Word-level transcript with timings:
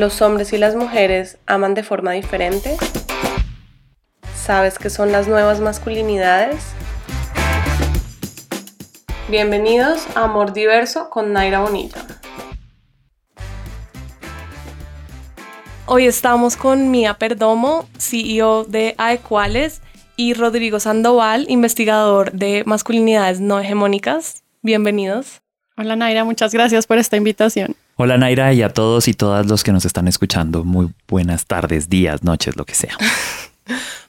¿Los 0.00 0.22
hombres 0.22 0.54
y 0.54 0.56
las 0.56 0.76
mujeres 0.76 1.36
aman 1.44 1.74
de 1.74 1.82
forma 1.82 2.12
diferente? 2.12 2.78
¿Sabes 4.34 4.78
qué 4.78 4.88
son 4.88 5.12
las 5.12 5.28
nuevas 5.28 5.60
masculinidades? 5.60 6.64
Bienvenidos 9.28 10.06
a 10.14 10.24
Amor 10.24 10.54
Diverso 10.54 11.10
con 11.10 11.34
Naira 11.34 11.60
Bonilla. 11.60 12.00
Hoy 15.84 16.06
estamos 16.06 16.56
con 16.56 16.90
Mía 16.90 17.18
Perdomo, 17.18 17.86
CEO 17.98 18.64
de 18.64 18.94
Aequales, 18.96 19.82
y 20.16 20.32
Rodrigo 20.32 20.80
Sandoval, 20.80 21.44
investigador 21.50 22.32
de 22.32 22.62
masculinidades 22.64 23.40
no 23.40 23.60
hegemónicas. 23.60 24.44
Bienvenidos. 24.62 25.42
Hola 25.76 25.94
Naira, 25.94 26.24
muchas 26.24 26.54
gracias 26.54 26.86
por 26.86 26.96
esta 26.96 27.18
invitación. 27.18 27.76
Hola 28.02 28.16
Naira 28.16 28.54
y 28.54 28.62
a 28.62 28.70
todos 28.70 29.08
y 29.08 29.12
todas 29.12 29.46
los 29.46 29.62
que 29.62 29.72
nos 29.72 29.84
están 29.84 30.08
escuchando. 30.08 30.64
Muy 30.64 30.88
buenas 31.06 31.44
tardes, 31.44 31.90
días, 31.90 32.24
noches, 32.24 32.56
lo 32.56 32.64
que 32.64 32.74
sea. 32.74 32.96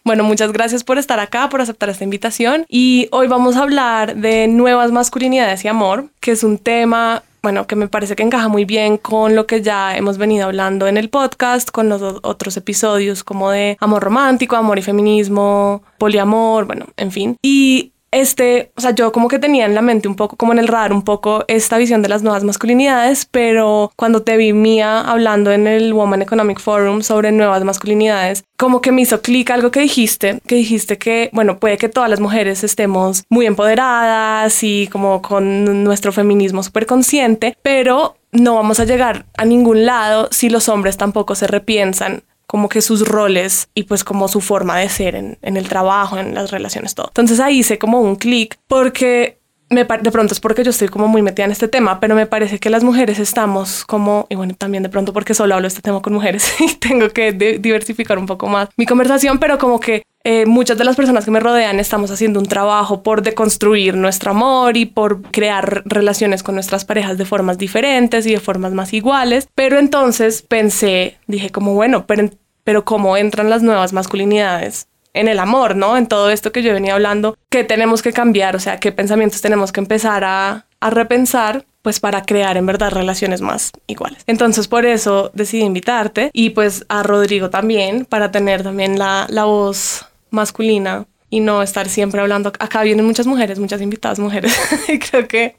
Bueno, 0.04 0.24
muchas 0.24 0.52
gracias 0.52 0.84
por 0.84 0.98
estar 0.98 1.20
acá, 1.20 1.48
por 1.50 1.62
aceptar 1.62 1.88
esta 1.90 2.04
invitación. 2.04 2.66
Y 2.68 3.08
hoy 3.12 3.28
vamos 3.28 3.56
a 3.56 3.62
hablar 3.62 4.16
de 4.16 4.48
nuevas 4.48 4.92
masculinidades 4.92 5.64
y 5.64 5.68
amor, 5.68 6.10
que 6.20 6.32
es 6.32 6.44
un 6.44 6.58
tema, 6.58 7.22
bueno, 7.44 7.68
que 7.68 7.76
me 7.76 7.88
parece 7.88 8.16
que 8.16 8.24
encaja 8.24 8.48
muy 8.48 8.66
bien 8.66 8.98
con 8.98 9.36
lo 9.36 9.46
que 9.46 9.62
ya 9.62 9.96
hemos 9.96 10.18
venido 10.18 10.46
hablando 10.46 10.88
en 10.88 10.98
el 10.98 11.10
podcast, 11.10 11.70
con 11.70 11.88
los 11.88 12.02
otros 12.24 12.58
episodios 12.58 13.24
como 13.24 13.52
de 13.52 13.78
amor 13.80 14.02
romántico, 14.02 14.56
amor 14.56 14.80
y 14.80 14.82
feminismo, 14.82 15.84
poliamor, 16.00 16.66
bueno, 16.66 16.88
en 16.98 17.12
fin. 17.12 17.38
Y 17.44 17.92
este, 18.12 18.72
o 18.76 18.82
sea, 18.82 18.92
yo 18.92 19.12
como 19.12 19.28
que 19.28 19.40
tenía 19.40 19.66
en 19.66 19.74
la 19.74 19.82
mente 19.82 20.08
un 20.08 20.16
poco, 20.16 20.36
como 20.36 20.52
en 20.52 20.60
el 20.60 20.68
radar, 20.68 20.94
un 20.94 21.02
poco 21.02 21.46
esta 21.48 21.78
visión 21.78 22.02
de 22.02 22.10
las 22.10 22.24
nuevas 22.24 22.44
masculinidades, 22.44 23.26
pero 23.26 23.92
cuando 23.96 24.22
te 24.24 24.38
vi 24.38 24.54
mía 24.54 25.02
hablando 25.02 25.52
en 25.52 25.66
el 25.68 25.94
Woman 25.94 26.22
Economic 26.22 26.60
Forum 26.60 27.02
sobre 27.02 27.32
nuevas 27.32 27.64
masculinidades, 27.64 28.44
como 28.58 28.82
que 28.82 28.92
me 28.92 29.02
hizo 29.02 29.22
clic 29.22 29.50
algo 29.50 29.72
que 29.72 29.80
dijiste, 29.80 30.42
que 30.46 30.56
dijiste 30.56 30.98
que, 30.98 31.30
bueno, 31.34 31.58
puede 31.58 31.78
que 31.78 31.90
todas 31.90 32.10
las 32.10 32.20
mujeres 32.20 32.64
estemos 32.64 33.24
muy 33.30 33.46
empoderadas 33.46 34.62
y 34.64 34.88
como 34.92 35.22
con 35.22 35.84
nuestro 35.84 36.12
feminismo 36.12 36.64
súper 36.64 36.86
consciente, 36.86 37.58
pero 37.62 38.18
no 38.32 38.56
vamos 38.56 38.80
a 38.80 38.86
llegar 38.86 39.26
a 39.38 39.46
ningún 39.46 39.86
lado 39.86 40.30
si 40.32 40.50
los 40.50 40.70
hombres 40.70 40.98
tampoco 40.98 41.36
se 41.36 41.48
repiensan 41.48 42.24
como 42.52 42.68
que 42.68 42.82
sus 42.82 43.08
roles 43.08 43.70
y 43.74 43.84
pues 43.84 44.04
como 44.04 44.28
su 44.28 44.42
forma 44.42 44.78
de 44.78 44.90
ser 44.90 45.16
en, 45.16 45.38
el 45.42 45.70
trabajo, 45.70 46.18
en 46.18 46.36
las 46.36 46.52
relaciones, 46.52 46.96
todo. 46.96 47.08
Entonces 47.08 47.40
ahí 47.40 47.60
hice 47.60 47.80
como 47.80 48.02
un 48.02 48.18
clic 48.18 48.58
porque 48.68 49.38
me, 49.70 49.86
de 49.86 50.12
pronto 50.12 50.34
es 50.34 50.42
porque 50.42 50.62
yo 50.66 50.72
estoy 50.72 50.90
como 50.90 51.08
muy 51.08 51.22
metida 51.22 51.46
en 51.46 51.54
este 51.54 51.70
tema, 51.70 52.02
pero 52.02 52.14
me 52.14 52.26
parece 52.26 52.60
que 52.60 52.70
las 52.70 52.84
mujeres 52.84 53.20
estamos 53.20 53.86
como, 53.86 54.28
y 54.28 54.36
bueno, 54.36 54.54
también 54.54 54.84
de 54.84 54.90
pronto 54.90 55.14
porque 55.14 55.34
solo 55.34 55.56
hablo 55.56 55.66
este 55.66 55.82
tema 55.82 56.02
con 56.02 56.12
mujeres 56.12 56.54
y 56.60 56.76
tengo 56.76 57.08
que 57.08 57.32
diversificar 57.32 58.20
un 58.20 58.26
poco 58.26 58.48
más 58.48 58.68
mi 58.76 58.86
conversación, 58.86 59.40
pero 59.40 59.58
como 59.58 59.80
que 59.80 60.04
eh, 60.26 60.46
muchas 60.46 60.78
de 60.78 60.84
las 60.84 60.98
personas 60.98 61.24
que 61.24 61.32
me 61.32 61.40
rodean 61.40 61.80
estamos 61.80 62.12
haciendo 62.12 62.42
un 62.42 62.48
trabajo 62.48 63.02
por 63.02 63.22
deconstruir 63.22 63.96
nuestro 63.96 64.32
amor 64.32 64.76
y 64.76 64.86
por 64.86 65.22
crear 65.22 65.84
relaciones 65.86 66.44
con 66.44 66.56
nuestras 66.56 66.84
parejas 66.84 67.18
de 67.18 67.24
formas 67.24 67.58
diferentes 67.58 68.26
y 68.28 68.32
de 68.32 68.42
formas 68.42 68.74
más 68.74 68.92
iguales, 68.92 69.48
pero 69.56 69.80
entonces 69.80 70.42
pensé, 70.42 71.18
dije 71.28 71.50
como, 71.50 71.76
bueno, 71.76 72.06
pero 72.06 72.30
pero 72.64 72.86
cómo 72.86 73.18
entran 73.18 73.50
las 73.50 73.64
nuevas 73.64 73.94
masculinidades 73.94 74.88
en 75.14 75.28
el 75.28 75.40
amor, 75.40 75.76
¿no? 75.76 75.98
En 75.98 76.08
todo 76.08 76.30
esto 76.30 76.52
que 76.52 76.64
yo 76.64 76.74
venía 76.74 76.94
hablando, 76.94 77.38
¿qué 77.50 77.64
tenemos 77.64 78.02
que 78.02 78.14
cambiar? 78.14 78.56
O 78.56 78.60
sea, 78.60 78.80
¿qué 78.80 78.92
pensamientos 78.92 79.42
tenemos 79.42 79.72
que 79.72 79.82
empezar 79.82 80.24
a, 80.24 80.66
a 80.80 80.90
repensar? 80.90 81.66
pues 81.82 82.00
para 82.00 82.22
crear 82.24 82.58
en 82.58 82.66
verdad 82.66 82.92
relaciones 82.92 83.42
más 83.42 83.72
iguales. 83.88 84.24
Entonces 84.28 84.68
por 84.68 84.86
eso 84.86 85.32
decidí 85.34 85.64
invitarte 85.64 86.30
y 86.34 86.52
pues 86.52 86.86
a 86.90 87.04
Rodrigo 87.04 87.50
también 87.50 88.06
para 88.06 88.32
tener 88.32 88.64
también 88.64 89.00
la, 89.00 89.26
la 89.30 89.46
voz 89.46 90.06
masculina 90.30 91.06
y 91.32 91.40
no 91.40 91.64
estar 91.64 91.90
siempre 91.90 92.22
hablando. 92.22 92.52
Acá 92.60 92.84
vienen 92.84 93.06
muchas 93.06 93.26
mujeres, 93.26 93.58
muchas 93.58 93.82
invitadas 93.82 94.20
mujeres. 94.20 94.56
y 94.88 95.00
creo 95.00 95.28
que 95.28 95.56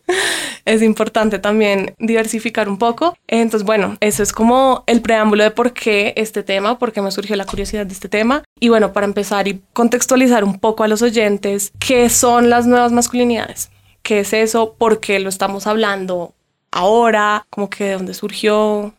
es 0.65 0.83
importante 0.83 1.41
también 1.41 1.95
diversificar 1.99 2.69
un 2.69 2.79
poco. 2.79 3.17
Entonces, 3.27 3.67
bueno, 3.67 3.97
eso 4.01 4.23
es 4.23 4.33
como 4.33 4.85
el 4.87 5.01
preámbulo 5.01 5.43
de 5.43 5.51
por 5.51 5.73
qué 5.73 6.13
este 6.17 6.43
tema, 6.43 6.79
por 6.79 6.93
qué 6.93 7.01
me 7.01 7.11
surgió 7.11 7.35
la 7.35 7.47
curiosidad 7.47 7.87
de 7.87 7.95
este 7.95 8.11
tema. 8.11 8.45
Y 8.61 8.69
bueno, 8.69 8.93
para 8.93 9.07
empezar 9.07 9.49
y 9.49 9.63
contextualizar 9.73 10.45
un 10.45 10.61
poco 10.61 10.85
a 10.85 10.89
los 10.89 11.01
oyentes, 11.01 11.73
¿qué 11.81 12.11
son 12.11 12.51
las 12.51 12.67
nuevas 12.67 12.93
masculinidades? 12.93 13.71
¿Qué 14.03 14.21
es 14.21 14.35
eso? 14.35 14.75
¿Por 14.75 15.01
qué 15.01 15.21
lo 15.21 15.31
estamos 15.31 15.67
hablando 15.67 16.35
ahora? 16.71 17.47
¿Cómo 17.49 17.71
que 17.71 17.85
de 17.85 17.93
dónde 17.95 18.13
surgió? 18.13 18.93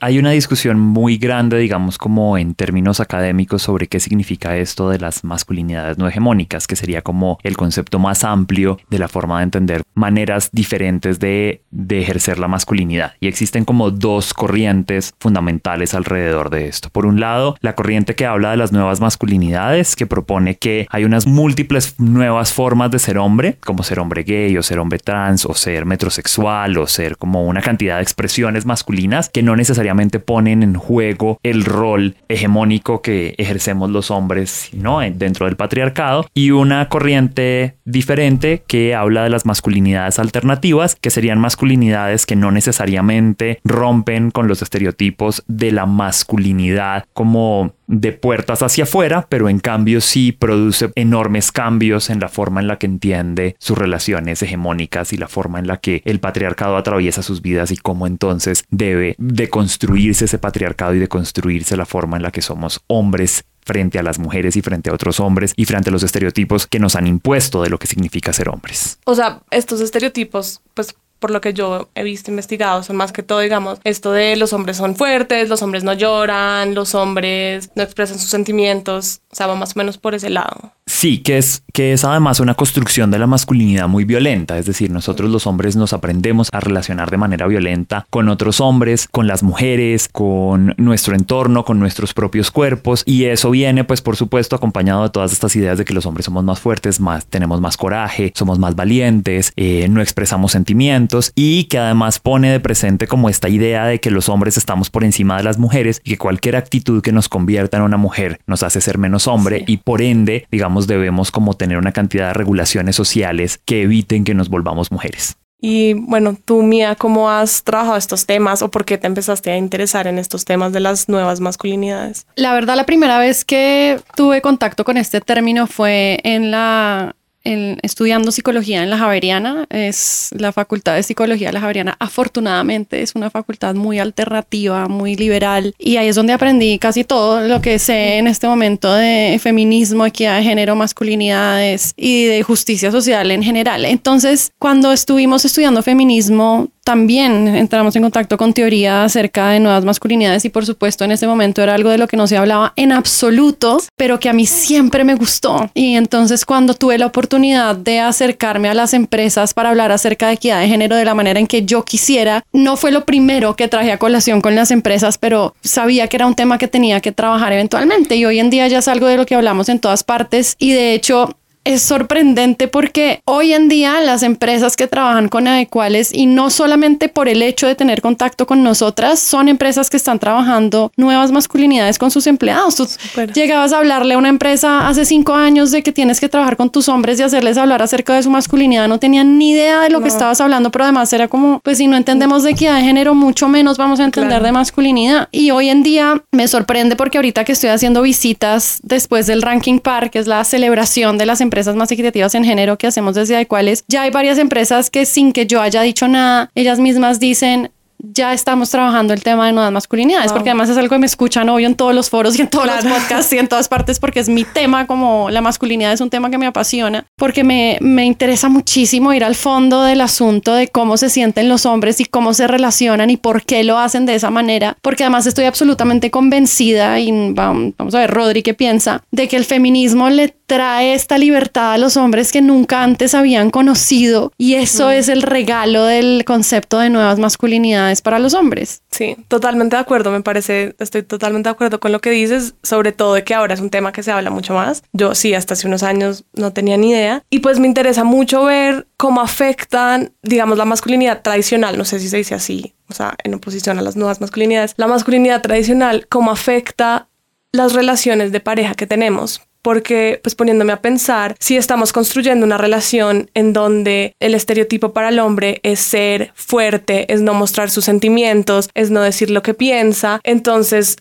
Hay 0.00 0.18
una 0.18 0.30
discusión 0.30 0.78
muy 0.78 1.18
grande, 1.18 1.58
digamos, 1.58 1.98
como 1.98 2.38
en 2.38 2.54
términos 2.54 3.00
académicos 3.00 3.62
sobre 3.62 3.86
qué 3.86 4.00
significa 4.00 4.56
esto 4.56 4.90
de 4.90 4.98
las 4.98 5.24
masculinidades 5.24 5.98
no 5.98 6.08
hegemónicas, 6.08 6.66
que 6.66 6.76
sería 6.76 7.02
como 7.02 7.38
el 7.42 7.56
concepto 7.56 7.98
más 7.98 8.24
amplio 8.24 8.78
de 8.90 8.98
la 8.98 9.08
forma 9.08 9.38
de 9.38 9.44
entender 9.44 9.82
maneras 9.94 10.50
diferentes 10.52 11.18
de, 11.18 11.62
de 11.70 12.00
ejercer 12.00 12.38
la 12.38 12.48
masculinidad. 12.48 13.14
Y 13.20 13.28
existen 13.28 13.64
como 13.64 13.90
dos 13.90 14.34
corrientes 14.34 15.14
fundamentales 15.18 15.94
alrededor 15.94 16.50
de 16.50 16.68
esto. 16.68 16.90
Por 16.90 17.06
un 17.06 17.20
lado, 17.20 17.56
la 17.60 17.74
corriente 17.74 18.14
que 18.14 18.26
habla 18.26 18.50
de 18.50 18.56
las 18.56 18.72
nuevas 18.72 19.00
masculinidades, 19.00 19.96
que 19.96 20.06
propone 20.06 20.56
que 20.56 20.86
hay 20.90 21.04
unas 21.04 21.26
múltiples 21.26 21.94
nuevas 21.98 22.52
formas 22.52 22.90
de 22.90 22.98
ser 22.98 23.18
hombre, 23.18 23.56
como 23.64 23.82
ser 23.82 24.00
hombre 24.00 24.22
gay 24.22 24.56
o 24.56 24.62
ser 24.62 24.78
hombre 24.78 24.98
trans 24.98 25.44
o 25.44 25.54
ser 25.54 25.84
metrosexual 25.84 26.78
o 26.78 26.86
ser 26.86 27.16
como 27.16 27.44
una 27.44 27.60
cantidad 27.60 27.96
de 27.96 28.02
expresiones 28.02 28.66
masculinas 28.66 29.28
que 29.28 29.42
no 29.42 29.56
necesariamente 29.56 29.87
ponen 30.20 30.62
en 30.62 30.74
juego 30.74 31.38
el 31.42 31.64
rol 31.64 32.16
hegemónico 32.28 33.02
que 33.02 33.34
ejercemos 33.38 33.90
los 33.90 34.10
hombres 34.10 34.70
¿no? 34.72 35.00
dentro 35.00 35.46
del 35.46 35.56
patriarcado 35.56 36.26
y 36.34 36.50
una 36.50 36.88
corriente 36.88 37.76
diferente 37.84 38.62
que 38.66 38.94
habla 38.94 39.24
de 39.24 39.30
las 39.30 39.46
masculinidades 39.46 40.18
alternativas, 40.18 40.96
que 40.96 41.10
serían 41.10 41.38
masculinidades 41.38 42.26
que 42.26 42.36
no 42.36 42.50
necesariamente 42.50 43.60
rompen 43.64 44.30
con 44.30 44.48
los 44.48 44.62
estereotipos 44.62 45.44
de 45.46 45.72
la 45.72 45.86
masculinidad 45.86 47.04
como 47.12 47.72
de 47.88 48.12
puertas 48.12 48.62
hacia 48.62 48.84
afuera, 48.84 49.26
pero 49.28 49.48
en 49.48 49.58
cambio 49.58 50.00
sí 50.00 50.30
produce 50.30 50.92
enormes 50.94 51.50
cambios 51.50 52.10
en 52.10 52.20
la 52.20 52.28
forma 52.28 52.60
en 52.60 52.68
la 52.68 52.78
que 52.78 52.86
entiende 52.86 53.56
sus 53.58 53.76
relaciones 53.76 54.42
hegemónicas 54.42 55.12
y 55.12 55.16
la 55.16 55.26
forma 55.26 55.58
en 55.58 55.66
la 55.66 55.78
que 55.78 56.02
el 56.04 56.20
patriarcado 56.20 56.76
atraviesa 56.76 57.22
sus 57.22 57.42
vidas 57.42 57.72
y 57.72 57.76
cómo 57.76 58.06
entonces 58.06 58.64
debe 58.70 59.16
deconstruirse 59.18 60.26
ese 60.26 60.38
patriarcado 60.38 60.94
y 60.94 60.98
deconstruirse 60.98 61.76
la 61.76 61.86
forma 61.86 62.16
en 62.16 62.22
la 62.22 62.30
que 62.30 62.42
somos 62.42 62.80
hombres 62.86 63.44
frente 63.64 63.98
a 63.98 64.02
las 64.02 64.18
mujeres 64.18 64.56
y 64.56 64.62
frente 64.62 64.90
a 64.90 64.94
otros 64.94 65.20
hombres 65.20 65.52
y 65.56 65.66
frente 65.66 65.90
a 65.90 65.92
los 65.92 66.02
estereotipos 66.02 66.66
que 66.66 66.78
nos 66.78 66.96
han 66.96 67.06
impuesto 67.06 67.62
de 67.62 67.68
lo 67.68 67.78
que 67.78 67.86
significa 67.86 68.32
ser 68.32 68.48
hombres. 68.48 68.98
O 69.04 69.14
sea, 69.14 69.42
estos 69.50 69.80
estereotipos, 69.80 70.62
pues 70.72 70.94
por 71.18 71.30
lo 71.30 71.40
que 71.40 71.52
yo 71.52 71.88
he 71.94 72.02
visto 72.02 72.30
investigado, 72.30 72.82
son 72.82 72.96
más 72.96 73.12
que 73.12 73.22
todo, 73.22 73.40
digamos, 73.40 73.80
esto 73.84 74.12
de 74.12 74.36
los 74.36 74.52
hombres 74.52 74.76
son 74.76 74.96
fuertes, 74.96 75.48
los 75.48 75.62
hombres 75.62 75.84
no 75.84 75.92
lloran, 75.92 76.74
los 76.74 76.94
hombres 76.94 77.70
no 77.74 77.82
expresan 77.82 78.18
sus 78.18 78.30
sentimientos, 78.30 79.20
sea, 79.38 79.54
más 79.54 79.76
o 79.76 79.78
menos 79.78 79.98
por 79.98 80.14
ese 80.14 80.30
lado. 80.30 80.72
Sí, 80.86 81.18
que 81.18 81.38
es, 81.38 81.62
que 81.72 81.92
es 81.92 82.04
además 82.04 82.40
una 82.40 82.54
construcción 82.54 83.10
de 83.10 83.18
la 83.18 83.26
masculinidad 83.26 83.88
muy 83.88 84.04
violenta, 84.04 84.58
es 84.58 84.66
decir, 84.66 84.90
nosotros 84.90 85.30
los 85.30 85.46
hombres 85.46 85.76
nos 85.76 85.92
aprendemos 85.92 86.48
a 86.50 86.60
relacionar 86.60 87.10
de 87.10 87.18
manera 87.18 87.46
violenta 87.46 88.06
con 88.10 88.28
otros 88.28 88.60
hombres, 88.60 89.06
con 89.06 89.26
las 89.26 89.42
mujeres, 89.42 90.08
con 90.10 90.74
nuestro 90.78 91.14
entorno, 91.14 91.64
con 91.64 91.78
nuestros 91.78 92.14
propios 92.14 92.50
cuerpos, 92.50 93.02
y 93.04 93.24
eso 93.24 93.50
viene, 93.50 93.84
pues, 93.84 94.00
por 94.00 94.16
supuesto, 94.16 94.56
acompañado 94.56 95.02
de 95.02 95.10
todas 95.10 95.32
estas 95.32 95.54
ideas 95.56 95.78
de 95.78 95.84
que 95.84 95.94
los 95.94 96.06
hombres 96.06 96.24
somos 96.24 96.42
más 96.42 96.58
fuertes, 96.58 97.00
más, 97.00 97.26
tenemos 97.26 97.60
más 97.60 97.76
coraje, 97.76 98.32
somos 98.34 98.58
más 98.58 98.74
valientes, 98.74 99.52
eh, 99.56 99.86
no 99.90 100.00
expresamos 100.00 100.52
sentimientos, 100.52 101.32
y 101.34 101.64
que 101.64 101.78
además 101.78 102.18
pone 102.18 102.50
de 102.50 102.60
presente 102.60 103.06
como 103.06 103.28
esta 103.28 103.48
idea 103.48 103.84
de 103.84 104.00
que 104.00 104.10
los 104.10 104.28
hombres 104.28 104.56
estamos 104.56 104.88
por 104.88 105.04
encima 105.04 105.36
de 105.36 105.44
las 105.44 105.58
mujeres 105.58 106.00
y 106.02 106.10
que 106.10 106.18
cualquier 106.18 106.56
actitud 106.56 107.02
que 107.02 107.12
nos 107.12 107.28
convierta 107.28 107.76
en 107.76 107.82
una 107.82 107.98
mujer 107.98 108.40
nos 108.46 108.62
hace 108.62 108.80
ser 108.80 108.98
menos 108.98 109.27
hombre 109.28 109.64
y 109.66 109.78
por 109.78 110.02
ende, 110.02 110.46
digamos, 110.50 110.86
debemos 110.86 111.30
como 111.30 111.54
tener 111.54 111.78
una 111.78 111.92
cantidad 111.92 112.28
de 112.28 112.34
regulaciones 112.34 112.96
sociales 112.96 113.60
que 113.64 113.82
eviten 113.82 114.24
que 114.24 114.34
nos 114.34 114.48
volvamos 114.48 114.90
mujeres. 114.90 115.36
Y 115.60 115.94
bueno, 115.94 116.36
tú, 116.44 116.62
Mía, 116.62 116.94
¿cómo 116.94 117.30
has 117.30 117.64
trabajado 117.64 117.96
estos 117.96 118.26
temas 118.26 118.62
o 118.62 118.70
por 118.70 118.84
qué 118.84 118.96
te 118.96 119.08
empezaste 119.08 119.50
a 119.50 119.56
interesar 119.56 120.06
en 120.06 120.18
estos 120.18 120.44
temas 120.44 120.72
de 120.72 120.80
las 120.80 121.08
nuevas 121.08 121.40
masculinidades? 121.40 122.26
La 122.36 122.52
verdad, 122.54 122.76
la 122.76 122.86
primera 122.86 123.18
vez 123.18 123.44
que 123.44 124.00
tuve 124.14 124.40
contacto 124.40 124.84
con 124.84 124.96
este 124.96 125.20
término 125.20 125.66
fue 125.66 126.20
en 126.22 126.52
la 126.52 127.16
estudiando 127.44 128.30
psicología 128.30 128.82
en 128.82 128.90
la 128.90 128.98
Javeriana, 128.98 129.66
es 129.70 130.30
la 130.36 130.52
facultad 130.52 130.96
de 130.96 131.02
psicología 131.02 131.48
de 131.48 131.54
la 131.54 131.60
Javeriana. 131.60 131.96
Afortunadamente 131.98 133.02
es 133.02 133.14
una 133.14 133.30
facultad 133.30 133.74
muy 133.74 133.98
alternativa, 133.98 134.88
muy 134.88 135.16
liberal 135.16 135.74
y 135.78 135.96
ahí 135.96 136.08
es 136.08 136.16
donde 136.16 136.32
aprendí 136.32 136.78
casi 136.78 137.04
todo 137.04 137.40
lo 137.40 137.60
que 137.60 137.78
sé 137.78 138.18
en 138.18 138.26
este 138.26 138.46
momento 138.46 138.92
de 138.92 139.38
feminismo, 139.42 140.04
equidad 140.04 140.36
de 140.36 140.42
género, 140.42 140.76
masculinidades 140.76 141.94
y 141.96 142.24
de 142.24 142.42
justicia 142.42 142.90
social 142.90 143.30
en 143.30 143.42
general. 143.42 143.84
Entonces, 143.84 144.52
cuando 144.58 144.92
estuvimos 144.92 145.44
estudiando 145.44 145.82
feminismo, 145.82 146.68
también 146.88 147.48
entramos 147.48 147.94
en 147.96 148.02
contacto 148.02 148.38
con 148.38 148.54
teoría 148.54 149.04
acerca 149.04 149.50
de 149.50 149.60
nuevas 149.60 149.84
masculinidades 149.84 150.46
y 150.46 150.48
por 150.48 150.64
supuesto 150.64 151.04
en 151.04 151.12
ese 151.12 151.26
momento 151.26 151.62
era 151.62 151.74
algo 151.74 151.90
de 151.90 151.98
lo 151.98 152.08
que 152.08 152.16
no 152.16 152.26
se 152.26 152.38
hablaba 152.38 152.72
en 152.76 152.92
absoluto, 152.92 153.78
pero 153.94 154.18
que 154.18 154.30
a 154.30 154.32
mí 154.32 154.46
siempre 154.46 155.04
me 155.04 155.14
gustó. 155.14 155.70
Y 155.74 155.96
entonces 155.96 156.46
cuando 156.46 156.72
tuve 156.72 156.96
la 156.96 157.04
oportunidad 157.04 157.76
de 157.76 158.00
acercarme 158.00 158.70
a 158.70 158.74
las 158.74 158.94
empresas 158.94 159.52
para 159.52 159.68
hablar 159.68 159.92
acerca 159.92 160.28
de 160.28 160.32
equidad 160.32 160.60
de 160.60 160.68
género 160.68 160.96
de 160.96 161.04
la 161.04 161.14
manera 161.14 161.38
en 161.38 161.46
que 161.46 161.66
yo 161.66 161.84
quisiera, 161.84 162.42
no 162.54 162.78
fue 162.78 162.90
lo 162.90 163.04
primero 163.04 163.54
que 163.54 163.68
traje 163.68 163.92
a 163.92 163.98
colación 163.98 164.40
con 164.40 164.54
las 164.54 164.70
empresas, 164.70 165.18
pero 165.18 165.54
sabía 165.62 166.08
que 166.08 166.16
era 166.16 166.26
un 166.26 166.36
tema 166.36 166.56
que 166.56 166.68
tenía 166.68 167.02
que 167.02 167.12
trabajar 167.12 167.52
eventualmente 167.52 168.16
y 168.16 168.24
hoy 168.24 168.38
en 168.38 168.48
día 168.48 168.66
ya 168.66 168.78
es 168.78 168.88
algo 168.88 169.08
de 169.08 169.18
lo 169.18 169.26
que 169.26 169.34
hablamos 169.34 169.68
en 169.68 169.78
todas 169.78 170.04
partes 170.04 170.56
y 170.58 170.72
de 170.72 170.94
hecho 170.94 171.37
es 171.68 171.82
sorprendente 171.82 172.66
porque 172.66 173.20
hoy 173.26 173.52
en 173.52 173.68
día 173.68 174.00
las 174.00 174.22
empresas 174.22 174.74
que 174.74 174.86
trabajan 174.86 175.28
con 175.28 175.46
adecuales 175.46 176.14
y 176.14 176.24
no 176.24 176.48
solamente 176.48 177.10
por 177.10 177.28
el 177.28 177.42
hecho 177.42 177.66
de 177.66 177.74
tener 177.74 178.00
contacto 178.00 178.46
con 178.46 178.62
nosotras, 178.62 179.20
son 179.20 179.50
empresas 179.50 179.90
que 179.90 179.98
están 179.98 180.18
trabajando 180.18 180.90
nuevas 180.96 181.30
masculinidades 181.30 181.98
con 181.98 182.10
sus 182.10 182.26
empleados. 182.26 182.76
Tú 182.76 182.86
llegabas 183.34 183.74
a 183.74 183.78
hablarle 183.78 184.14
a 184.14 184.18
una 184.18 184.30
empresa 184.30 184.88
hace 184.88 185.04
cinco 185.04 185.34
años 185.34 185.70
de 185.70 185.82
que 185.82 185.92
tienes 185.92 186.20
que 186.20 186.30
trabajar 186.30 186.56
con 186.56 186.70
tus 186.70 186.88
hombres 186.88 187.20
y 187.20 187.22
hacerles 187.22 187.58
hablar 187.58 187.82
acerca 187.82 188.14
de 188.14 188.22
su 188.22 188.30
masculinidad, 188.30 188.88
no 188.88 188.98
tenían 188.98 189.36
ni 189.36 189.50
idea 189.50 189.82
de 189.82 189.90
lo 189.90 190.00
que 190.00 190.08
estabas 190.08 190.40
hablando, 190.40 190.70
pero 190.70 190.84
además 190.84 191.12
era 191.12 191.28
como, 191.28 191.60
pues 191.60 191.76
si 191.76 191.86
no 191.86 191.98
entendemos 191.98 192.44
de 192.44 192.52
equidad 192.52 192.76
de 192.76 192.82
género, 192.82 193.14
mucho 193.14 193.46
menos 193.46 193.76
vamos 193.76 194.00
a 194.00 194.04
entender 194.04 194.42
de 194.42 194.52
masculinidad. 194.52 195.28
Y 195.32 195.50
hoy 195.50 195.68
en 195.68 195.82
día 195.82 196.22
me 196.32 196.48
sorprende 196.48 196.96
porque 196.96 197.18
ahorita 197.18 197.44
que 197.44 197.52
estoy 197.52 197.68
haciendo 197.68 198.00
visitas 198.00 198.78
después 198.82 199.26
del 199.26 199.42
Ranking 199.42 199.80
Park, 199.80 200.12
que 200.12 200.18
es 200.18 200.26
la 200.26 200.42
celebración 200.44 201.18
de 201.18 201.26
las 201.26 201.42
empresas, 201.42 201.57
empresas 201.58 201.74
más 201.74 201.90
equitativas 201.90 202.36
en 202.36 202.44
género 202.44 202.78
que 202.78 202.86
hacemos 202.86 203.16
desde 203.16 203.34
Adecuales, 203.34 203.84
ya 203.88 204.02
hay 204.02 204.10
varias 204.10 204.38
empresas 204.38 204.90
que 204.90 205.04
sin 205.04 205.32
que 205.32 205.44
yo 205.44 205.60
haya 205.60 205.82
dicho 205.82 206.06
nada, 206.06 206.52
ellas 206.54 206.78
mismas 206.78 207.18
dicen, 207.18 207.72
ya 207.98 208.32
estamos 208.32 208.70
trabajando 208.70 209.12
el 209.12 209.22
tema 209.22 209.46
de 209.46 209.52
nuevas 209.52 209.72
masculinidades, 209.72 210.32
porque 210.32 210.50
además 210.50 210.68
es 210.68 210.76
algo 210.76 210.94
que 210.94 210.98
me 210.98 211.06
escuchan 211.06 211.48
hoy 211.48 211.64
en 211.64 211.74
todos 211.74 211.94
los 211.94 212.10
foros 212.10 212.38
y 212.38 212.42
en 212.42 212.48
todos 212.48 212.66
los 212.66 212.84
podcasts 212.84 213.32
y 213.32 213.38
en 213.38 213.48
todas 213.48 213.68
partes, 213.68 213.98
porque 213.98 214.20
es 214.20 214.28
mi 214.28 214.44
tema, 214.44 214.86
como 214.86 215.30
la 215.30 215.40
masculinidad 215.40 215.92
es 215.92 216.00
un 216.00 216.10
tema 216.10 216.30
que 216.30 216.38
me 216.38 216.46
apasiona, 216.46 217.06
porque 217.16 217.44
me, 217.44 217.78
me 217.80 218.04
interesa 218.04 218.48
muchísimo 218.48 219.12
ir 219.12 219.24
al 219.24 219.34
fondo 219.34 219.82
del 219.82 220.00
asunto 220.00 220.54
de 220.54 220.68
cómo 220.68 220.96
se 220.96 221.10
sienten 221.10 221.48
los 221.48 221.66
hombres 221.66 222.00
y 222.00 222.04
cómo 222.04 222.34
se 222.34 222.46
relacionan 222.46 223.10
y 223.10 223.16
por 223.16 223.42
qué 223.42 223.64
lo 223.64 223.78
hacen 223.78 224.06
de 224.06 224.14
esa 224.14 224.30
manera, 224.30 224.76
porque 224.82 225.04
además 225.04 225.26
estoy 225.26 225.44
absolutamente 225.46 226.10
convencida, 226.10 227.00
y 227.00 227.32
vamos 227.32 227.94
a 227.94 227.98
ver, 227.98 228.10
Rodri, 228.10 228.42
¿qué 228.42 228.54
piensa? 228.54 229.02
De 229.10 229.28
que 229.28 229.36
el 229.36 229.44
feminismo 229.44 230.08
le 230.08 230.34
trae 230.48 230.94
esta 230.94 231.18
libertad 231.18 231.74
a 231.74 231.78
los 231.78 231.98
hombres 231.98 232.32
que 232.32 232.40
nunca 232.40 232.82
antes 232.82 233.14
habían 233.14 233.50
conocido 233.50 234.32
y 234.38 234.54
eso 234.54 234.90
es 234.90 235.08
el 235.10 235.20
regalo 235.20 235.84
del 235.84 236.24
concepto 236.24 236.78
de 236.78 236.88
nuevas 236.88 237.18
masculinidades 237.18 237.87
para 238.02 238.18
los 238.18 238.34
hombres. 238.34 238.82
Sí, 238.90 239.16
totalmente 239.28 239.76
de 239.76 239.80
acuerdo, 239.82 240.10
me 240.10 240.22
parece, 240.22 240.74
estoy 240.78 241.02
totalmente 241.02 241.48
de 241.48 241.52
acuerdo 241.52 241.80
con 241.80 241.92
lo 241.92 242.00
que 242.00 242.10
dices, 242.10 242.54
sobre 242.62 242.92
todo 242.92 243.14
de 243.14 243.24
que 243.24 243.34
ahora 243.34 243.54
es 243.54 243.60
un 243.60 243.70
tema 243.70 243.92
que 243.92 244.02
se 244.02 244.12
habla 244.12 244.30
mucho 244.30 244.54
más. 244.54 244.82
Yo 244.92 245.14
sí, 245.14 245.34
hasta 245.34 245.54
hace 245.54 245.66
unos 245.66 245.82
años 245.82 246.24
no 246.34 246.52
tenía 246.52 246.76
ni 246.76 246.90
idea 246.90 247.22
y 247.30 247.40
pues 247.40 247.58
me 247.58 247.66
interesa 247.66 248.04
mucho 248.04 248.44
ver 248.44 248.86
cómo 248.96 249.20
afectan, 249.20 250.12
digamos, 250.22 250.58
la 250.58 250.64
masculinidad 250.64 251.22
tradicional, 251.22 251.78
no 251.78 251.84
sé 251.84 252.00
si 252.00 252.08
se 252.08 252.16
dice 252.18 252.34
así, 252.34 252.74
o 252.88 252.94
sea, 252.94 253.14
en 253.24 253.34
oposición 253.34 253.78
a 253.78 253.82
las 253.82 253.96
nuevas 253.96 254.20
masculinidades, 254.20 254.74
la 254.76 254.86
masculinidad 254.86 255.42
tradicional, 255.42 256.06
cómo 256.08 256.30
afecta 256.30 257.08
las 257.52 257.72
relaciones 257.72 258.32
de 258.32 258.40
pareja 258.40 258.74
que 258.74 258.86
tenemos, 258.86 259.40
porque 259.62 260.20
pues 260.22 260.34
poniéndome 260.34 260.72
a 260.72 260.82
pensar, 260.82 261.36
si 261.38 261.56
estamos 261.56 261.92
construyendo 261.92 262.46
una 262.46 262.58
relación 262.58 263.30
en 263.34 263.52
donde 263.52 264.14
el 264.20 264.34
estereotipo 264.34 264.92
para 264.92 265.08
el 265.08 265.18
hombre 265.18 265.60
es 265.62 265.80
ser 265.80 266.32
fuerte, 266.34 267.12
es 267.12 267.20
no 267.20 267.34
mostrar 267.34 267.70
sus 267.70 267.84
sentimientos, 267.84 268.70
es 268.74 268.90
no 268.90 269.02
decir 269.02 269.30
lo 269.30 269.42
que 269.42 269.54
piensa, 269.54 270.20
entonces 270.24 270.96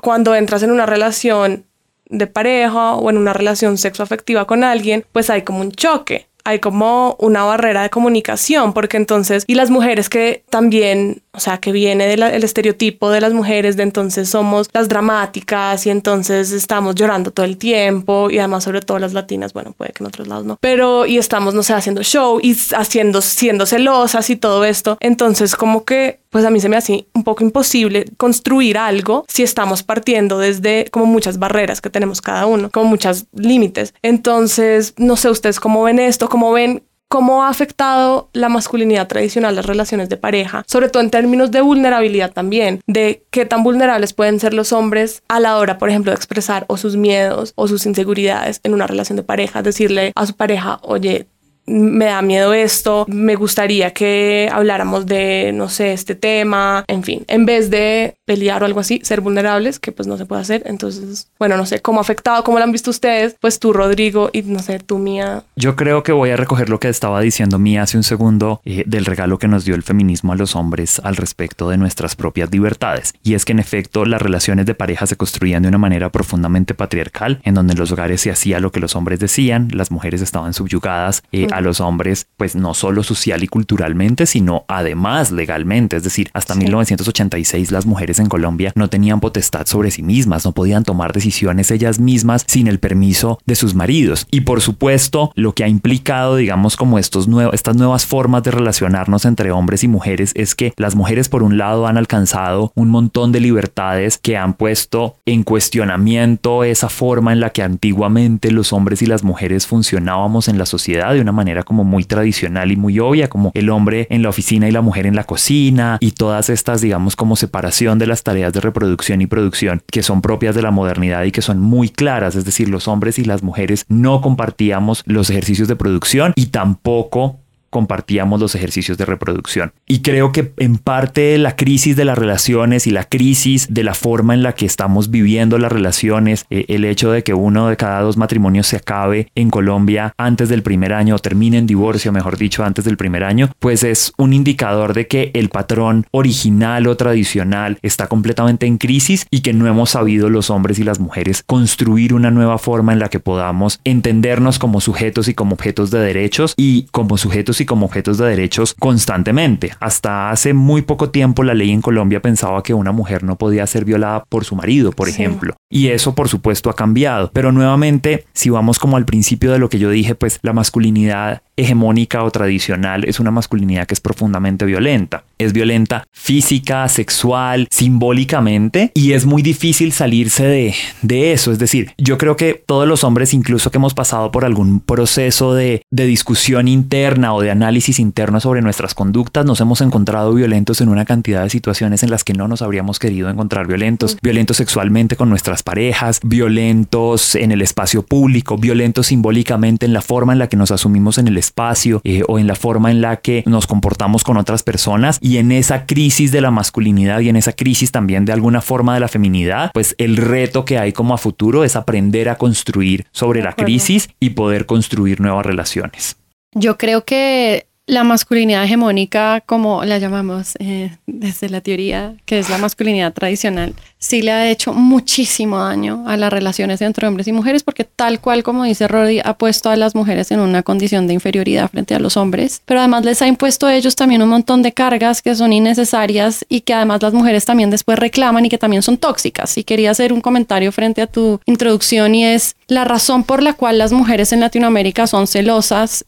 cuando 0.00 0.34
entras 0.34 0.62
en 0.62 0.70
una 0.70 0.86
relación 0.86 1.66
de 2.06 2.26
pareja 2.26 2.94
o 2.94 3.10
en 3.10 3.18
una 3.18 3.32
relación 3.32 3.78
sexoafectiva 3.78 4.46
con 4.46 4.64
alguien, 4.64 5.04
pues 5.12 5.30
hay 5.30 5.42
como 5.42 5.60
un 5.60 5.72
choque 5.72 6.30
hay 6.44 6.58
como 6.58 7.16
una 7.18 7.44
barrera 7.44 7.82
de 7.82 7.90
comunicación, 7.90 8.72
porque 8.72 8.96
entonces, 8.96 9.44
y 9.46 9.54
las 9.54 9.70
mujeres 9.70 10.08
que 10.08 10.44
también, 10.50 11.22
o 11.32 11.40
sea, 11.40 11.58
que 11.58 11.72
viene 11.72 12.06
del 12.06 12.22
estereotipo 12.44 13.10
de 13.10 13.20
las 13.20 13.32
mujeres, 13.32 13.76
de 13.76 13.82
entonces 13.82 14.28
somos 14.28 14.68
las 14.72 14.88
dramáticas 14.88 15.86
y 15.86 15.90
entonces 15.90 16.52
estamos 16.52 16.94
llorando 16.94 17.30
todo 17.30 17.46
el 17.46 17.56
tiempo 17.56 18.30
y 18.30 18.38
además 18.38 18.64
sobre 18.64 18.80
todo 18.80 18.98
las 18.98 19.12
latinas, 19.12 19.52
bueno, 19.52 19.72
puede 19.72 19.92
que 19.92 20.02
en 20.02 20.08
otros 20.08 20.26
lados 20.26 20.44
no, 20.44 20.56
pero 20.60 21.06
y 21.06 21.18
estamos, 21.18 21.54
no 21.54 21.62
sé, 21.62 21.72
haciendo 21.72 22.02
show 22.02 22.40
y 22.42 22.56
haciendo, 22.76 23.20
siendo 23.20 23.66
celosas 23.66 24.28
y 24.30 24.36
todo 24.36 24.64
esto, 24.64 24.96
entonces 25.00 25.54
como 25.56 25.84
que 25.84 26.20
pues 26.30 26.44
a 26.44 26.50
mí 26.50 26.60
se 26.60 26.68
me 26.68 26.76
hace 26.76 27.06
un 27.12 27.24
poco 27.24 27.42
imposible 27.44 28.06
construir 28.16 28.78
algo 28.78 29.24
si 29.28 29.42
estamos 29.42 29.82
partiendo 29.82 30.38
desde 30.38 30.86
como 30.90 31.06
muchas 31.06 31.38
barreras 31.38 31.80
que 31.80 31.90
tenemos 31.90 32.20
cada 32.20 32.46
uno, 32.46 32.70
como 32.70 32.88
muchos 32.88 33.26
límites. 33.32 33.94
Entonces, 34.02 34.94
no 34.96 35.16
sé 35.16 35.28
ustedes 35.28 35.58
cómo 35.58 35.82
ven 35.82 35.98
esto, 35.98 36.28
cómo 36.28 36.52
ven 36.52 36.84
cómo 37.10 37.42
ha 37.42 37.48
afectado 37.48 38.30
la 38.32 38.48
masculinidad 38.48 39.08
tradicional 39.08 39.56
las 39.56 39.66
relaciones 39.66 40.08
de 40.08 40.16
pareja, 40.16 40.62
sobre 40.68 40.88
todo 40.88 41.02
en 41.02 41.10
términos 41.10 41.50
de 41.50 41.60
vulnerabilidad 41.60 42.32
también, 42.32 42.80
de 42.86 43.24
qué 43.30 43.44
tan 43.44 43.64
vulnerables 43.64 44.12
pueden 44.12 44.38
ser 44.38 44.54
los 44.54 44.72
hombres 44.72 45.24
a 45.26 45.40
la 45.40 45.58
hora, 45.58 45.76
por 45.76 45.90
ejemplo, 45.90 46.12
de 46.12 46.16
expresar 46.16 46.66
o 46.68 46.76
sus 46.76 46.96
miedos 46.96 47.52
o 47.56 47.66
sus 47.66 47.84
inseguridades 47.84 48.60
en 48.62 48.74
una 48.74 48.86
relación 48.86 49.16
de 49.16 49.24
pareja, 49.24 49.60
decirle 49.60 50.12
a 50.14 50.24
su 50.24 50.36
pareja, 50.36 50.78
oye, 50.82 51.26
me 51.70 52.06
da 52.06 52.20
miedo 52.20 52.52
esto, 52.52 53.06
me 53.08 53.36
gustaría 53.36 53.92
que 53.92 54.48
habláramos 54.52 55.06
de, 55.06 55.52
no 55.54 55.68
sé, 55.68 55.92
este 55.92 56.14
tema, 56.14 56.84
en 56.88 57.04
fin, 57.04 57.24
en 57.28 57.46
vez 57.46 57.70
de 57.70 58.16
pelear 58.24 58.62
o 58.62 58.66
algo 58.66 58.80
así, 58.80 59.00
ser 59.04 59.20
vulnerables, 59.20 59.78
que 59.78 59.92
pues 59.92 60.06
no 60.06 60.16
se 60.16 60.26
puede 60.26 60.42
hacer. 60.42 60.62
Entonces, 60.66 61.28
bueno, 61.38 61.56
no 61.56 61.66
sé, 61.66 61.80
cómo 61.80 62.00
ha 62.00 62.02
afectado, 62.02 62.42
cómo 62.44 62.58
lo 62.58 62.64
han 62.64 62.72
visto 62.72 62.90
ustedes, 62.90 63.36
pues 63.40 63.58
tú, 63.58 63.72
Rodrigo, 63.72 64.30
y 64.32 64.42
no 64.42 64.60
sé, 64.60 64.78
tú, 64.80 64.98
Mía. 64.98 65.44
Yo 65.56 65.76
creo 65.76 66.02
que 66.02 66.12
voy 66.12 66.30
a 66.30 66.36
recoger 66.36 66.68
lo 66.68 66.80
que 66.80 66.88
estaba 66.88 67.20
diciendo 67.20 67.58
Mía 67.58 67.82
hace 67.82 67.96
un 67.96 68.02
segundo 68.02 68.60
eh, 68.64 68.84
del 68.86 69.04
regalo 69.04 69.38
que 69.38 69.48
nos 69.48 69.64
dio 69.64 69.74
el 69.74 69.82
feminismo 69.82 70.32
a 70.32 70.36
los 70.36 70.56
hombres 70.56 71.00
al 71.04 71.16
respecto 71.16 71.68
de 71.70 71.76
nuestras 71.76 72.16
propias 72.16 72.50
libertades. 72.50 73.14
Y 73.22 73.34
es 73.34 73.44
que 73.44 73.52
en 73.52 73.58
efecto 73.60 74.04
las 74.04 74.22
relaciones 74.22 74.66
de 74.66 74.74
pareja 74.74 75.06
se 75.06 75.16
construían 75.16 75.62
de 75.62 75.68
una 75.68 75.78
manera 75.78 76.10
profundamente 76.10 76.74
patriarcal, 76.74 77.40
en 77.44 77.54
donde 77.54 77.74
en 77.74 77.78
los 77.78 77.92
hogares 77.92 78.20
se 78.20 78.30
hacía 78.30 78.60
lo 78.60 78.72
que 78.72 78.80
los 78.80 78.96
hombres 78.96 79.20
decían, 79.20 79.68
las 79.72 79.90
mujeres 79.90 80.20
estaban 80.22 80.54
subyugadas 80.54 81.22
eh, 81.32 81.46
a 81.52 81.59
los 81.62 81.80
hombres, 81.80 82.26
pues 82.36 82.54
no 82.54 82.74
solo 82.74 83.02
social 83.02 83.42
y 83.42 83.48
culturalmente, 83.48 84.26
sino 84.26 84.64
además 84.68 85.30
legalmente. 85.30 85.96
Es 85.96 86.02
decir, 86.02 86.30
hasta 86.32 86.54
1986 86.54 87.70
las 87.70 87.86
mujeres 87.86 88.18
en 88.18 88.26
Colombia 88.28 88.72
no 88.74 88.88
tenían 88.88 89.20
potestad 89.20 89.66
sobre 89.66 89.90
sí 89.90 90.02
mismas, 90.02 90.44
no 90.44 90.52
podían 90.52 90.84
tomar 90.84 91.12
decisiones 91.12 91.70
ellas 91.70 91.98
mismas 91.98 92.44
sin 92.46 92.66
el 92.66 92.78
permiso 92.78 93.38
de 93.46 93.54
sus 93.54 93.74
maridos. 93.74 94.26
Y 94.30 94.42
por 94.42 94.60
supuesto, 94.60 95.32
lo 95.34 95.54
que 95.54 95.64
ha 95.64 95.68
implicado, 95.68 96.36
digamos, 96.36 96.76
como 96.76 96.98
estos 96.98 97.28
estas 97.52 97.76
nuevas 97.76 98.06
formas 98.06 98.42
de 98.42 98.50
relacionarnos 98.50 99.24
entre 99.24 99.52
hombres 99.52 99.84
y 99.84 99.88
mujeres 99.88 100.32
es 100.34 100.54
que 100.54 100.72
las 100.76 100.94
mujeres 100.94 101.28
por 101.28 101.42
un 101.42 101.58
lado 101.58 101.86
han 101.86 101.96
alcanzado 101.96 102.72
un 102.74 102.88
montón 102.88 103.32
de 103.32 103.40
libertades 103.40 104.18
que 104.18 104.36
han 104.36 104.54
puesto 104.54 105.16
en 105.26 105.42
cuestionamiento 105.42 106.64
esa 106.64 106.88
forma 106.88 107.32
en 107.32 107.40
la 107.40 107.50
que 107.50 107.62
antiguamente 107.62 108.50
los 108.50 108.72
hombres 108.72 109.02
y 109.02 109.06
las 109.06 109.22
mujeres 109.22 109.66
funcionábamos 109.66 110.48
en 110.48 110.58
la 110.58 110.66
sociedad 110.66 111.12
de 111.14 111.20
una 111.20 111.32
manera 111.32 111.39
como 111.64 111.84
muy 111.84 112.04
tradicional 112.04 112.72
y 112.72 112.76
muy 112.76 112.98
obvia, 112.98 113.28
como 113.28 113.50
el 113.54 113.70
hombre 113.70 114.06
en 114.10 114.22
la 114.22 114.28
oficina 114.28 114.68
y 114.68 114.72
la 114.72 114.80
mujer 114.80 115.06
en 115.06 115.16
la 115.16 115.24
cocina 115.24 115.98
y 116.00 116.12
todas 116.12 116.50
estas, 116.50 116.80
digamos, 116.80 117.16
como 117.16 117.36
separación 117.36 117.98
de 117.98 118.06
las 118.06 118.22
tareas 118.22 118.52
de 118.52 118.60
reproducción 118.60 119.20
y 119.20 119.26
producción 119.26 119.82
que 119.90 120.02
son 120.02 120.22
propias 120.22 120.54
de 120.54 120.62
la 120.62 120.70
modernidad 120.70 121.24
y 121.24 121.32
que 121.32 121.42
son 121.42 121.58
muy 121.58 121.88
claras, 121.88 122.36
es 122.36 122.44
decir, 122.44 122.68
los 122.68 122.88
hombres 122.88 123.18
y 123.18 123.24
las 123.24 123.42
mujeres 123.42 123.84
no 123.88 124.20
compartíamos 124.20 125.02
los 125.06 125.30
ejercicios 125.30 125.68
de 125.68 125.76
producción 125.76 126.32
y 126.36 126.46
tampoco 126.46 127.40
compartíamos 127.70 128.40
los 128.40 128.54
ejercicios 128.54 128.98
de 128.98 129.06
reproducción. 129.06 129.72
Y 129.86 130.02
creo 130.02 130.32
que 130.32 130.52
en 130.58 130.76
parte 130.76 131.38
la 131.38 131.56
crisis 131.56 131.96
de 131.96 132.04
las 132.04 132.18
relaciones 132.18 132.86
y 132.86 132.90
la 132.90 133.04
crisis 133.04 133.68
de 133.70 133.84
la 133.84 133.94
forma 133.94 134.34
en 134.34 134.42
la 134.42 134.54
que 134.54 134.66
estamos 134.66 135.10
viviendo 135.10 135.58
las 135.58 135.72
relaciones, 135.72 136.44
eh, 136.50 136.66
el 136.68 136.84
hecho 136.84 137.10
de 137.10 137.22
que 137.22 137.34
uno 137.34 137.68
de 137.68 137.76
cada 137.76 138.00
dos 138.02 138.16
matrimonios 138.16 138.66
se 138.66 138.76
acabe 138.76 139.28
en 139.34 139.50
Colombia 139.50 140.12
antes 140.18 140.48
del 140.48 140.62
primer 140.62 140.92
año 140.92 141.14
o 141.14 141.18
termine 141.18 141.58
en 141.58 141.66
divorcio, 141.66 142.12
mejor 142.12 142.36
dicho, 142.36 142.64
antes 142.64 142.84
del 142.84 142.96
primer 142.96 143.24
año, 143.24 143.50
pues 143.58 143.84
es 143.84 144.12
un 144.18 144.32
indicador 144.32 144.94
de 144.94 145.06
que 145.06 145.30
el 145.34 145.48
patrón 145.48 146.06
original 146.10 146.86
o 146.86 146.96
tradicional 146.96 147.78
está 147.82 148.08
completamente 148.08 148.66
en 148.66 148.78
crisis 148.78 149.26
y 149.30 149.40
que 149.40 149.52
no 149.52 149.66
hemos 149.66 149.90
sabido 149.90 150.28
los 150.28 150.50
hombres 150.50 150.78
y 150.78 150.84
las 150.84 150.98
mujeres 150.98 151.42
construir 151.46 152.14
una 152.14 152.30
nueva 152.30 152.58
forma 152.58 152.92
en 152.92 152.98
la 152.98 153.08
que 153.08 153.20
podamos 153.20 153.80
entendernos 153.84 154.58
como 154.58 154.80
sujetos 154.80 155.28
y 155.28 155.34
como 155.34 155.54
objetos 155.54 155.90
de 155.90 156.00
derechos 156.00 156.54
y 156.56 156.86
como 156.90 157.16
sujetos 157.18 157.59
y 157.60 157.66
como 157.66 157.86
objetos 157.86 158.18
de 158.18 158.26
derechos 158.26 158.74
constantemente. 158.74 159.72
Hasta 159.80 160.30
hace 160.30 160.54
muy 160.54 160.82
poco 160.82 161.10
tiempo 161.10 161.42
la 161.42 161.54
ley 161.54 161.70
en 161.70 161.82
Colombia 161.82 162.20
pensaba 162.20 162.62
que 162.62 162.74
una 162.74 162.92
mujer 162.92 163.22
no 163.22 163.36
podía 163.36 163.66
ser 163.66 163.84
violada 163.84 164.24
por 164.28 164.44
su 164.44 164.56
marido, 164.56 164.92
por 164.92 165.08
ejemplo. 165.08 165.54
Y 165.68 165.88
eso 165.88 166.14
por 166.14 166.28
supuesto 166.28 166.70
ha 166.70 166.74
cambiado. 166.76 167.30
Pero 167.32 167.52
nuevamente, 167.52 168.24
si 168.32 168.50
vamos 168.50 168.78
como 168.78 168.96
al 168.96 169.04
principio 169.04 169.52
de 169.52 169.58
lo 169.58 169.68
que 169.68 169.78
yo 169.78 169.90
dije, 169.90 170.14
pues 170.14 170.38
la 170.42 170.52
masculinidad 170.52 171.42
hegemónica 171.60 172.24
o 172.24 172.30
tradicional 172.30 173.04
es 173.04 173.20
una 173.20 173.30
masculinidad 173.30 173.86
que 173.86 173.94
es 173.94 174.00
profundamente 174.00 174.64
violenta. 174.64 175.24
Es 175.38 175.52
violenta 175.52 176.04
física, 176.12 176.88
sexual, 176.88 177.68
simbólicamente 177.70 178.92
y 178.94 179.12
es 179.12 179.26
muy 179.26 179.42
difícil 179.42 179.92
salirse 179.92 180.44
de, 180.44 180.74
de 181.02 181.32
eso. 181.32 181.52
Es 181.52 181.58
decir, 181.58 181.92
yo 181.98 182.18
creo 182.18 182.36
que 182.36 182.62
todos 182.66 182.86
los 182.86 183.04
hombres, 183.04 183.34
incluso 183.34 183.70
que 183.70 183.78
hemos 183.78 183.94
pasado 183.94 184.30
por 184.30 184.44
algún 184.44 184.80
proceso 184.80 185.54
de, 185.54 185.82
de 185.90 186.06
discusión 186.06 186.68
interna 186.68 187.34
o 187.34 187.40
de 187.40 187.50
análisis 187.50 187.98
interno 187.98 188.40
sobre 188.40 188.62
nuestras 188.62 188.94
conductas, 188.94 189.44
nos 189.44 189.60
hemos 189.60 189.80
encontrado 189.80 190.34
violentos 190.34 190.80
en 190.80 190.88
una 190.88 191.04
cantidad 191.04 191.42
de 191.42 191.50
situaciones 191.50 192.02
en 192.02 192.10
las 192.10 192.24
que 192.24 192.34
no 192.34 192.48
nos 192.48 192.62
habríamos 192.62 192.98
querido 192.98 193.28
encontrar 193.28 193.66
violentos. 193.66 194.16
Violentos 194.22 194.58
sexualmente 194.58 195.16
con 195.16 195.28
nuestras 195.30 195.62
parejas, 195.62 196.20
violentos 196.22 197.34
en 197.34 197.52
el 197.52 197.62
espacio 197.62 198.02
público, 198.02 198.56
violentos 198.56 199.08
simbólicamente 199.08 199.86
en 199.86 199.92
la 199.92 200.02
forma 200.02 200.32
en 200.32 200.38
la 200.38 200.48
que 200.48 200.56
nos 200.56 200.70
asumimos 200.70 201.18
en 201.18 201.28
el 201.28 201.38
espacio 201.38 201.49
espacio 201.50 202.00
eh, 202.04 202.22
o 202.28 202.38
en 202.38 202.46
la 202.46 202.54
forma 202.54 202.90
en 202.90 203.00
la 203.00 203.16
que 203.16 203.42
nos 203.46 203.66
comportamos 203.66 204.22
con 204.24 204.36
otras 204.36 204.62
personas 204.62 205.18
y 205.20 205.38
en 205.38 205.52
esa 205.52 205.86
crisis 205.86 206.32
de 206.32 206.40
la 206.40 206.50
masculinidad 206.50 207.20
y 207.20 207.28
en 207.28 207.36
esa 207.36 207.52
crisis 207.52 207.90
también 207.90 208.24
de 208.24 208.32
alguna 208.32 208.60
forma 208.60 208.94
de 208.94 209.00
la 209.00 209.08
feminidad, 209.08 209.70
pues 209.74 209.94
el 209.98 210.16
reto 210.16 210.64
que 210.64 210.78
hay 210.78 210.92
como 210.92 211.14
a 211.14 211.18
futuro 211.18 211.64
es 211.64 211.76
aprender 211.76 212.28
a 212.28 212.36
construir 212.36 213.06
sobre 213.10 213.42
la 213.42 213.52
crisis 213.52 214.08
y 214.20 214.30
poder 214.30 214.66
construir 214.66 215.20
nuevas 215.20 215.44
relaciones. 215.44 216.16
Yo 216.52 216.78
creo 216.78 217.04
que 217.04 217.66
la 217.90 218.04
masculinidad 218.04 218.62
hegemónica, 218.62 219.42
como 219.44 219.84
la 219.84 219.98
llamamos 219.98 220.52
eh, 220.60 220.96
desde 221.06 221.48
la 221.48 221.60
teoría, 221.60 222.14
que 222.24 222.38
es 222.38 222.48
la 222.48 222.56
masculinidad 222.56 223.12
tradicional, 223.12 223.74
sí 223.98 224.22
le 224.22 224.30
ha 224.30 224.48
hecho 224.48 224.72
muchísimo 224.72 225.58
daño 225.58 226.04
a 226.06 226.16
las 226.16 226.32
relaciones 226.32 226.80
entre 226.82 227.08
hombres 227.08 227.26
y 227.26 227.32
mujeres, 227.32 227.64
porque 227.64 227.82
tal 227.82 228.20
cual 228.20 228.44
como 228.44 228.62
dice 228.62 228.86
Roddy, 228.86 229.20
ha 229.24 229.34
puesto 229.34 229.70
a 229.70 229.76
las 229.76 229.96
mujeres 229.96 230.30
en 230.30 230.38
una 230.38 230.62
condición 230.62 231.08
de 231.08 231.14
inferioridad 231.14 231.68
frente 231.68 231.96
a 231.96 231.98
los 231.98 232.16
hombres, 232.16 232.62
pero 232.64 232.78
además 232.78 233.04
les 233.04 233.22
ha 233.22 233.26
impuesto 233.26 233.66
a 233.66 233.74
ellos 233.74 233.96
también 233.96 234.22
un 234.22 234.28
montón 234.28 234.62
de 234.62 234.70
cargas 234.72 235.20
que 235.20 235.34
son 235.34 235.52
innecesarias 235.52 236.44
y 236.48 236.60
que 236.60 236.74
además 236.74 237.02
las 237.02 237.12
mujeres 237.12 237.44
también 237.44 237.70
después 237.70 237.98
reclaman 237.98 238.46
y 238.46 238.50
que 238.50 238.58
también 238.58 238.82
son 238.82 238.98
tóxicas. 238.98 239.58
Y 239.58 239.64
quería 239.64 239.90
hacer 239.90 240.12
un 240.12 240.20
comentario 240.20 240.70
frente 240.70 241.02
a 241.02 241.08
tu 241.08 241.40
introducción 241.44 242.14
y 242.14 242.24
es 242.24 242.54
la 242.68 242.84
razón 242.84 243.24
por 243.24 243.42
la 243.42 243.54
cual 243.54 243.78
las 243.78 243.90
mujeres 243.90 244.32
en 244.32 244.38
Latinoamérica 244.38 245.08
son 245.08 245.26
celosas 245.26 246.04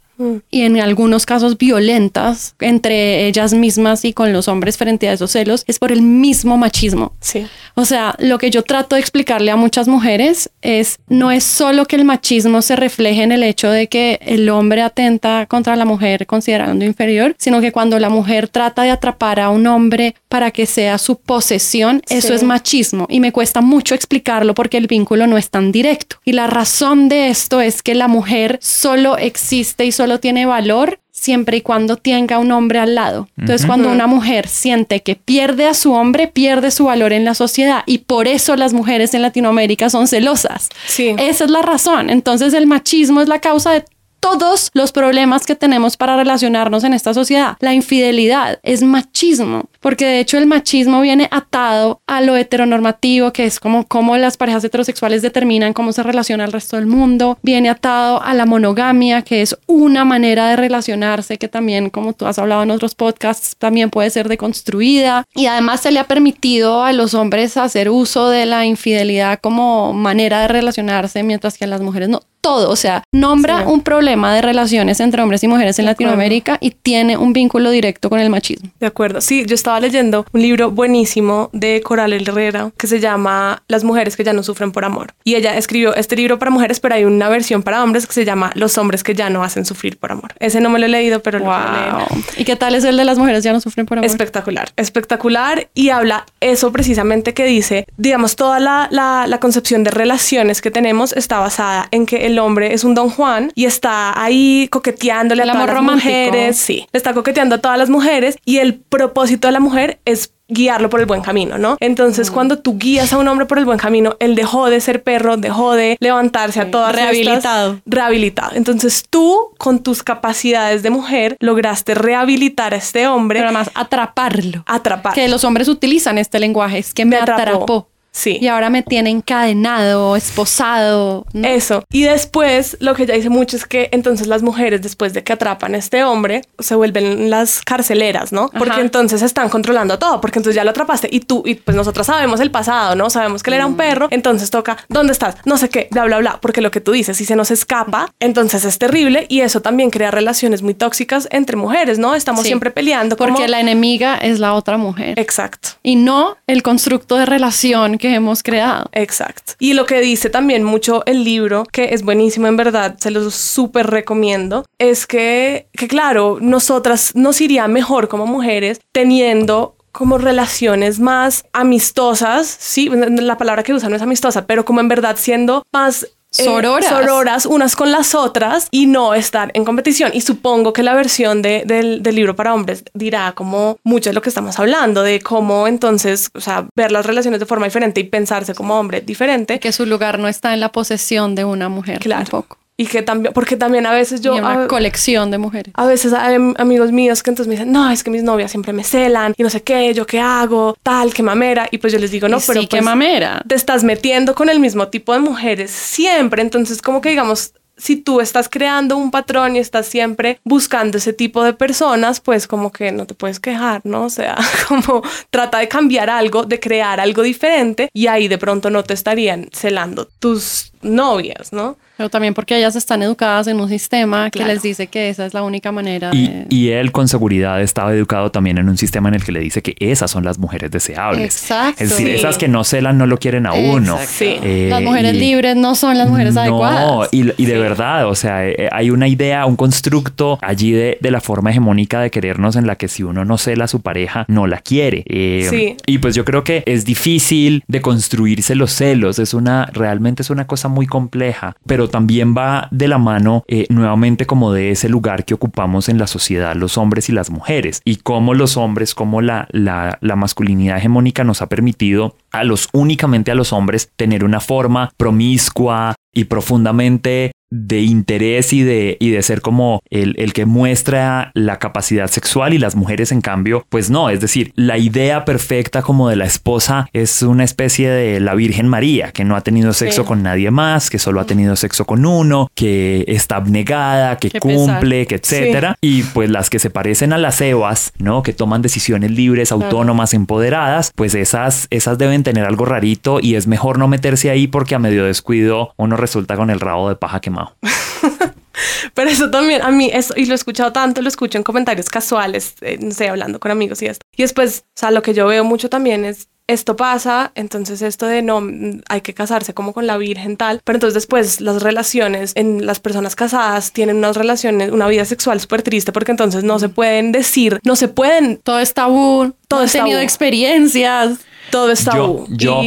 y 0.50 0.62
en 0.62 0.80
algunos 0.80 1.26
casos 1.26 1.58
violentas 1.58 2.54
entre 2.60 3.26
ellas 3.26 3.54
mismas 3.54 4.04
y 4.04 4.12
con 4.12 4.32
los 4.32 4.48
hombres 4.48 4.76
frente 4.76 5.08
a 5.08 5.12
esos 5.12 5.32
celos 5.32 5.64
es 5.66 5.78
por 5.78 5.92
el 5.92 6.02
mismo 6.02 6.56
machismo. 6.56 7.14
Sí. 7.20 7.46
O 7.74 7.84
sea, 7.84 8.14
lo 8.18 8.38
que 8.38 8.50
yo 8.50 8.62
trato 8.62 8.96
de 8.96 9.00
explicarle 9.00 9.50
a 9.50 9.56
muchas 9.56 9.88
mujeres 9.88 10.50
es 10.60 10.98
no 11.08 11.30
es 11.30 11.44
solo 11.44 11.86
que 11.86 11.96
el 11.96 12.04
machismo 12.04 12.62
se 12.62 12.76
refleje 12.76 13.22
en 13.22 13.32
el 13.32 13.42
hecho 13.42 13.70
de 13.70 13.88
que 13.88 14.20
el 14.22 14.48
hombre 14.50 14.82
atenta 14.82 15.46
contra 15.46 15.76
la 15.76 15.84
mujer 15.84 16.26
considerando 16.26 16.84
inferior, 16.84 17.34
sino 17.38 17.60
que 17.60 17.72
cuando 17.72 17.98
la 17.98 18.10
mujer 18.10 18.48
trata 18.48 18.82
de 18.82 18.90
atrapar 18.90 19.40
a 19.40 19.50
un 19.50 19.66
hombre 19.66 20.14
para 20.28 20.50
que 20.50 20.66
sea 20.66 20.98
su 20.98 21.16
posesión, 21.16 22.02
eso 22.08 22.34
es 22.34 22.42
machismo 22.42 23.06
y 23.08 23.20
me 23.20 23.32
cuesta 23.32 23.60
mucho 23.60 23.94
explicarlo 23.94 24.54
porque 24.54 24.76
el 24.76 24.86
vínculo 24.86 25.26
no 25.26 25.38
es 25.38 25.50
tan 25.50 25.72
directo. 25.72 26.16
Y 26.24 26.32
la 26.32 26.46
razón 26.46 27.08
de 27.08 27.28
esto 27.28 27.60
es 27.60 27.82
que 27.82 27.94
la 27.94 28.08
mujer 28.08 28.58
solo 28.60 29.16
existe 29.16 29.84
y 29.84 29.92
solo 29.92 30.01
tiene 30.20 30.46
valor 30.46 30.98
siempre 31.10 31.58
y 31.58 31.60
cuando 31.60 31.96
tenga 31.96 32.38
un 32.38 32.52
hombre 32.52 32.78
al 32.78 32.94
lado. 32.94 33.28
Entonces, 33.38 33.66
cuando 33.66 33.90
una 33.90 34.06
mujer 34.06 34.48
siente 34.48 35.02
que 35.02 35.14
pierde 35.14 35.66
a 35.66 35.74
su 35.74 35.92
hombre, 35.92 36.28
pierde 36.28 36.70
su 36.70 36.84
valor 36.84 37.12
en 37.12 37.24
la 37.24 37.34
sociedad 37.34 37.82
y 37.86 37.98
por 37.98 38.26
eso 38.26 38.56
las 38.56 38.72
mujeres 38.72 39.14
en 39.14 39.22
Latinoamérica 39.22 39.90
son 39.90 40.08
celosas. 40.08 40.68
Sí. 40.86 41.14
Esa 41.18 41.44
es 41.44 41.50
la 41.50 41.62
razón. 41.62 42.10
Entonces, 42.10 42.54
el 42.54 42.66
machismo 42.66 43.20
es 43.20 43.28
la 43.28 43.40
causa 43.40 43.72
de 43.72 43.84
todos 44.22 44.70
los 44.72 44.92
problemas 44.92 45.44
que 45.44 45.56
tenemos 45.56 45.96
para 45.96 46.16
relacionarnos 46.16 46.84
en 46.84 46.94
esta 46.94 47.12
sociedad. 47.12 47.56
La 47.58 47.74
infidelidad 47.74 48.60
es 48.62 48.80
machismo, 48.82 49.64
porque 49.80 50.06
de 50.06 50.20
hecho 50.20 50.38
el 50.38 50.46
machismo 50.46 51.00
viene 51.00 51.28
atado 51.32 52.00
a 52.06 52.20
lo 52.20 52.36
heteronormativo, 52.36 53.32
que 53.32 53.44
es 53.44 53.58
como 53.58 53.84
cómo 53.88 54.16
las 54.16 54.36
parejas 54.36 54.62
heterosexuales 54.62 55.22
determinan 55.22 55.72
cómo 55.72 55.92
se 55.92 56.04
relaciona 56.04 56.44
el 56.44 56.52
resto 56.52 56.76
del 56.76 56.86
mundo, 56.86 57.36
viene 57.42 57.68
atado 57.68 58.22
a 58.22 58.32
la 58.32 58.46
monogamia, 58.46 59.22
que 59.22 59.42
es 59.42 59.56
una 59.66 60.04
manera 60.04 60.50
de 60.50 60.56
relacionarse 60.56 61.36
que 61.36 61.48
también, 61.48 61.90
como 61.90 62.12
tú 62.12 62.26
has 62.26 62.38
hablado 62.38 62.62
en 62.62 62.70
otros 62.70 62.94
podcasts, 62.94 63.56
también 63.58 63.90
puede 63.90 64.10
ser 64.10 64.28
deconstruida. 64.28 65.24
Y 65.34 65.46
además 65.46 65.80
se 65.80 65.90
le 65.90 65.98
ha 65.98 66.04
permitido 66.04 66.84
a 66.84 66.92
los 66.92 67.14
hombres 67.14 67.56
hacer 67.56 67.90
uso 67.90 68.28
de 68.28 68.46
la 68.46 68.66
infidelidad 68.66 69.40
como 69.40 69.92
manera 69.92 70.42
de 70.42 70.48
relacionarse, 70.48 71.24
mientras 71.24 71.58
que 71.58 71.64
a 71.64 71.68
las 71.68 71.80
mujeres 71.80 72.08
no 72.08 72.20
todo, 72.42 72.70
o 72.70 72.76
sea, 72.76 73.04
nombra 73.12 73.68
un 73.68 73.82
problema 73.82 74.34
de 74.34 74.42
relaciones 74.42 74.98
entre 74.98 75.22
hombres 75.22 75.42
y 75.44 75.48
mujeres 75.48 75.78
en 75.78 75.84
Latinoamérica 75.86 76.58
y 76.60 76.72
tiene 76.72 77.16
un 77.16 77.32
vínculo 77.32 77.70
directo 77.70 78.10
con 78.10 78.18
el 78.18 78.30
machismo. 78.30 78.68
De 78.80 78.86
acuerdo, 78.86 79.20
sí, 79.20 79.44
yo 79.46 79.54
estaba 79.54 79.78
leyendo 79.78 80.26
un 80.32 80.42
libro 80.42 80.72
buenísimo 80.72 81.50
de 81.52 81.80
Coral 81.82 82.12
Herrera 82.12 82.72
que 82.76 82.88
se 82.88 82.98
llama 82.98 83.62
Las 83.68 83.84
mujeres 83.84 84.16
que 84.16 84.24
ya 84.24 84.32
no 84.32 84.42
sufren 84.42 84.72
por 84.72 84.84
amor. 84.84 85.14
Y 85.22 85.36
ella 85.36 85.56
escribió 85.56 85.94
este 85.94 86.16
libro 86.16 86.40
para 86.40 86.50
mujeres, 86.50 86.80
pero 86.80 86.96
hay 86.96 87.04
una 87.04 87.28
versión 87.28 87.62
para 87.62 87.82
hombres 87.82 88.08
que 88.08 88.12
se 88.12 88.24
llama 88.24 88.50
Los 88.56 88.76
hombres 88.76 89.04
que 89.04 89.14
ya 89.14 89.30
no 89.30 89.44
hacen 89.44 89.64
sufrir 89.64 89.96
por 89.96 90.10
amor. 90.10 90.32
Ese 90.40 90.60
no 90.60 90.68
me 90.68 90.80
lo 90.80 90.86
he 90.86 90.88
leído, 90.88 91.20
pero 91.20 91.38
lo 91.38 91.46
leer. 91.46 91.94
¿Y 92.36 92.44
qué 92.44 92.56
tal 92.56 92.74
es 92.74 92.82
el 92.82 92.96
de 92.96 93.04
las 93.04 93.18
mujeres 93.18 93.44
ya 93.44 93.52
no 93.52 93.60
sufren 93.60 93.86
por 93.86 93.98
amor? 93.98 94.10
Espectacular, 94.10 94.72
espectacular. 94.76 95.68
Y 95.74 95.90
habla 95.90 96.26
eso 96.40 96.72
precisamente 96.72 97.34
que 97.34 97.44
dice, 97.44 97.86
digamos, 97.96 98.34
toda 98.34 98.58
la, 98.58 98.88
la, 98.90 99.26
la 99.28 99.38
concepción 99.38 99.84
de 99.84 99.92
relaciones 99.92 100.60
que 100.60 100.72
tenemos 100.72 101.12
está 101.12 101.38
basada 101.38 101.86
en 101.92 102.04
que 102.04 102.26
el 102.26 102.31
el 102.32 102.38
hombre 102.38 102.74
es 102.74 102.84
un 102.84 102.94
don 102.94 103.10
Juan 103.10 103.52
y 103.54 103.66
está 103.66 104.20
ahí 104.20 104.68
coqueteándole 104.70 105.42
a 105.42 105.52
todas 105.52 105.66
las 105.66 105.82
mujeres. 105.82 106.56
Sí, 106.56 106.86
le 106.92 106.96
está 106.96 107.14
coqueteando 107.14 107.56
a 107.56 107.58
todas 107.58 107.78
las 107.78 107.90
mujeres 107.90 108.36
y 108.44 108.58
el 108.58 108.74
propósito 108.74 109.48
de 109.48 109.52
la 109.52 109.60
mujer 109.60 110.00
es 110.04 110.32
guiarlo 110.52 110.90
por 110.90 111.00
el 111.00 111.06
buen 111.06 111.22
camino, 111.22 111.58
¿no? 111.58 111.76
Entonces, 111.80 112.30
mm. 112.30 112.34
cuando 112.34 112.58
tú 112.58 112.76
guías 112.78 113.12
a 113.12 113.18
un 113.18 113.26
hombre 113.28 113.46
por 113.46 113.58
el 113.58 113.64
buen 113.64 113.78
camino, 113.78 114.16
él 114.20 114.34
dejó 114.34 114.68
de 114.68 114.80
ser 114.80 115.02
perro, 115.02 115.36
dejó 115.36 115.72
de 115.72 115.96
levantarse 116.00 116.60
a 116.60 116.70
todas 116.70 116.94
rehabilitado. 116.94 117.80
rehabilitado. 117.86 118.50
Entonces, 118.54 119.04
tú 119.08 119.54
con 119.58 119.82
tus 119.82 120.02
capacidades 120.02 120.82
de 120.82 120.90
mujer 120.90 121.36
lograste 121.40 121.94
rehabilitar 121.94 122.74
a 122.74 122.76
este 122.76 123.06
hombre, 123.06 123.38
pero 123.38 123.48
además 123.48 123.70
atraparlo. 123.74 124.62
Atrapar. 124.66 125.14
Que 125.14 125.28
los 125.28 125.44
hombres 125.44 125.68
utilizan 125.68 126.18
este 126.18 126.38
lenguaje, 126.38 126.78
es 126.78 126.92
que 126.92 127.04
me, 127.04 127.16
atrapó. 127.16 127.88
Sí. 128.12 128.38
Y 128.40 128.48
ahora 128.48 128.70
me 128.70 128.82
tiene 128.82 129.10
encadenado, 129.10 130.16
esposado. 130.16 131.24
Eso. 131.32 131.84
Y 131.90 132.02
después, 132.02 132.76
lo 132.80 132.94
que 132.94 133.04
ella 133.04 133.14
dice 133.14 133.30
mucho 133.30 133.56
es 133.56 133.66
que 133.66 133.88
entonces 133.92 134.26
las 134.26 134.42
mujeres, 134.42 134.82
después 134.82 135.14
de 135.14 135.24
que 135.24 135.32
atrapan 135.32 135.74
a 135.74 135.78
este 135.78 136.04
hombre, 136.04 136.42
se 136.58 136.74
vuelven 136.74 137.30
las 137.30 137.62
carceleras, 137.62 138.32
¿no? 138.32 138.50
Porque 138.50 138.80
entonces 138.80 139.22
están 139.22 139.48
controlando 139.48 139.98
todo, 139.98 140.20
porque 140.20 140.38
entonces 140.38 140.56
ya 140.56 140.64
lo 140.64 140.70
atrapaste 140.70 141.08
y 141.10 141.20
tú, 141.20 141.42
y 141.46 141.54
pues 141.54 141.76
nosotros 141.76 142.06
sabemos 142.06 142.40
el 142.40 142.50
pasado, 142.50 142.94
¿no? 142.94 143.08
Sabemos 143.08 143.42
que 143.42 143.50
él 143.50 143.54
era 143.54 143.66
un 143.66 143.74
mm. 143.74 143.76
perro, 143.76 144.08
entonces 144.10 144.50
toca, 144.50 144.76
¿dónde 144.88 145.12
estás? 145.12 145.36
No 145.44 145.56
sé 145.56 145.70
qué, 145.70 145.88
bla, 145.90 146.04
bla, 146.04 146.18
bla. 146.18 146.38
Porque 146.40 146.60
lo 146.60 146.70
que 146.70 146.80
tú 146.80 146.92
dices, 146.92 147.16
si 147.16 147.24
se 147.24 147.34
nos 147.34 147.50
escapa, 147.50 148.12
entonces 148.20 148.64
es 148.64 148.78
terrible 148.78 149.26
y 149.28 149.40
eso 149.40 149.62
también 149.62 149.90
crea 149.90 150.10
relaciones 150.10 150.62
muy 150.62 150.74
tóxicas 150.74 151.28
entre 151.30 151.56
mujeres, 151.56 151.98
¿no? 151.98 152.14
Estamos 152.14 152.44
siempre 152.44 152.70
peleando. 152.70 153.16
Porque 153.16 153.48
la 153.48 153.60
enemiga 153.60 154.18
es 154.18 154.38
la 154.38 154.54
otra 154.54 154.76
mujer. 154.76 155.18
Exacto. 155.18 155.70
Y 155.82 155.96
no 155.96 156.36
el 156.46 156.62
constructo 156.62 157.16
de 157.16 157.26
relación 157.26 157.98
que 158.02 158.12
hemos 158.16 158.42
creado. 158.42 158.90
Exacto. 158.90 159.52
Y 159.60 159.74
lo 159.74 159.86
que 159.86 160.00
dice 160.00 160.28
también 160.28 160.64
mucho 160.64 161.04
el 161.06 161.22
libro, 161.22 161.64
que 161.70 161.94
es 161.94 162.02
buenísimo 162.02 162.48
en 162.48 162.56
verdad, 162.56 162.96
se 162.98 163.12
los 163.12 163.32
súper 163.32 163.86
recomiendo, 163.86 164.66
es 164.78 165.06
que, 165.06 165.68
que 165.72 165.86
claro, 165.86 166.38
nosotras 166.40 167.12
nos 167.14 167.40
iría 167.40 167.68
mejor 167.68 168.08
como 168.08 168.26
mujeres 168.26 168.80
teniendo 168.90 169.76
como 169.92 170.18
relaciones 170.18 170.98
más 170.98 171.44
amistosas, 171.52 172.48
sí, 172.48 172.90
la 172.90 173.38
palabra 173.38 173.62
que 173.62 173.74
usa 173.74 173.88
no 173.88 173.94
es 173.94 174.02
amistosa, 174.02 174.46
pero 174.46 174.64
como 174.64 174.80
en 174.80 174.88
verdad 174.88 175.16
siendo 175.16 175.62
más 175.72 176.08
eh, 176.38 176.44
sororas. 176.44 176.88
sororas 176.88 177.46
unas 177.46 177.76
con 177.76 177.92
las 177.92 178.14
otras 178.14 178.68
y 178.70 178.86
no 178.86 179.14
estar 179.14 179.50
en 179.54 179.64
competición. 179.64 180.10
Y 180.14 180.22
supongo 180.22 180.72
que 180.72 180.82
la 180.82 180.94
versión 180.94 181.42
de, 181.42 181.64
del, 181.66 182.02
del, 182.02 182.14
libro 182.14 182.34
para 182.36 182.54
hombres 182.54 182.84
dirá 182.94 183.32
como 183.32 183.78
mucho 183.84 184.10
de 184.10 184.14
lo 184.14 184.22
que 184.22 184.28
estamos 184.28 184.58
hablando, 184.58 185.02
de 185.02 185.20
cómo 185.20 185.66
entonces, 185.68 186.30
o 186.34 186.40
sea, 186.40 186.66
ver 186.74 186.92
las 186.92 187.06
relaciones 187.06 187.40
de 187.40 187.46
forma 187.46 187.66
diferente 187.66 188.00
y 188.00 188.04
pensarse 188.04 188.54
como 188.54 188.78
hombre 188.78 189.00
diferente. 189.00 189.60
Que 189.60 189.72
su 189.72 189.86
lugar 189.86 190.18
no 190.18 190.28
está 190.28 190.54
en 190.54 190.60
la 190.60 190.70
posesión 190.70 191.34
de 191.34 191.44
una 191.44 191.68
mujer 191.68 191.98
claro. 191.98 192.24
tampoco. 192.24 192.61
Y 192.82 192.86
que 192.86 193.02
también, 193.02 193.32
porque 193.32 193.56
también 193.56 193.86
a 193.86 193.92
veces 193.92 194.20
yo... 194.22 194.34
una 194.34 194.66
colección 194.66 195.30
de 195.30 195.38
mujeres. 195.38 195.72
A 195.76 195.86
veces 195.86 196.12
hay 196.12 196.36
amigos 196.56 196.90
míos 196.90 197.22
que 197.22 197.30
entonces 197.30 197.46
me 197.46 197.54
dicen, 197.54 197.70
no, 197.70 197.88
es 197.90 198.02
que 198.02 198.10
mis 198.10 198.24
novias 198.24 198.50
siempre 198.50 198.72
me 198.72 198.82
celan 198.82 199.34
y 199.36 199.42
no 199.44 199.50
sé 199.50 199.62
qué, 199.62 199.94
yo 199.94 200.04
qué 200.04 200.18
hago, 200.18 200.76
tal, 200.82 201.14
qué 201.14 201.22
mamera. 201.22 201.68
Y 201.70 201.78
pues 201.78 201.92
yo 201.92 202.00
les 202.00 202.10
digo, 202.10 202.28
no, 202.28 202.40
pero... 202.44 202.60
Sí, 202.60 202.66
qué 202.66 202.78
pues, 202.78 202.84
mamera. 202.84 203.40
Te 203.46 203.54
estás 203.54 203.84
metiendo 203.84 204.34
con 204.34 204.48
el 204.48 204.58
mismo 204.58 204.88
tipo 204.88 205.12
de 205.12 205.20
mujeres 205.20 205.70
siempre. 205.70 206.42
Entonces 206.42 206.82
como 206.82 207.00
que 207.00 207.10
digamos, 207.10 207.54
si 207.76 207.96
tú 207.96 208.20
estás 208.20 208.48
creando 208.48 208.96
un 208.96 209.10
patrón 209.10 209.56
y 209.56 209.58
estás 209.58 209.86
siempre 209.86 210.40
buscando 210.44 210.98
ese 210.98 211.12
tipo 211.12 211.42
de 211.42 211.52
personas, 211.52 212.20
pues 212.20 212.46
como 212.46 212.70
que 212.70 212.92
no 212.92 213.06
te 213.06 213.14
puedes 213.14 213.40
quejar, 213.40 213.80
¿no? 213.84 214.04
O 214.04 214.10
sea, 214.10 214.36
como 214.68 215.02
trata 215.30 215.58
de 215.58 215.68
cambiar 215.68 216.10
algo, 216.10 216.44
de 216.44 216.60
crear 216.60 217.00
algo 217.00 217.22
diferente 217.22 217.88
y 217.92 218.06
ahí 218.06 218.28
de 218.28 218.38
pronto 218.38 218.70
no 218.70 218.84
te 218.84 218.94
estarían 218.94 219.48
celando 219.52 220.06
tus 220.18 220.71
novias, 220.82 221.52
¿no? 221.52 221.76
Pero 221.96 222.10
también 222.10 222.34
porque 222.34 222.56
ellas 222.56 222.74
están 222.74 223.02
educadas 223.02 223.46
en 223.46 223.60
un 223.60 223.68
sistema 223.68 224.30
que 224.30 224.44
les 224.44 224.62
dice 224.62 224.86
que 224.86 225.08
esa 225.08 225.26
es 225.26 225.34
la 225.34 225.42
única 225.42 225.72
manera. 225.72 226.10
Y, 226.12 226.46
y, 226.48 226.70
él 226.70 226.90
con 226.90 227.06
seguridad 227.06 227.60
estaba 227.60 227.94
educado 227.94 228.30
también 228.30 228.58
en 228.58 228.68
un 228.68 228.78
sistema 228.78 229.08
en 229.08 229.16
el 229.16 229.24
que 229.24 229.30
le 229.30 229.40
dice 229.40 229.62
que 229.62 229.76
esas 229.78 230.10
son 230.10 230.24
las 230.24 230.38
mujeres 230.38 230.70
deseables. 230.70 231.24
Exacto. 231.24 231.84
Es 231.84 231.90
decir, 231.90 232.08
esas 232.08 232.38
que 232.38 232.48
no 232.48 232.64
celan 232.64 232.98
no 232.98 233.06
lo 233.06 233.18
quieren 233.18 233.46
a 233.46 233.52
uno. 233.52 233.98
Sí. 234.06 234.36
Eh, 234.42 234.68
las 234.70 234.82
mujeres 234.82 235.14
libres 235.14 235.54
no 235.54 235.74
son 235.74 235.98
las 235.98 236.08
mujeres 236.08 236.36
adecuadas. 236.36 236.80
No, 236.80 237.04
y, 237.12 237.30
y 237.40 237.46
de 237.46 237.58
verdad, 237.58 238.08
o 238.08 238.14
sea, 238.14 238.48
eh, 238.48 238.68
hay 238.72 238.90
una 238.90 239.06
idea, 239.06 239.46
un 239.46 239.56
constructo 239.56 240.38
allí 240.42 240.72
de, 240.72 240.98
de, 241.00 241.10
la 241.10 241.20
forma 241.20 241.50
hegemónica 241.50 242.00
de 242.00 242.10
querernos 242.10 242.56
en 242.56 242.66
la 242.66 242.76
que 242.76 242.88
si 242.88 243.02
uno 243.02 243.24
no 243.24 243.38
cela 243.38 243.64
a 243.64 243.68
su 243.68 243.82
pareja, 243.82 244.24
no 244.28 244.46
la 244.46 244.58
quiere. 244.58 245.04
Eh, 245.06 245.46
sí. 245.48 245.76
Y 245.86 245.98
pues 245.98 246.14
yo 246.14 246.24
creo 246.24 246.42
que 246.42 246.62
es 246.66 246.84
difícil 246.84 247.64
de 247.68 247.80
construirse 247.80 248.54
los 248.54 248.72
celos. 248.72 249.18
Es 249.18 249.34
una, 249.34 249.66
realmente 249.66 250.22
es 250.22 250.30
una 250.30 250.46
cosa 250.46 250.68
muy 250.72 250.86
compleja, 250.86 251.54
pero 251.66 251.88
también 251.88 252.34
va 252.36 252.68
de 252.72 252.88
la 252.88 252.98
mano 252.98 253.44
eh, 253.46 253.66
nuevamente 253.70 254.26
como 254.26 254.52
de 254.52 254.72
ese 254.72 254.88
lugar 254.88 255.24
que 255.24 255.34
ocupamos 255.34 255.88
en 255.88 255.98
la 255.98 256.06
sociedad 256.06 256.56
los 256.56 256.76
hombres 256.78 257.08
y 257.08 257.12
las 257.12 257.30
mujeres 257.30 257.80
y 257.84 257.96
cómo 257.96 258.34
los 258.34 258.56
hombres, 258.56 258.94
cómo 258.94 259.20
la, 259.20 259.46
la, 259.50 259.98
la 260.00 260.16
masculinidad 260.16 260.78
hegemónica 260.78 261.24
nos 261.24 261.42
ha 261.42 261.48
permitido 261.48 262.16
a 262.32 262.44
los 262.44 262.68
únicamente 262.72 263.30
a 263.30 263.34
los 263.34 263.52
hombres 263.52 263.90
tener 263.96 264.24
una 264.24 264.40
forma 264.40 264.90
promiscua 264.96 265.94
y 266.14 266.24
profundamente 266.24 267.32
de 267.52 267.80
interés 267.80 268.52
y 268.52 268.62
de, 268.62 268.96
y 268.98 269.10
de 269.10 269.22
ser 269.22 269.42
como 269.42 269.82
el, 269.90 270.14
el, 270.18 270.32
que 270.32 270.46
muestra 270.46 271.30
la 271.34 271.58
capacidad 271.58 272.08
sexual 272.08 272.54
y 272.54 272.58
las 272.58 272.76
mujeres 272.76 273.12
en 273.12 273.20
cambio 273.20 273.66
pues 273.68 273.90
no, 273.90 274.08
es 274.08 274.20
decir, 274.20 274.52
la 274.56 274.78
idea 274.78 275.24
perfecta 275.24 275.82
como 275.82 276.08
de 276.08 276.16
la 276.16 276.24
esposa 276.24 276.88
es 276.92 277.22
una 277.22 277.44
especie 277.44 277.90
de 277.90 278.20
la 278.20 278.34
Virgen 278.34 278.68
María 278.68 279.12
que 279.12 279.24
no 279.24 279.36
ha 279.36 279.42
tenido 279.42 279.72
sexo 279.72 280.04
con 280.04 280.22
nadie 280.22 280.50
más, 280.50 280.90
que 280.90 280.98
solo 280.98 281.20
ha 281.20 281.26
tenido 281.26 281.56
sexo 281.56 281.84
con 281.84 282.06
uno, 282.06 282.50
que 282.54 283.04
está 283.08 283.36
abnegada, 283.36 284.16
que 284.16 284.30
cumple, 284.30 285.06
que 285.06 285.16
etcétera. 285.16 285.76
Y 285.80 286.02
pues 286.02 286.30
las 286.30 286.50
que 286.50 286.58
se 286.58 286.70
parecen 286.70 287.12
a 287.12 287.18
las 287.18 287.40
Evas, 287.40 287.92
¿no? 287.98 288.22
Que 288.22 288.32
toman 288.32 288.62
decisiones 288.62 289.10
libres, 289.10 289.52
autónomas, 289.52 290.14
empoderadas, 290.14 290.92
pues 290.94 291.14
esas, 291.14 291.66
esas 291.70 291.98
deben 291.98 292.22
tener 292.22 292.44
algo 292.44 292.64
rarito 292.64 293.18
y 293.20 293.34
es 293.34 293.46
mejor 293.46 293.78
no 293.78 293.88
meterse 293.88 294.30
ahí 294.30 294.46
porque 294.46 294.74
a 294.74 294.78
medio 294.78 295.04
descuido 295.04 295.72
uno 295.76 295.96
resulta 295.96 296.36
con 296.36 296.50
el 296.50 296.60
rabo 296.60 296.88
de 296.88 296.96
paja 296.96 297.20
quemado. 297.20 297.41
Pero 298.94 299.10
eso 299.10 299.30
también, 299.30 299.62
a 299.62 299.70
mí, 299.70 299.90
eso, 299.92 300.14
y 300.16 300.26
lo 300.26 300.32
he 300.32 300.34
escuchado 300.34 300.72
tanto, 300.72 301.02
lo 301.02 301.08
escucho 301.08 301.38
en 301.38 301.44
comentarios 301.44 301.88
casuales, 301.88 302.54
eh, 302.60 302.78
no 302.80 302.90
sé, 302.90 303.08
hablando 303.08 303.40
con 303.40 303.50
amigos 303.50 303.82
y 303.82 303.86
esto. 303.86 304.04
Y 304.16 304.22
después, 304.22 304.64
o 304.68 304.80
sea, 304.80 304.90
lo 304.90 305.02
que 305.02 305.14
yo 305.14 305.26
veo 305.26 305.44
mucho 305.44 305.70
también 305.70 306.04
es, 306.04 306.28
esto 306.48 306.76
pasa, 306.76 307.32
entonces 307.34 307.82
esto 307.82 308.06
de 308.06 308.20
no, 308.20 308.42
hay 308.88 309.00
que 309.00 309.14
casarse 309.14 309.54
como 309.54 309.72
con 309.72 309.86
la 309.86 309.96
virgen 309.96 310.36
tal, 310.36 310.60
pero 310.64 310.76
entonces 310.76 310.94
después 310.94 311.40
las 311.40 311.62
relaciones 311.62 312.32
en 312.34 312.66
las 312.66 312.80
personas 312.80 313.14
casadas 313.14 313.72
tienen 313.72 313.96
unas 313.96 314.16
relaciones, 314.16 314.70
una 314.70 314.88
vida 314.88 315.04
sexual 315.04 315.40
súper 315.40 315.62
triste 315.62 315.92
porque 315.92 316.10
entonces 316.10 316.44
no 316.44 316.58
se 316.58 316.68
pueden 316.68 317.12
decir, 317.12 317.60
no 317.64 317.76
se 317.76 317.88
pueden... 317.88 318.38
Todo 318.38 318.58
es 318.58 318.74
tabú, 318.74 319.34
todo 319.48 319.62
no 319.62 319.70
tenido 319.70 320.00
experiencias 320.00 321.20
todo 321.52 321.70
está 321.70 321.94
yo, 321.94 322.24
yo, 322.30 322.62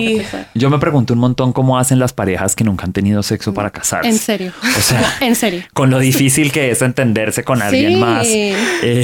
yo, 0.53 0.69
me 0.69 0.77
pregunto 0.77 1.13
un 1.13 1.19
montón 1.19 1.53
cómo 1.53 1.79
hacen 1.79 1.97
las 1.97 2.13
parejas 2.13 2.55
que 2.55 2.63
nunca 2.63 2.85
han 2.85 2.93
tenido 2.93 3.23
sexo 3.23 3.51
para 3.51 3.71
casarse. 3.71 4.07
En 4.07 4.19
serio. 4.19 4.53
O 4.61 4.79
sea, 4.79 5.01
en 5.21 5.35
serio. 5.35 5.63
Con 5.73 5.89
lo 5.89 5.97
difícil 5.97 6.51
que 6.51 6.69
es 6.69 6.83
entenderse 6.83 7.43
con 7.43 7.63
alguien 7.63 7.99
más. 7.99 8.27
Eh, 8.27 9.03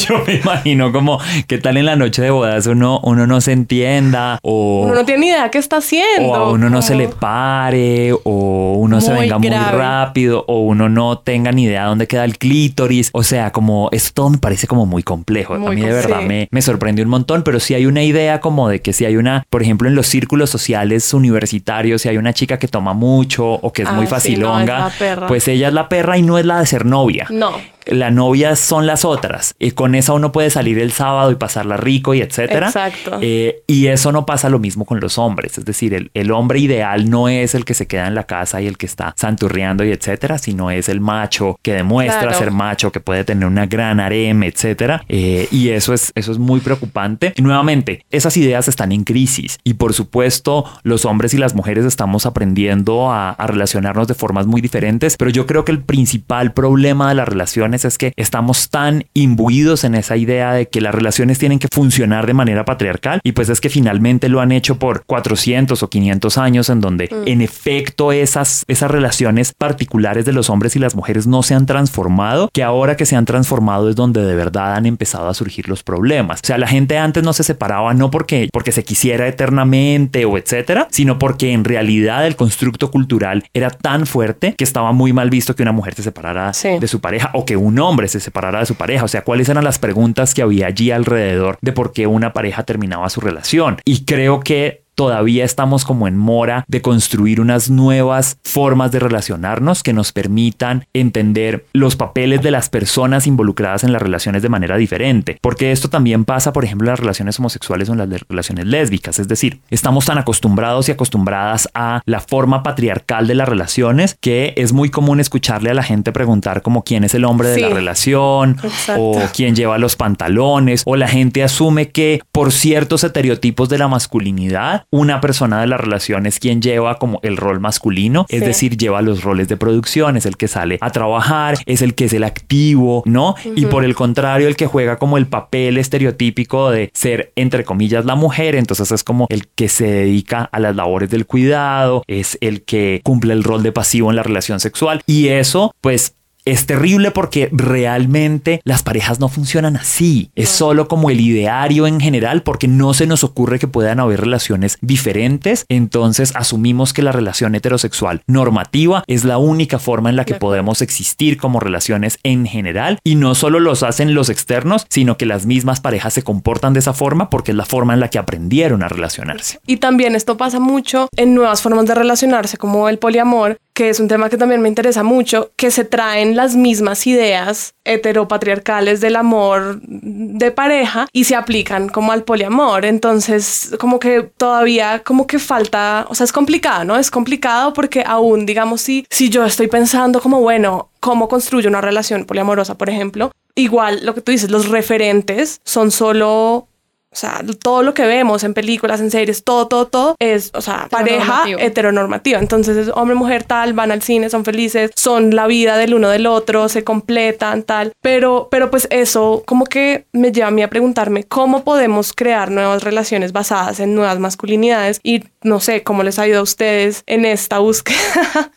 yo 0.06 0.22
me 0.26 0.34
imagino 0.34 0.92
como 0.92 1.18
qué 1.46 1.56
tal 1.56 1.78
en 1.78 1.86
la 1.86 1.96
noche 1.96 2.20
de 2.20 2.28
bodas 2.28 2.66
uno, 2.66 3.00
uno 3.02 3.26
no 3.26 3.40
se 3.40 3.52
entienda 3.52 4.38
o 4.42 4.82
uno 4.82 4.94
no 4.94 5.04
tiene 5.06 5.20
ni 5.22 5.28
idea 5.28 5.50
qué 5.50 5.56
está 5.56 5.78
haciendo. 5.78 6.28
O 6.28 6.34
a 6.34 6.50
uno 6.50 6.68
no 6.68 6.82
se 6.82 6.94
le 6.94 7.08
pare 7.08 8.12
o 8.12 8.74
uno 8.78 9.00
se 9.00 9.14
venga 9.14 9.38
muy 9.38 9.48
rápido 9.48 10.44
o 10.46 10.60
uno 10.60 10.90
no 10.90 11.18
tenga 11.18 11.52
ni 11.52 11.64
idea 11.64 11.86
dónde 11.86 12.06
queda 12.06 12.26
el 12.26 12.36
clítoris. 12.36 13.08
O 13.14 13.22
sea, 13.22 13.50
como 13.50 13.88
esto 13.92 14.28
me 14.28 14.36
parece 14.36 14.66
como 14.66 14.84
muy 14.84 15.02
complejo. 15.02 15.54
a 15.54 15.58
mí 15.58 15.80
de 15.80 15.90
verdad 15.90 16.20
me, 16.20 16.48
me 16.50 16.60
sorprendió 16.60 17.02
un 17.02 17.10
montón, 17.10 17.42
pero 17.44 17.60
sí 17.60 17.72
hay 17.72 17.86
una 17.86 18.02
idea 18.02 18.40
como 18.40 18.68
de 18.68 18.82
que 18.82 18.92
si 18.92 19.06
hay 19.06 19.16
una, 19.22 19.44
por 19.48 19.62
ejemplo, 19.62 19.88
en 19.88 19.94
los 19.94 20.06
círculos 20.06 20.50
sociales 20.50 21.12
universitarios, 21.14 22.02
si 22.02 22.08
hay 22.08 22.18
una 22.18 22.32
chica 22.32 22.58
que 22.58 22.68
toma 22.68 22.92
mucho 22.92 23.46
o 23.46 23.72
que 23.72 23.82
es 23.82 23.92
muy 23.92 24.04
ah, 24.04 24.08
facilonga, 24.08 24.92
pues 25.28 25.48
ella 25.48 25.68
es 25.68 25.74
la 25.74 25.88
perra 25.88 26.18
y 26.18 26.22
no 26.22 26.38
es 26.38 26.44
la 26.44 26.60
de 26.60 26.66
ser 26.66 26.84
novia. 26.84 27.26
No 27.30 27.52
la 27.86 28.10
novia 28.10 28.56
son 28.56 28.86
las 28.86 29.04
otras. 29.04 29.54
Y 29.58 29.72
con 29.72 29.94
esa 29.94 30.12
uno 30.12 30.32
puede 30.32 30.50
salir 30.50 30.78
el 30.78 30.92
sábado 30.92 31.30
y 31.30 31.36
pasarla 31.36 31.76
rico 31.76 32.14
y 32.14 32.20
etcétera. 32.20 32.66
Exacto. 32.66 33.18
Eh, 33.20 33.62
y 33.66 33.86
eso 33.88 34.12
no 34.12 34.26
pasa 34.26 34.48
lo 34.48 34.58
mismo 34.58 34.84
con 34.84 35.00
los 35.00 35.18
hombres. 35.18 35.58
Es 35.58 35.64
decir, 35.64 35.94
el, 35.94 36.10
el, 36.14 36.30
hombre 36.30 36.60
ideal 36.60 37.10
no 37.10 37.28
es 37.28 37.54
el 37.54 37.64
que 37.64 37.74
se 37.74 37.86
queda 37.86 38.06
en 38.06 38.14
la 38.14 38.24
casa 38.24 38.60
y 38.62 38.66
el 38.66 38.78
que 38.78 38.86
está 38.86 39.14
santurreando 39.16 39.84
y 39.84 39.90
etcétera, 39.90 40.38
sino 40.38 40.70
es 40.70 40.88
el 40.88 41.00
macho 41.00 41.58
que 41.62 41.72
demuestra 41.72 42.32
ser 42.34 42.50
macho, 42.50 42.92
que 42.92 43.00
puede 43.00 43.24
tener 43.24 43.46
una 43.46 43.66
gran 43.66 44.00
harem, 44.00 44.42
etcétera. 44.42 45.04
Eh, 45.08 45.48
y 45.50 45.70
eso 45.70 45.92
es, 45.92 46.12
eso 46.14 46.32
es 46.32 46.38
muy 46.38 46.60
preocupante. 46.60 47.32
Y 47.36 47.42
nuevamente, 47.42 48.04
esas 48.10 48.36
ideas 48.36 48.68
están 48.68 48.92
en 48.92 49.04
crisis. 49.12 49.58
Y 49.64 49.74
por 49.74 49.92
supuesto, 49.92 50.64
los 50.82 51.04
hombres 51.04 51.34
y 51.34 51.38
las 51.38 51.54
mujeres 51.54 51.84
estamos 51.84 52.26
aprendiendo 52.26 53.10
a, 53.10 53.30
a 53.30 53.46
relacionarnos 53.46 54.08
de 54.08 54.14
formas 54.14 54.46
muy 54.46 54.60
diferentes. 54.60 55.16
Pero 55.16 55.30
yo 55.30 55.46
creo 55.46 55.64
que 55.64 55.72
el 55.72 55.82
principal 55.82 56.52
problema 56.52 57.08
de 57.08 57.14
la 57.14 57.24
relación 57.24 57.74
es 57.74 57.98
que 57.98 58.12
estamos 58.16 58.70
tan 58.70 59.04
imbuidos 59.14 59.84
en 59.84 59.94
esa 59.94 60.16
idea 60.16 60.52
de 60.52 60.68
que 60.68 60.80
las 60.80 60.94
relaciones 60.94 61.38
tienen 61.38 61.58
que 61.58 61.68
funcionar 61.72 62.26
de 62.26 62.34
manera 62.34 62.64
patriarcal 62.64 63.20
y 63.22 63.32
pues 63.32 63.48
es 63.48 63.60
que 63.60 63.68
finalmente 63.68 64.28
lo 64.28 64.40
han 64.40 64.52
hecho 64.52 64.78
por 64.78 65.04
400 65.04 65.82
o 65.82 65.90
500 65.90 66.38
años 66.38 66.70
en 66.70 66.80
donde 66.80 67.08
mm. 67.10 67.28
en 67.28 67.40
efecto 67.42 68.12
esas, 68.12 68.64
esas 68.68 68.90
relaciones 68.90 69.52
particulares 69.52 70.24
de 70.24 70.32
los 70.32 70.50
hombres 70.50 70.76
y 70.76 70.78
las 70.78 70.94
mujeres 70.94 71.26
no 71.26 71.42
se 71.42 71.54
han 71.54 71.66
transformado, 71.66 72.48
que 72.52 72.62
ahora 72.62 72.96
que 72.96 73.06
se 73.06 73.16
han 73.16 73.24
transformado 73.24 73.88
es 73.88 73.96
donde 73.96 74.24
de 74.24 74.34
verdad 74.34 74.74
han 74.74 74.86
empezado 74.86 75.28
a 75.28 75.34
surgir 75.34 75.68
los 75.68 75.82
problemas. 75.82 76.40
O 76.42 76.46
sea, 76.46 76.58
la 76.58 76.68
gente 76.68 76.98
antes 76.98 77.22
no 77.22 77.32
se 77.32 77.42
separaba 77.42 77.94
no 77.94 78.10
porque, 78.10 78.48
porque 78.52 78.72
se 78.72 78.84
quisiera 78.84 79.01
eternamente 79.10 80.24
o 80.24 80.38
etcétera, 80.38 80.88
sino 80.90 81.18
porque 81.18 81.52
en 81.52 81.64
realidad 81.64 82.26
el 82.26 82.36
constructo 82.36 82.90
cultural 82.90 83.44
era 83.54 83.70
tan 83.70 84.06
fuerte 84.06 84.54
que 84.56 84.64
estaba 84.64 84.92
muy 84.92 85.12
mal 85.12 85.30
visto 85.30 85.54
que 85.54 85.62
una 85.62 85.72
mujer 85.72 85.94
se 85.94 86.02
separara 86.02 86.52
de 86.62 86.88
su 86.88 87.00
pareja 87.00 87.30
o 87.34 87.44
que 87.44 87.56
un 87.56 87.78
hombre 87.78 88.08
se 88.08 88.20
separara 88.20 88.60
de 88.60 88.66
su 88.66 88.74
pareja. 88.74 89.04
O 89.04 89.08
sea, 89.08 89.22
cuáles 89.22 89.48
eran 89.48 89.64
las 89.64 89.78
preguntas 89.78 90.34
que 90.34 90.42
había 90.42 90.66
allí 90.66 90.90
alrededor 90.90 91.58
de 91.60 91.72
por 91.72 91.92
qué 91.92 92.06
una 92.06 92.32
pareja 92.32 92.64
terminaba 92.64 93.08
su 93.10 93.20
relación. 93.20 93.78
Y 93.84 94.04
creo 94.04 94.40
que 94.40 94.81
todavía 94.94 95.44
estamos 95.44 95.84
como 95.84 96.08
en 96.08 96.16
mora 96.16 96.64
de 96.68 96.82
construir 96.82 97.40
unas 97.40 97.70
nuevas 97.70 98.38
formas 98.42 98.92
de 98.92 98.98
relacionarnos 98.98 99.82
que 99.82 99.92
nos 99.92 100.12
permitan 100.12 100.86
entender 100.92 101.66
los 101.72 101.96
papeles 101.96 102.42
de 102.42 102.50
las 102.50 102.68
personas 102.68 103.26
involucradas 103.26 103.84
en 103.84 103.92
las 103.92 104.02
relaciones 104.02 104.42
de 104.42 104.48
manera 104.48 104.76
diferente. 104.76 105.38
Porque 105.40 105.72
esto 105.72 105.88
también 105.88 106.24
pasa, 106.24 106.52
por 106.52 106.64
ejemplo, 106.64 106.86
en 106.86 106.92
las 106.92 107.00
relaciones 107.00 107.38
homosexuales 107.38 107.88
o 107.88 107.92
en 107.92 107.98
las 107.98 108.08
relaciones 108.28 108.66
lésbicas. 108.66 109.18
Es 109.18 109.28
decir, 109.28 109.60
estamos 109.70 110.04
tan 110.04 110.18
acostumbrados 110.18 110.88
y 110.88 110.92
acostumbradas 110.92 111.68
a 111.74 112.02
la 112.04 112.20
forma 112.20 112.62
patriarcal 112.62 113.26
de 113.26 113.34
las 113.34 113.48
relaciones 113.48 114.16
que 114.20 114.54
es 114.56 114.72
muy 114.72 114.90
común 114.90 115.20
escucharle 115.20 115.70
a 115.70 115.74
la 115.74 115.82
gente 115.82 116.12
preguntar 116.12 116.62
como 116.62 116.84
quién 116.84 117.04
es 117.04 117.14
el 117.14 117.24
hombre 117.24 117.48
de 117.48 117.60
la 117.60 117.68
relación 117.68 118.56
o 118.96 119.20
quién 119.34 119.54
lleva 119.54 119.78
los 119.78 119.96
pantalones 119.96 120.82
o 120.86 120.96
la 120.96 121.08
gente 121.08 121.42
asume 121.42 121.90
que 121.90 122.20
por 122.32 122.52
ciertos 122.52 123.04
estereotipos 123.04 123.68
de 123.68 123.78
la 123.78 123.88
masculinidad 123.88 124.81
una 124.90 125.20
persona 125.20 125.60
de 125.60 125.66
la 125.66 125.76
relación 125.76 126.26
es 126.26 126.38
quien 126.38 126.62
lleva 126.62 126.98
como 126.98 127.20
el 127.22 127.36
rol 127.36 127.60
masculino, 127.60 128.26
es 128.28 128.40
decir, 128.40 128.76
lleva 128.76 129.02
los 129.02 129.22
roles 129.22 129.48
de 129.48 129.56
producción, 129.56 130.16
es 130.16 130.26
el 130.26 130.36
que 130.36 130.48
sale 130.48 130.78
a 130.80 130.90
trabajar, 130.90 131.56
es 131.66 131.82
el 131.82 131.94
que 131.94 132.06
es 132.06 132.12
el 132.12 132.24
activo, 132.24 133.02
¿no? 133.06 133.34
Y 133.56 133.66
por 133.66 133.84
el 133.84 133.94
contrario, 133.94 134.48
el 134.48 134.56
que 134.56 134.66
juega 134.66 134.96
como 134.96 135.18
el 135.18 135.26
papel 135.26 135.78
estereotípico 135.78 136.70
de 136.70 136.90
ser, 136.94 137.32
entre 137.36 137.64
comillas, 137.64 138.04
la 138.04 138.14
mujer, 138.14 138.54
entonces 138.54 138.90
es 138.90 139.04
como 139.04 139.26
el 139.28 139.48
que 139.48 139.68
se 139.68 139.86
dedica 139.86 140.48
a 140.52 140.60
las 140.60 140.76
labores 140.76 141.10
del 141.10 141.26
cuidado, 141.26 142.02
es 142.06 142.38
el 142.40 142.62
que 142.62 143.00
cumple 143.04 143.32
el 143.32 143.44
rol 143.44 143.62
de 143.62 143.72
pasivo 143.72 144.10
en 144.10 144.16
la 144.16 144.22
relación 144.22 144.60
sexual 144.60 145.02
y 145.06 145.28
eso, 145.28 145.74
pues 145.80 146.16
es 146.44 146.66
terrible 146.66 147.10
porque 147.10 147.48
realmente 147.52 148.60
las 148.64 148.82
parejas 148.82 149.20
no 149.20 149.28
funcionan 149.28 149.76
así. 149.76 150.30
Es 150.34 150.48
solo 150.48 150.88
como 150.88 151.10
el 151.10 151.20
ideario 151.20 151.86
en 151.86 152.00
general 152.00 152.42
porque 152.42 152.68
no 152.68 152.94
se 152.94 153.06
nos 153.06 153.24
ocurre 153.24 153.58
que 153.58 153.68
puedan 153.68 154.00
haber 154.00 154.20
relaciones 154.20 154.78
diferentes. 154.80 155.64
Entonces 155.68 156.32
asumimos 156.34 156.92
que 156.92 157.02
la 157.02 157.12
relación 157.12 157.54
heterosexual 157.54 158.22
normativa 158.26 159.04
es 159.06 159.24
la 159.24 159.38
única 159.38 159.78
forma 159.78 160.10
en 160.10 160.16
la 160.16 160.24
que 160.24 160.34
podemos 160.34 160.82
existir 160.82 161.36
como 161.36 161.60
relaciones 161.60 162.18
en 162.22 162.46
general. 162.46 162.98
Y 163.04 163.14
no 163.14 163.34
solo 163.34 163.60
los 163.60 163.82
hacen 163.82 164.14
los 164.14 164.28
externos, 164.28 164.86
sino 164.88 165.16
que 165.16 165.26
las 165.26 165.46
mismas 165.46 165.80
parejas 165.80 166.14
se 166.14 166.22
comportan 166.22 166.72
de 166.72 166.80
esa 166.80 166.92
forma 166.92 167.30
porque 167.30 167.52
es 167.52 167.56
la 167.56 167.64
forma 167.64 167.94
en 167.94 168.00
la 168.00 168.08
que 168.08 168.18
aprendieron 168.18 168.82
a 168.82 168.88
relacionarse. 168.88 169.60
Y 169.66 169.76
también 169.76 170.14
esto 170.14 170.36
pasa 170.36 170.60
mucho 170.60 171.08
en 171.16 171.34
nuevas 171.34 171.62
formas 171.62 171.86
de 171.86 171.94
relacionarse 171.94 172.56
como 172.56 172.88
el 172.88 172.98
poliamor 172.98 173.58
que 173.74 173.88
es 173.88 174.00
un 174.00 174.08
tema 174.08 174.28
que 174.28 174.36
también 174.36 174.60
me 174.60 174.68
interesa 174.68 175.02
mucho, 175.02 175.50
que 175.56 175.70
se 175.70 175.84
traen 175.84 176.36
las 176.36 176.56
mismas 176.56 177.06
ideas 177.06 177.74
heteropatriarcales 177.84 179.00
del 179.00 179.16
amor 179.16 179.80
de 179.82 180.50
pareja 180.50 181.06
y 181.12 181.24
se 181.24 181.34
aplican 181.34 181.88
como 181.88 182.12
al 182.12 182.24
poliamor. 182.24 182.84
Entonces, 182.84 183.74
como 183.78 183.98
que 183.98 184.22
todavía 184.22 185.02
como 185.02 185.26
que 185.26 185.38
falta, 185.38 186.06
o 186.08 186.14
sea, 186.14 186.24
es 186.24 186.32
complicado, 186.32 186.84
¿no? 186.84 186.96
Es 186.96 187.10
complicado 187.10 187.72
porque 187.72 188.04
aún, 188.06 188.46
digamos, 188.46 188.82
si, 188.82 189.06
si 189.10 189.30
yo 189.30 189.44
estoy 189.44 189.68
pensando 189.68 190.20
como, 190.20 190.40
bueno, 190.40 190.90
cómo 191.00 191.28
construyo 191.28 191.68
una 191.68 191.80
relación 191.80 192.24
poliamorosa, 192.24 192.76
por 192.76 192.90
ejemplo, 192.90 193.32
igual 193.54 194.04
lo 194.04 194.14
que 194.14 194.20
tú 194.20 194.32
dices, 194.32 194.50
los 194.50 194.68
referentes 194.68 195.60
son 195.64 195.90
solo 195.90 196.68
o 197.12 197.16
sea, 197.16 197.42
todo 197.60 197.82
lo 197.82 197.92
que 197.92 198.06
vemos 198.06 198.42
en 198.42 198.54
películas, 198.54 199.00
en 199.00 199.10
series, 199.10 199.44
todo, 199.44 199.68
todo, 199.68 199.86
todo 199.86 200.16
es, 200.18 200.50
o 200.54 200.62
sea, 200.62 200.88
pareja 200.90 201.44
heteronormativa. 201.58 202.38
Entonces 202.38 202.76
es 202.76 202.90
hombre, 202.94 203.14
mujer, 203.14 203.44
tal, 203.44 203.74
van 203.74 203.92
al 203.92 204.00
cine, 204.00 204.30
son 204.30 204.46
felices, 204.46 204.90
son 204.96 205.34
la 205.34 205.46
vida 205.46 205.76
del 205.76 205.92
uno 205.92 206.08
del 206.08 206.26
otro, 206.26 206.70
se 206.70 206.84
completan, 206.84 207.64
tal. 207.64 207.92
Pero, 208.00 208.48
pero 208.50 208.70
pues 208.70 208.88
eso 208.90 209.42
como 209.46 209.66
que 209.66 210.06
me 210.12 210.32
lleva 210.32 210.48
a 210.48 210.52
mí 210.52 210.62
a 210.62 210.70
preguntarme 210.70 211.24
cómo 211.24 211.64
podemos 211.64 212.14
crear 212.14 212.50
nuevas 212.50 212.82
relaciones 212.82 213.32
basadas 213.32 213.78
en 213.80 213.94
nuevas 213.94 214.18
masculinidades 214.18 214.98
y 215.02 215.24
no 215.42 215.60
sé 215.60 215.82
cómo 215.82 216.02
les 216.02 216.18
ha 216.18 216.26
ido 216.26 216.40
a 216.40 216.42
ustedes 216.42 217.02
en 217.06 217.26
esta 217.26 217.58
búsqueda. 217.58 217.98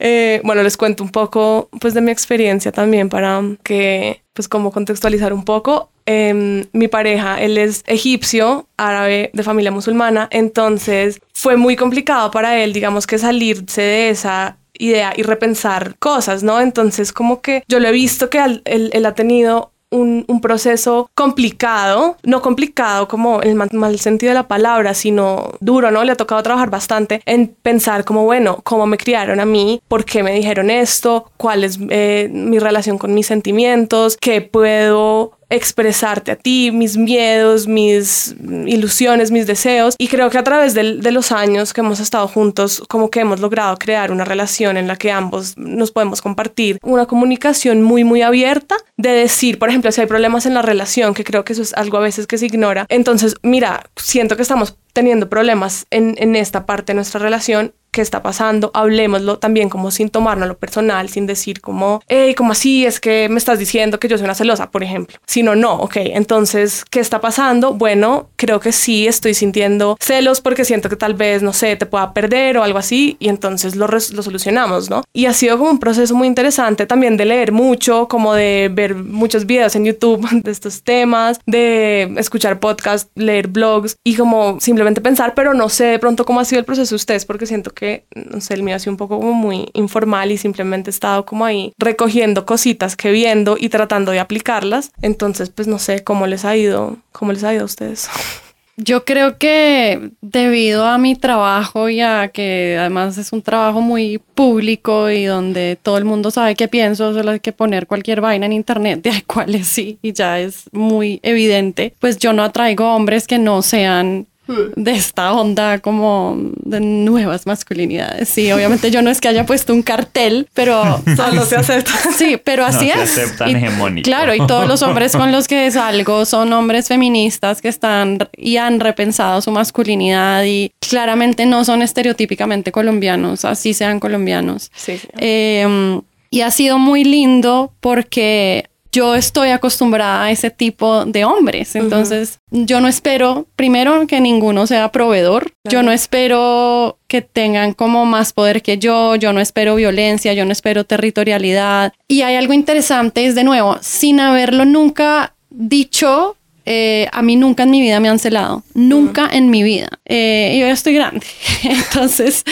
Eh, 0.00 0.40
bueno, 0.42 0.62
les 0.64 0.76
cuento 0.76 1.04
un 1.04 1.10
poco 1.10 1.68
pues 1.80 1.94
de 1.94 2.00
mi 2.00 2.10
experiencia 2.10 2.72
también 2.72 3.08
para 3.08 3.40
que 3.62 4.22
pues 4.32 4.48
como 4.48 4.72
contextualizar 4.72 5.32
un 5.32 5.44
poco. 5.44 5.90
Em, 6.06 6.66
mi 6.72 6.88
pareja, 6.88 7.40
él 7.40 7.56
es 7.56 7.82
egipcio, 7.86 8.68
árabe, 8.76 9.30
de 9.32 9.42
familia 9.42 9.70
musulmana, 9.70 10.28
entonces 10.30 11.20
fue 11.32 11.56
muy 11.56 11.76
complicado 11.76 12.30
para 12.30 12.62
él, 12.62 12.74
digamos 12.74 13.06
que 13.06 13.18
salirse 13.18 13.80
de 13.80 14.10
esa 14.10 14.58
idea 14.78 15.12
y 15.16 15.22
repensar 15.22 15.96
cosas, 15.98 16.42
¿no? 16.42 16.60
Entonces 16.60 17.12
como 17.12 17.40
que 17.40 17.64
yo 17.68 17.80
lo 17.80 17.88
he 17.88 17.92
visto 17.92 18.28
que 18.28 18.60
él, 18.64 19.06
ha 19.06 19.14
tenido 19.14 19.70
un, 19.90 20.24
proceso 20.42 21.08
complicado, 21.14 22.16
no 22.24 22.42
complicado 22.42 23.06
como 23.06 23.40
el 23.42 23.54
mal, 23.54 23.98
sentido 24.00 24.30
de 24.30 24.34
la 24.34 24.48
palabra, 24.48 24.92
sino 24.92 25.52
duro, 25.60 25.92
¿no? 25.92 26.02
Le 26.02 26.12
ha 26.12 26.16
tocado 26.16 26.42
trabajar 26.42 26.68
bastante 26.68 27.22
en 27.24 27.46
pensar 27.46 28.04
como, 28.04 28.24
bueno, 28.24 28.60
cómo 28.64 28.86
me 28.86 28.98
criaron 28.98 29.38
a 29.38 29.46
mí, 29.46 29.80
por 29.86 30.04
qué 30.04 30.24
me 30.24 30.34
dijeron 30.34 30.68
esto, 30.68 31.30
cuál 31.36 31.62
es 31.62 31.78
eh, 31.90 32.28
mi 32.30 32.58
relación 32.58 32.98
con 32.98 33.14
mis 33.14 33.28
sentimientos, 33.28 34.16
qué 34.16 34.42
puedo 34.42 35.38
expresarte 35.50 36.32
a 36.32 36.36
ti, 36.36 36.70
mis 36.72 36.96
miedos, 36.96 37.66
mis 37.66 38.34
ilusiones, 38.66 39.30
mis 39.30 39.46
deseos. 39.46 39.94
Y 39.98 40.08
creo 40.08 40.30
que 40.30 40.38
a 40.38 40.44
través 40.44 40.74
de, 40.74 40.96
de, 40.96 41.12
los 41.12 41.32
años 41.32 41.72
que 41.72 41.80
hemos 41.80 42.00
estado 42.00 42.28
juntos, 42.28 42.82
como 42.88 43.10
que 43.10 43.20
hemos 43.20 43.40
logrado 43.40 43.76
crear 43.76 44.10
una 44.12 44.24
relación 44.24 44.76
en 44.76 44.88
la 44.88 44.96
que 44.96 45.10
ambos 45.10 45.56
nos 45.56 45.90
podemos 45.90 46.22
compartir 46.22 46.78
una 46.82 47.06
comunicación 47.06 47.82
muy, 47.82 48.04
muy 48.04 48.22
abierta 48.22 48.76
de 48.96 49.10
decir, 49.10 49.58
por 49.58 49.68
ejemplo, 49.68 49.92
si 49.92 50.00
hay 50.00 50.06
problemas 50.06 50.46
en 50.46 50.54
la 50.54 50.62
relación, 50.62 51.14
que 51.14 51.24
creo 51.24 51.44
que 51.44 51.52
eso 51.52 51.62
es 51.62 51.74
algo 51.74 51.98
a 51.98 52.00
veces 52.00 52.26
que 52.26 52.38
se 52.38 52.46
ignora. 52.46 52.86
Entonces, 52.88 53.34
mira, 53.42 53.84
siento 53.96 54.36
que 54.36 54.42
estamos 54.42 54.76
teniendo 54.92 55.28
problemas 55.28 55.86
en, 55.90 56.14
en 56.18 56.36
esta 56.36 56.66
parte 56.66 56.92
de 56.92 56.96
nuestra 56.96 57.20
relación 57.20 57.74
qué 57.94 58.02
está 58.02 58.22
pasando, 58.22 58.72
hablemoslo 58.74 59.38
también 59.38 59.68
como 59.68 59.92
sin 59.92 60.10
tomarnos 60.10 60.48
lo 60.48 60.58
personal, 60.58 61.08
sin 61.08 61.26
decir 61.26 61.60
como, 61.60 62.02
hey, 62.08 62.34
como 62.34 62.50
así 62.50 62.84
es 62.84 62.98
que 62.98 63.28
me 63.30 63.38
estás 63.38 63.60
diciendo 63.60 64.00
que 64.00 64.08
yo 64.08 64.18
soy 64.18 64.24
una 64.24 64.34
celosa, 64.34 64.72
por 64.72 64.82
ejemplo, 64.82 65.16
sino 65.26 65.54
no, 65.54 65.74
ok, 65.74 65.96
entonces, 65.96 66.84
¿qué 66.90 66.98
está 66.98 67.20
pasando? 67.20 67.72
Bueno, 67.72 68.30
creo 68.34 68.58
que 68.58 68.72
sí 68.72 69.06
estoy 69.06 69.32
sintiendo 69.32 69.96
celos 70.00 70.40
porque 70.40 70.64
siento 70.64 70.88
que 70.88 70.96
tal 70.96 71.14
vez, 71.14 71.40
no 71.42 71.52
sé, 71.52 71.76
te 71.76 71.86
pueda 71.86 72.12
perder 72.12 72.58
o 72.58 72.64
algo 72.64 72.78
así 72.78 73.16
y 73.20 73.28
entonces 73.28 73.76
lo, 73.76 73.86
lo 73.86 74.00
solucionamos, 74.00 74.90
¿no? 74.90 75.04
Y 75.12 75.26
ha 75.26 75.32
sido 75.32 75.56
como 75.56 75.70
un 75.70 75.78
proceso 75.78 76.16
muy 76.16 76.26
interesante 76.26 76.86
también 76.86 77.16
de 77.16 77.26
leer 77.26 77.52
mucho, 77.52 78.08
como 78.08 78.34
de 78.34 78.70
ver 78.72 78.96
muchos 78.96 79.46
videos 79.46 79.76
en 79.76 79.84
YouTube 79.84 80.28
de 80.42 80.50
estos 80.50 80.82
temas, 80.82 81.38
de 81.46 82.12
escuchar 82.16 82.58
podcasts, 82.58 83.08
leer 83.14 83.46
blogs 83.46 83.96
y 84.02 84.16
como 84.16 84.58
simplemente 84.58 85.00
pensar, 85.00 85.34
pero 85.34 85.54
no 85.54 85.68
sé 85.68 85.84
de 85.84 85.98
pronto 86.00 86.24
cómo 86.24 86.40
ha 86.40 86.44
sido 86.44 86.58
el 86.58 86.64
proceso 86.64 86.90
de 86.90 86.96
ustedes 86.96 87.24
porque 87.24 87.46
siento 87.46 87.70
que 87.70 87.83
no 88.14 88.40
sé, 88.40 88.54
el 88.54 88.62
mío 88.62 88.76
ha 88.76 88.78
sido 88.78 88.92
un 88.92 88.96
poco 88.96 89.18
como 89.18 89.32
muy 89.32 89.68
informal 89.74 90.32
y 90.32 90.38
simplemente 90.38 90.90
he 90.90 90.92
estado 90.92 91.24
como 91.24 91.44
ahí 91.44 91.72
recogiendo 91.78 92.46
cositas 92.46 92.96
que 92.96 93.10
viendo 93.10 93.56
y 93.58 93.68
tratando 93.68 94.12
de 94.12 94.20
aplicarlas. 94.20 94.92
Entonces, 95.02 95.50
pues 95.50 95.68
no 95.68 95.78
sé 95.78 96.04
cómo 96.04 96.26
les 96.26 96.44
ha 96.44 96.56
ido, 96.56 96.96
cómo 97.12 97.32
les 97.32 97.44
ha 97.44 97.52
ido 97.52 97.62
a 97.62 97.66
ustedes. 97.66 98.08
Yo 98.76 99.04
creo 99.04 99.38
que 99.38 100.10
debido 100.20 100.84
a 100.84 100.98
mi 100.98 101.14
trabajo 101.14 101.88
y 101.88 102.00
a 102.00 102.28
que 102.28 102.76
además 102.78 103.16
es 103.18 103.32
un 103.32 103.40
trabajo 103.40 103.80
muy 103.80 104.18
público 104.34 105.10
y 105.10 105.24
donde 105.26 105.78
todo 105.80 105.96
el 105.96 106.04
mundo 106.04 106.32
sabe 106.32 106.56
qué 106.56 106.66
pienso, 106.66 107.14
solo 107.14 107.30
hay 107.30 107.40
que 107.40 107.52
poner 107.52 107.86
cualquier 107.86 108.20
vaina 108.20 108.46
en 108.46 108.52
internet 108.52 109.00
de 109.02 109.22
cuáles 109.26 109.68
sí 109.68 109.98
y 110.02 110.12
ya 110.12 110.40
es 110.40 110.64
muy 110.72 111.20
evidente, 111.22 111.94
pues 112.00 112.18
yo 112.18 112.32
no 112.32 112.42
atraigo 112.42 112.92
hombres 112.96 113.28
que 113.28 113.38
no 113.38 113.62
sean 113.62 114.26
de 114.46 114.92
esta 114.92 115.32
onda 115.32 115.78
como 115.78 116.36
de 116.62 116.80
nuevas 116.80 117.46
masculinidades. 117.46 118.28
Sí, 118.28 118.50
obviamente 118.52 118.90
yo 118.90 119.02
no 119.02 119.10
es 119.10 119.20
que 119.20 119.28
haya 119.28 119.46
puesto 119.46 119.72
un 119.72 119.82
cartel, 119.82 120.48
pero 120.54 121.00
solo 121.16 121.44
se 121.44 121.56
acepta. 121.56 121.92
Sí, 122.16 122.38
pero 122.42 122.64
así 122.64 122.90
no 122.94 123.02
es. 123.02 123.10
Se 123.10 123.22
aceptan 123.22 123.98
y, 123.98 124.02
Claro, 124.02 124.34
y 124.34 124.46
todos 124.46 124.68
los 124.68 124.82
hombres 124.82 125.12
con 125.12 125.32
los 125.32 125.48
que 125.48 125.70
salgo 125.70 126.24
son 126.24 126.52
hombres 126.52 126.88
feministas 126.88 127.62
que 127.62 127.68
están 127.68 128.18
y 128.36 128.56
han 128.56 128.80
repensado 128.80 129.40
su 129.40 129.50
masculinidad 129.50 130.44
y 130.44 130.72
claramente 130.78 131.46
no 131.46 131.64
son 131.64 131.82
estereotípicamente 131.82 132.72
colombianos, 132.72 133.44
así 133.44 133.74
sean 133.74 134.00
colombianos. 134.00 134.70
Sí. 134.74 134.98
sí. 134.98 135.08
Eh, 135.18 136.00
y 136.34 136.40
ha 136.40 136.50
sido 136.50 136.78
muy 136.80 137.04
lindo 137.04 137.72
porque 137.78 138.68
yo 138.94 139.16
estoy 139.16 139.48
acostumbrada 139.48 140.24
a 140.24 140.30
ese 140.30 140.50
tipo 140.50 141.04
de 141.04 141.24
hombres. 141.24 141.74
Entonces, 141.74 142.38
yo 142.52 142.80
no 142.80 142.86
espero, 142.86 143.48
primero, 143.56 144.06
que 144.06 144.20
ninguno 144.20 144.68
sea 144.68 144.92
proveedor. 144.92 145.50
Yo 145.68 145.82
no 145.82 145.90
espero 145.90 146.98
que 147.08 147.20
tengan 147.20 147.72
como 147.72 148.06
más 148.06 148.32
poder 148.32 148.62
que 148.62 148.78
yo. 148.78 149.16
Yo 149.16 149.32
no 149.32 149.40
espero 149.40 149.74
violencia. 149.74 150.32
Yo 150.32 150.44
no 150.44 150.52
espero 150.52 150.84
territorialidad. 150.84 151.92
Y 152.06 152.22
hay 152.22 152.36
algo 152.36 152.52
interesante, 152.52 153.26
es 153.26 153.34
de 153.34 153.42
nuevo, 153.42 153.78
sin 153.80 154.20
haberlo 154.20 154.64
nunca 154.64 155.34
dicho 155.50 156.36
eh, 156.66 157.08
a 157.12 157.22
mí 157.22 157.36
nunca 157.36 157.64
en 157.64 157.70
mi 157.70 157.80
vida 157.80 158.00
me 158.00 158.08
han 158.08 158.18
celado, 158.18 158.62
nunca 158.74 159.28
en 159.30 159.50
mi 159.50 159.62
vida. 159.62 159.88
Eh, 160.06 160.56
yo 160.58 160.66
ya 160.66 160.72
estoy 160.72 160.94
grande, 160.94 161.26
entonces 161.62 162.44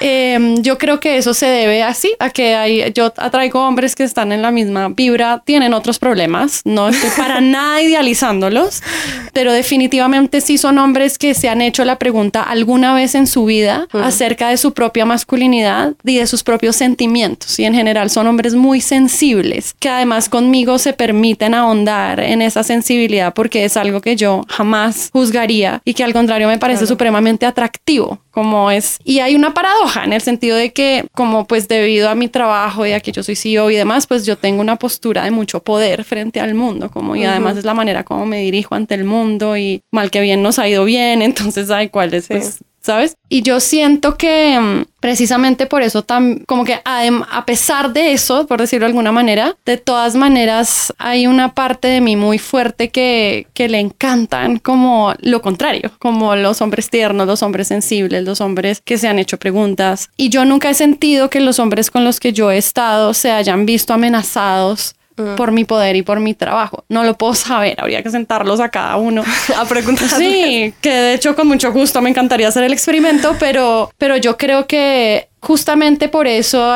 em, 0.00 0.62
yo 0.62 0.78
creo 0.78 1.00
que 1.00 1.16
eso 1.16 1.34
se 1.34 1.46
debe 1.46 1.82
así, 1.82 2.12
a 2.18 2.30
que 2.30 2.54
hay, 2.54 2.92
yo 2.92 3.12
atraigo 3.16 3.66
hombres 3.66 3.94
que 3.94 4.04
están 4.04 4.32
en 4.32 4.42
la 4.42 4.50
misma 4.50 4.88
vibra, 4.88 5.42
tienen 5.44 5.74
otros 5.74 5.98
problemas, 5.98 6.62
no 6.64 6.88
estoy 6.88 7.10
para 7.16 7.40
nada 7.40 7.82
idealizándolos, 7.82 8.82
pero 9.32 9.52
definitivamente 9.52 10.40
sí 10.40 10.58
son 10.58 10.78
hombres 10.78 11.18
que 11.18 11.34
se 11.34 11.48
han 11.48 11.62
hecho 11.62 11.84
la 11.84 11.98
pregunta 11.98 12.42
alguna 12.42 12.94
vez 12.94 13.14
en 13.14 13.26
su 13.26 13.44
vida 13.44 13.86
acerca 13.92 14.48
de 14.48 14.56
su 14.56 14.72
propia 14.72 15.04
masculinidad 15.04 15.94
y 16.04 16.18
de 16.18 16.26
sus 16.26 16.42
propios 16.42 16.76
sentimientos. 16.76 17.58
Y 17.58 17.64
en 17.64 17.74
general 17.74 18.10
son 18.10 18.26
hombres 18.26 18.54
muy 18.54 18.80
sensibles 18.80 19.74
que 19.78 19.88
además 19.88 20.28
conmigo 20.28 20.78
se 20.78 20.92
permiten 20.92 21.54
ahondar 21.54 22.20
en 22.20 22.42
esa 22.42 22.62
sensibilidad 22.62 23.34
porque 23.34 23.47
es 23.48 23.76
algo 23.76 24.00
que 24.00 24.16
yo 24.16 24.44
jamás 24.48 25.10
juzgaría 25.12 25.80
y 25.84 25.94
que 25.94 26.04
al 26.04 26.12
contrario 26.12 26.48
me 26.48 26.58
parece 26.58 26.86
supremamente 26.86 27.46
atractivo, 27.46 28.20
como 28.30 28.70
es. 28.70 28.98
Y 29.04 29.20
hay 29.20 29.34
una 29.34 29.54
paradoja 29.54 30.04
en 30.04 30.12
el 30.12 30.20
sentido 30.20 30.56
de 30.56 30.72
que, 30.72 31.06
como 31.12 31.46
pues 31.46 31.68
debido 31.68 32.08
a 32.08 32.14
mi 32.14 32.28
trabajo 32.28 32.86
y 32.86 32.92
a 32.92 33.00
que 33.00 33.12
yo 33.12 33.22
soy 33.22 33.36
CEO 33.36 33.70
y 33.70 33.76
demás, 33.76 34.06
pues 34.06 34.26
yo 34.26 34.36
tengo 34.36 34.60
una 34.60 34.76
postura 34.76 35.24
de 35.24 35.30
mucho 35.30 35.60
poder 35.60 36.04
frente 36.04 36.40
al 36.40 36.54
mundo, 36.54 36.90
como 36.90 37.16
y 37.16 37.24
además 37.24 37.56
es 37.56 37.64
la 37.64 37.74
manera 37.74 38.04
como 38.04 38.26
me 38.26 38.40
dirijo 38.40 38.74
ante 38.74 38.94
el 38.94 39.04
mundo 39.04 39.56
y 39.56 39.82
mal 39.90 40.10
que 40.10 40.20
bien 40.20 40.42
nos 40.42 40.58
ha 40.58 40.68
ido 40.68 40.84
bien, 40.84 41.22
entonces 41.22 41.70
hay 41.70 41.88
cuál 41.88 42.14
es 42.14 42.28
pues, 42.28 42.58
¿sabes? 42.88 43.18
Y 43.28 43.42
yo 43.42 43.60
siento 43.60 44.16
que 44.16 44.58
mm, 44.58 44.84
precisamente 44.98 45.66
por 45.66 45.82
eso, 45.82 46.04
tan, 46.04 46.38
como 46.46 46.64
que 46.64 46.80
a, 46.82 47.44
pesar 47.44 47.92
de 47.92 48.12
eso, 48.14 48.46
por 48.46 48.60
decirlo 48.60 48.86
de 48.86 48.92
alguna 48.92 49.12
manera, 49.12 49.54
de 49.66 49.76
todas 49.76 50.14
maneras 50.14 50.94
hay 50.96 51.26
una 51.26 51.52
parte 51.52 51.86
de 51.88 52.00
mí 52.00 52.16
muy 52.16 52.38
fuerte 52.38 52.88
que, 52.88 53.46
que 53.52 53.68
le 53.68 53.78
encantan 53.78 54.58
como 54.58 55.12
lo 55.20 55.42
contrario, 55.42 55.90
como 55.98 56.34
los 56.34 56.62
hombres 56.62 56.88
tiernos, 56.88 57.26
los 57.26 57.42
hombres 57.42 57.68
sensibles, 57.68 58.24
los 58.24 58.40
hombres 58.40 58.80
que 58.82 58.96
se 58.96 59.06
han 59.06 59.18
hecho 59.18 59.38
preguntas. 59.38 60.08
Y 60.16 60.30
yo 60.30 60.46
nunca 60.46 60.70
he 60.70 60.74
sentido 60.74 61.28
que 61.28 61.40
los 61.40 61.58
hombres 61.58 61.90
con 61.90 62.06
los 62.06 62.18
que 62.18 62.32
yo 62.32 62.50
he 62.50 62.56
estado 62.56 63.12
se 63.12 63.30
hayan 63.30 63.66
visto 63.66 63.92
amenazados 63.92 64.94
por 65.36 65.52
mi 65.52 65.64
poder 65.64 65.96
y 65.96 66.02
por 66.02 66.20
mi 66.20 66.34
trabajo. 66.34 66.84
No 66.88 67.04
lo 67.04 67.14
puedo 67.14 67.34
saber, 67.34 67.76
habría 67.78 68.02
que 68.02 68.10
sentarlos 68.10 68.60
a 68.60 68.68
cada 68.68 68.96
uno 68.96 69.24
a 69.56 69.64
preguntar. 69.64 70.08
Sí, 70.08 70.72
que 70.80 70.90
de 70.90 71.14
hecho 71.14 71.34
con 71.34 71.48
mucho 71.48 71.72
gusto 71.72 72.00
me 72.00 72.10
encantaría 72.10 72.48
hacer 72.48 72.64
el 72.64 72.72
experimento, 72.72 73.36
pero, 73.38 73.90
pero 73.98 74.16
yo 74.16 74.36
creo 74.36 74.66
que 74.66 75.28
justamente 75.40 76.08
por 76.08 76.26
eso 76.26 76.74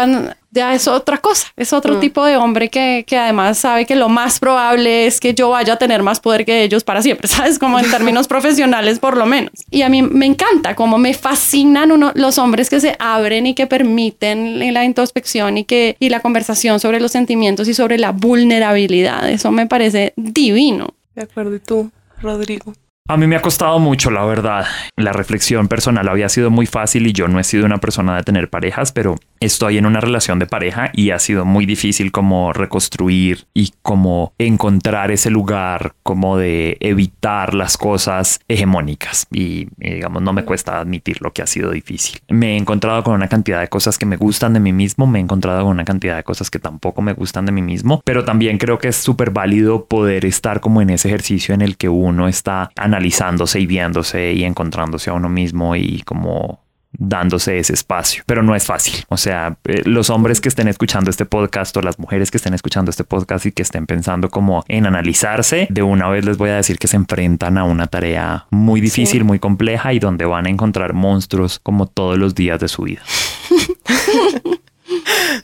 ya 0.52 0.74
es 0.74 0.86
otra 0.86 1.18
cosa, 1.18 1.48
es 1.56 1.72
otro 1.72 1.94
Mm. 1.94 2.00
tipo 2.00 2.24
de 2.24 2.36
hombre 2.36 2.68
que, 2.68 3.04
que 3.06 3.16
además 3.18 3.58
sabe 3.58 3.86
que 3.86 3.96
lo 3.96 4.08
más 4.08 4.38
probable 4.38 5.06
es 5.06 5.18
que 5.18 5.34
yo 5.34 5.48
vaya 5.50 5.72
a 5.72 5.76
tener 5.78 6.02
más 6.02 6.20
poder 6.20 6.44
que 6.44 6.62
ellos 6.62 6.84
para 6.84 7.02
siempre, 7.02 7.26
¿sabes? 7.28 7.58
Como 7.58 7.78
en 7.78 7.90
términos 7.90 8.28
profesionales 8.28 8.98
por 8.98 9.16
lo 9.16 9.26
menos. 9.26 9.50
Y 9.70 9.82
a 9.82 9.88
mí 9.88 10.02
me 10.02 10.26
encanta, 10.26 10.76
como 10.76 10.98
me 10.98 11.14
fascinan 11.14 11.90
uno, 11.90 12.12
los 12.14 12.38
hombres 12.38 12.68
que 12.70 12.80
se 12.80 12.94
abren 12.98 13.46
y 13.46 13.54
que 13.54 13.66
permiten 13.66 14.72
la 14.74 14.84
introspección 14.84 15.58
y, 15.58 15.64
que, 15.64 15.96
y 15.98 16.10
la 16.10 16.20
conversación 16.20 16.78
sobre 16.80 17.00
los 17.00 17.12
sentimientos 17.12 17.66
y 17.68 17.74
sobre 17.74 17.98
la 17.98 18.12
vulnerabilidad. 18.12 19.28
Eso 19.30 19.50
me 19.50 19.66
parece 19.66 20.12
divino. 20.16 20.94
De 21.14 21.22
acuerdo, 21.22 21.54
¿y 21.56 21.60
tú, 21.60 21.90
Rodrigo? 22.20 22.74
A 23.08 23.16
mí 23.16 23.26
me 23.26 23.34
ha 23.34 23.42
costado 23.42 23.80
mucho, 23.80 24.12
la 24.12 24.24
verdad. 24.24 24.64
La 24.96 25.12
reflexión 25.12 25.66
personal 25.66 26.08
había 26.08 26.28
sido 26.28 26.50
muy 26.50 26.66
fácil 26.66 27.06
y 27.08 27.12
yo 27.12 27.26
no 27.26 27.40
he 27.40 27.44
sido 27.44 27.66
una 27.66 27.78
persona 27.78 28.16
de 28.16 28.22
tener 28.22 28.48
parejas, 28.48 28.92
pero 28.92 29.16
estoy 29.40 29.76
en 29.76 29.86
una 29.86 30.00
relación 30.00 30.38
de 30.38 30.46
pareja 30.46 30.90
y 30.92 31.10
ha 31.10 31.18
sido 31.18 31.44
muy 31.44 31.66
difícil 31.66 32.12
como 32.12 32.52
reconstruir 32.52 33.46
y 33.54 33.72
como 33.82 34.32
encontrar 34.38 35.10
ese 35.10 35.30
lugar 35.30 35.94
como 36.04 36.36
de 36.36 36.76
evitar 36.78 37.54
las 37.54 37.76
cosas 37.76 38.38
hegemónicas 38.46 39.26
y 39.32 39.66
eh, 39.80 39.96
digamos 39.96 40.22
no 40.22 40.32
me 40.32 40.44
cuesta 40.44 40.78
admitir 40.78 41.20
lo 41.22 41.32
que 41.32 41.42
ha 41.42 41.46
sido 41.48 41.72
difícil. 41.72 42.20
Me 42.28 42.54
he 42.54 42.56
encontrado 42.56 43.02
con 43.02 43.14
una 43.14 43.28
cantidad 43.28 43.60
de 43.60 43.68
cosas 43.68 43.98
que 43.98 44.06
me 44.06 44.16
gustan 44.16 44.52
de 44.52 44.60
mí 44.60 44.72
mismo, 44.72 45.08
me 45.08 45.18
he 45.18 45.22
encontrado 45.22 45.62
con 45.62 45.72
una 45.72 45.84
cantidad 45.84 46.16
de 46.16 46.22
cosas 46.22 46.50
que 46.50 46.60
tampoco 46.60 47.02
me 47.02 47.14
gustan 47.14 47.46
de 47.46 47.52
mí 47.52 47.62
mismo, 47.62 48.00
pero 48.04 48.24
también 48.24 48.58
creo 48.58 48.78
que 48.78 48.88
es 48.88 48.96
súper 48.96 49.30
válido 49.30 49.86
poder 49.86 50.24
estar 50.24 50.60
como 50.60 50.80
en 50.80 50.90
ese 50.90 51.08
ejercicio 51.08 51.52
en 51.52 51.62
el 51.62 51.76
que 51.76 51.88
uno 51.88 52.28
está 52.28 52.70
analizándose 52.92 53.60
y 53.60 53.66
viéndose 53.66 54.32
y 54.32 54.44
encontrándose 54.44 55.10
a 55.10 55.14
uno 55.14 55.28
mismo 55.28 55.74
y 55.76 56.02
como 56.02 56.60
dándose 56.94 57.58
ese 57.58 57.72
espacio, 57.72 58.22
pero 58.26 58.42
no 58.42 58.54
es 58.54 58.66
fácil. 58.66 59.02
O 59.08 59.16
sea, 59.16 59.56
eh, 59.64 59.80
los 59.86 60.10
hombres 60.10 60.42
que 60.42 60.50
estén 60.50 60.68
escuchando 60.68 61.08
este 61.10 61.24
podcast 61.24 61.74
o 61.78 61.80
las 61.80 61.98
mujeres 61.98 62.30
que 62.30 62.36
estén 62.36 62.52
escuchando 62.52 62.90
este 62.90 63.02
podcast 63.02 63.46
y 63.46 63.52
que 63.52 63.62
estén 63.62 63.86
pensando 63.86 64.28
como 64.28 64.62
en 64.68 64.84
analizarse, 64.86 65.66
de 65.70 65.82
una 65.82 66.08
vez 66.10 66.26
les 66.26 66.36
voy 66.36 66.50
a 66.50 66.56
decir 66.56 66.78
que 66.78 66.88
se 66.88 66.96
enfrentan 66.96 67.56
a 67.56 67.64
una 67.64 67.86
tarea 67.86 68.46
muy 68.50 68.82
difícil, 68.82 69.20
Sí. 69.20 69.24
muy 69.24 69.38
compleja 69.38 69.94
y 69.94 70.00
donde 70.00 70.26
van 70.26 70.44
a 70.46 70.50
encontrar 70.50 70.92
monstruos 70.92 71.58
como 71.60 71.86
todos 71.86 72.18
los 72.18 72.34
días 72.34 72.60
de 72.60 72.68
su 72.68 72.82
vida. 72.82 73.00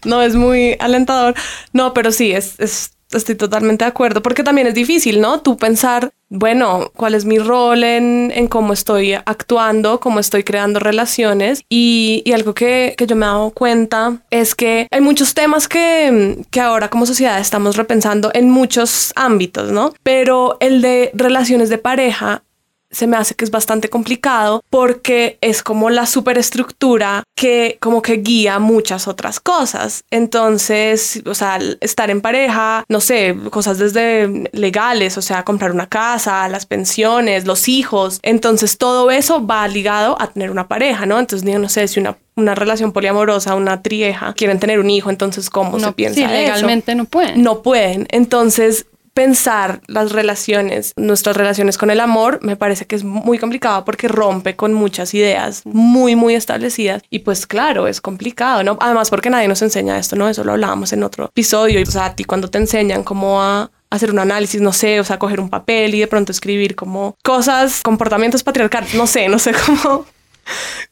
No, 0.04 0.22
es 0.22 0.34
muy 0.36 0.76
alentador. 0.80 1.34
No, 1.72 1.92
pero 1.94 2.12
sí, 2.12 2.32
es, 2.32 2.58
es- 2.60 2.92
estoy 3.16 3.34
totalmente 3.34 3.84
de 3.84 3.88
acuerdo, 3.90 4.22
porque 4.22 4.42
también 4.42 4.66
es 4.66 4.74
difícil, 4.74 5.20
¿no? 5.20 5.40
Tú 5.40 5.56
pensar, 5.56 6.10
bueno, 6.28 6.90
¿cuál 6.94 7.14
es 7.14 7.24
mi 7.24 7.38
rol 7.38 7.84
en, 7.84 8.30
en 8.34 8.48
cómo 8.48 8.72
estoy 8.72 9.14
actuando, 9.14 10.00
cómo 10.00 10.20
estoy 10.20 10.44
creando 10.44 10.78
relaciones? 10.78 11.62
Y, 11.68 12.22
y 12.24 12.32
algo 12.32 12.54
que, 12.54 12.94
que 12.98 13.06
yo 13.06 13.16
me 13.16 13.24
he 13.24 13.28
dado 13.28 13.50
cuenta 13.50 14.22
es 14.30 14.54
que 14.54 14.86
hay 14.90 15.00
muchos 15.00 15.34
temas 15.34 15.68
que, 15.68 16.44
que 16.50 16.60
ahora 16.60 16.90
como 16.90 17.06
sociedad 17.06 17.40
estamos 17.40 17.76
repensando 17.76 18.30
en 18.34 18.50
muchos 18.50 19.12
ámbitos, 19.16 19.72
¿no? 19.72 19.94
Pero 20.02 20.58
el 20.60 20.82
de 20.82 21.10
relaciones 21.14 21.70
de 21.70 21.78
pareja 21.78 22.42
se 22.90 23.06
me 23.06 23.16
hace 23.16 23.34
que 23.34 23.44
es 23.44 23.50
bastante 23.50 23.88
complicado 23.90 24.62
porque 24.70 25.38
es 25.40 25.62
como 25.62 25.90
la 25.90 26.06
superestructura 26.06 27.22
que 27.36 27.76
como 27.80 28.02
que 28.02 28.14
guía 28.18 28.58
muchas 28.58 29.08
otras 29.08 29.40
cosas. 29.40 30.04
Entonces, 30.10 31.22
o 31.26 31.34
sea, 31.34 31.58
estar 31.80 32.10
en 32.10 32.20
pareja, 32.20 32.84
no 32.88 33.00
sé, 33.00 33.36
cosas 33.50 33.78
desde 33.78 34.48
legales, 34.52 35.18
o 35.18 35.22
sea, 35.22 35.44
comprar 35.44 35.72
una 35.72 35.86
casa, 35.88 36.48
las 36.48 36.66
pensiones, 36.66 37.46
los 37.46 37.68
hijos. 37.68 38.20
Entonces, 38.22 38.78
todo 38.78 39.10
eso 39.10 39.46
va 39.46 39.66
ligado 39.68 40.20
a 40.20 40.28
tener 40.28 40.50
una 40.50 40.68
pareja, 40.68 41.06
¿no? 41.06 41.18
Entonces, 41.18 41.48
yo 41.50 41.58
no 41.58 41.68
sé 41.68 41.86
si 41.88 42.00
una 42.00 42.16
una 42.36 42.54
relación 42.54 42.92
poliamorosa, 42.92 43.56
una 43.56 43.82
trieja, 43.82 44.32
quieren 44.32 44.60
tener 44.60 44.78
un 44.78 44.88
hijo, 44.90 45.10
entonces 45.10 45.50
¿cómo 45.50 45.80
se 45.80 45.86
No, 45.86 45.92
piensa 45.92 46.14
sí, 46.14 46.22
eso? 46.22 46.32
legalmente 46.32 46.94
no 46.94 47.04
pueden. 47.04 47.42
no 47.42 47.62
pueden. 47.62 48.06
Entonces, 48.12 48.86
pensar 49.18 49.80
las 49.88 50.12
relaciones, 50.12 50.92
nuestras 50.94 51.36
relaciones 51.36 51.76
con 51.76 51.90
el 51.90 51.98
amor, 51.98 52.38
me 52.40 52.54
parece 52.54 52.86
que 52.86 52.94
es 52.94 53.02
muy 53.02 53.36
complicado 53.36 53.84
porque 53.84 54.06
rompe 54.06 54.54
con 54.54 54.72
muchas 54.72 55.12
ideas 55.12 55.62
muy, 55.64 56.14
muy 56.14 56.36
establecidas. 56.36 57.02
Y 57.10 57.18
pues 57.18 57.44
claro, 57.44 57.88
es 57.88 58.00
complicado, 58.00 58.62
¿no? 58.62 58.78
Además 58.80 59.10
porque 59.10 59.28
nadie 59.28 59.48
nos 59.48 59.60
enseña 59.60 59.98
esto, 59.98 60.14
¿no? 60.14 60.28
Eso 60.28 60.44
lo 60.44 60.52
hablábamos 60.52 60.92
en 60.92 61.02
otro 61.02 61.24
episodio. 61.24 61.82
O 61.82 61.90
sea, 61.90 62.04
a 62.04 62.14
ti 62.14 62.22
cuando 62.22 62.48
te 62.48 62.58
enseñan 62.58 63.02
cómo 63.02 63.42
a 63.42 63.72
hacer 63.90 64.12
un 64.12 64.20
análisis, 64.20 64.60
no 64.60 64.72
sé, 64.72 65.00
o 65.00 65.04
sea, 65.04 65.18
coger 65.18 65.40
un 65.40 65.50
papel 65.50 65.96
y 65.96 65.98
de 65.98 66.06
pronto 66.06 66.30
escribir 66.30 66.76
como 66.76 67.16
cosas, 67.24 67.80
comportamientos 67.82 68.44
patriarcales, 68.44 68.94
no 68.94 69.08
sé, 69.08 69.28
no 69.28 69.40
sé 69.40 69.50
cómo, 69.66 70.06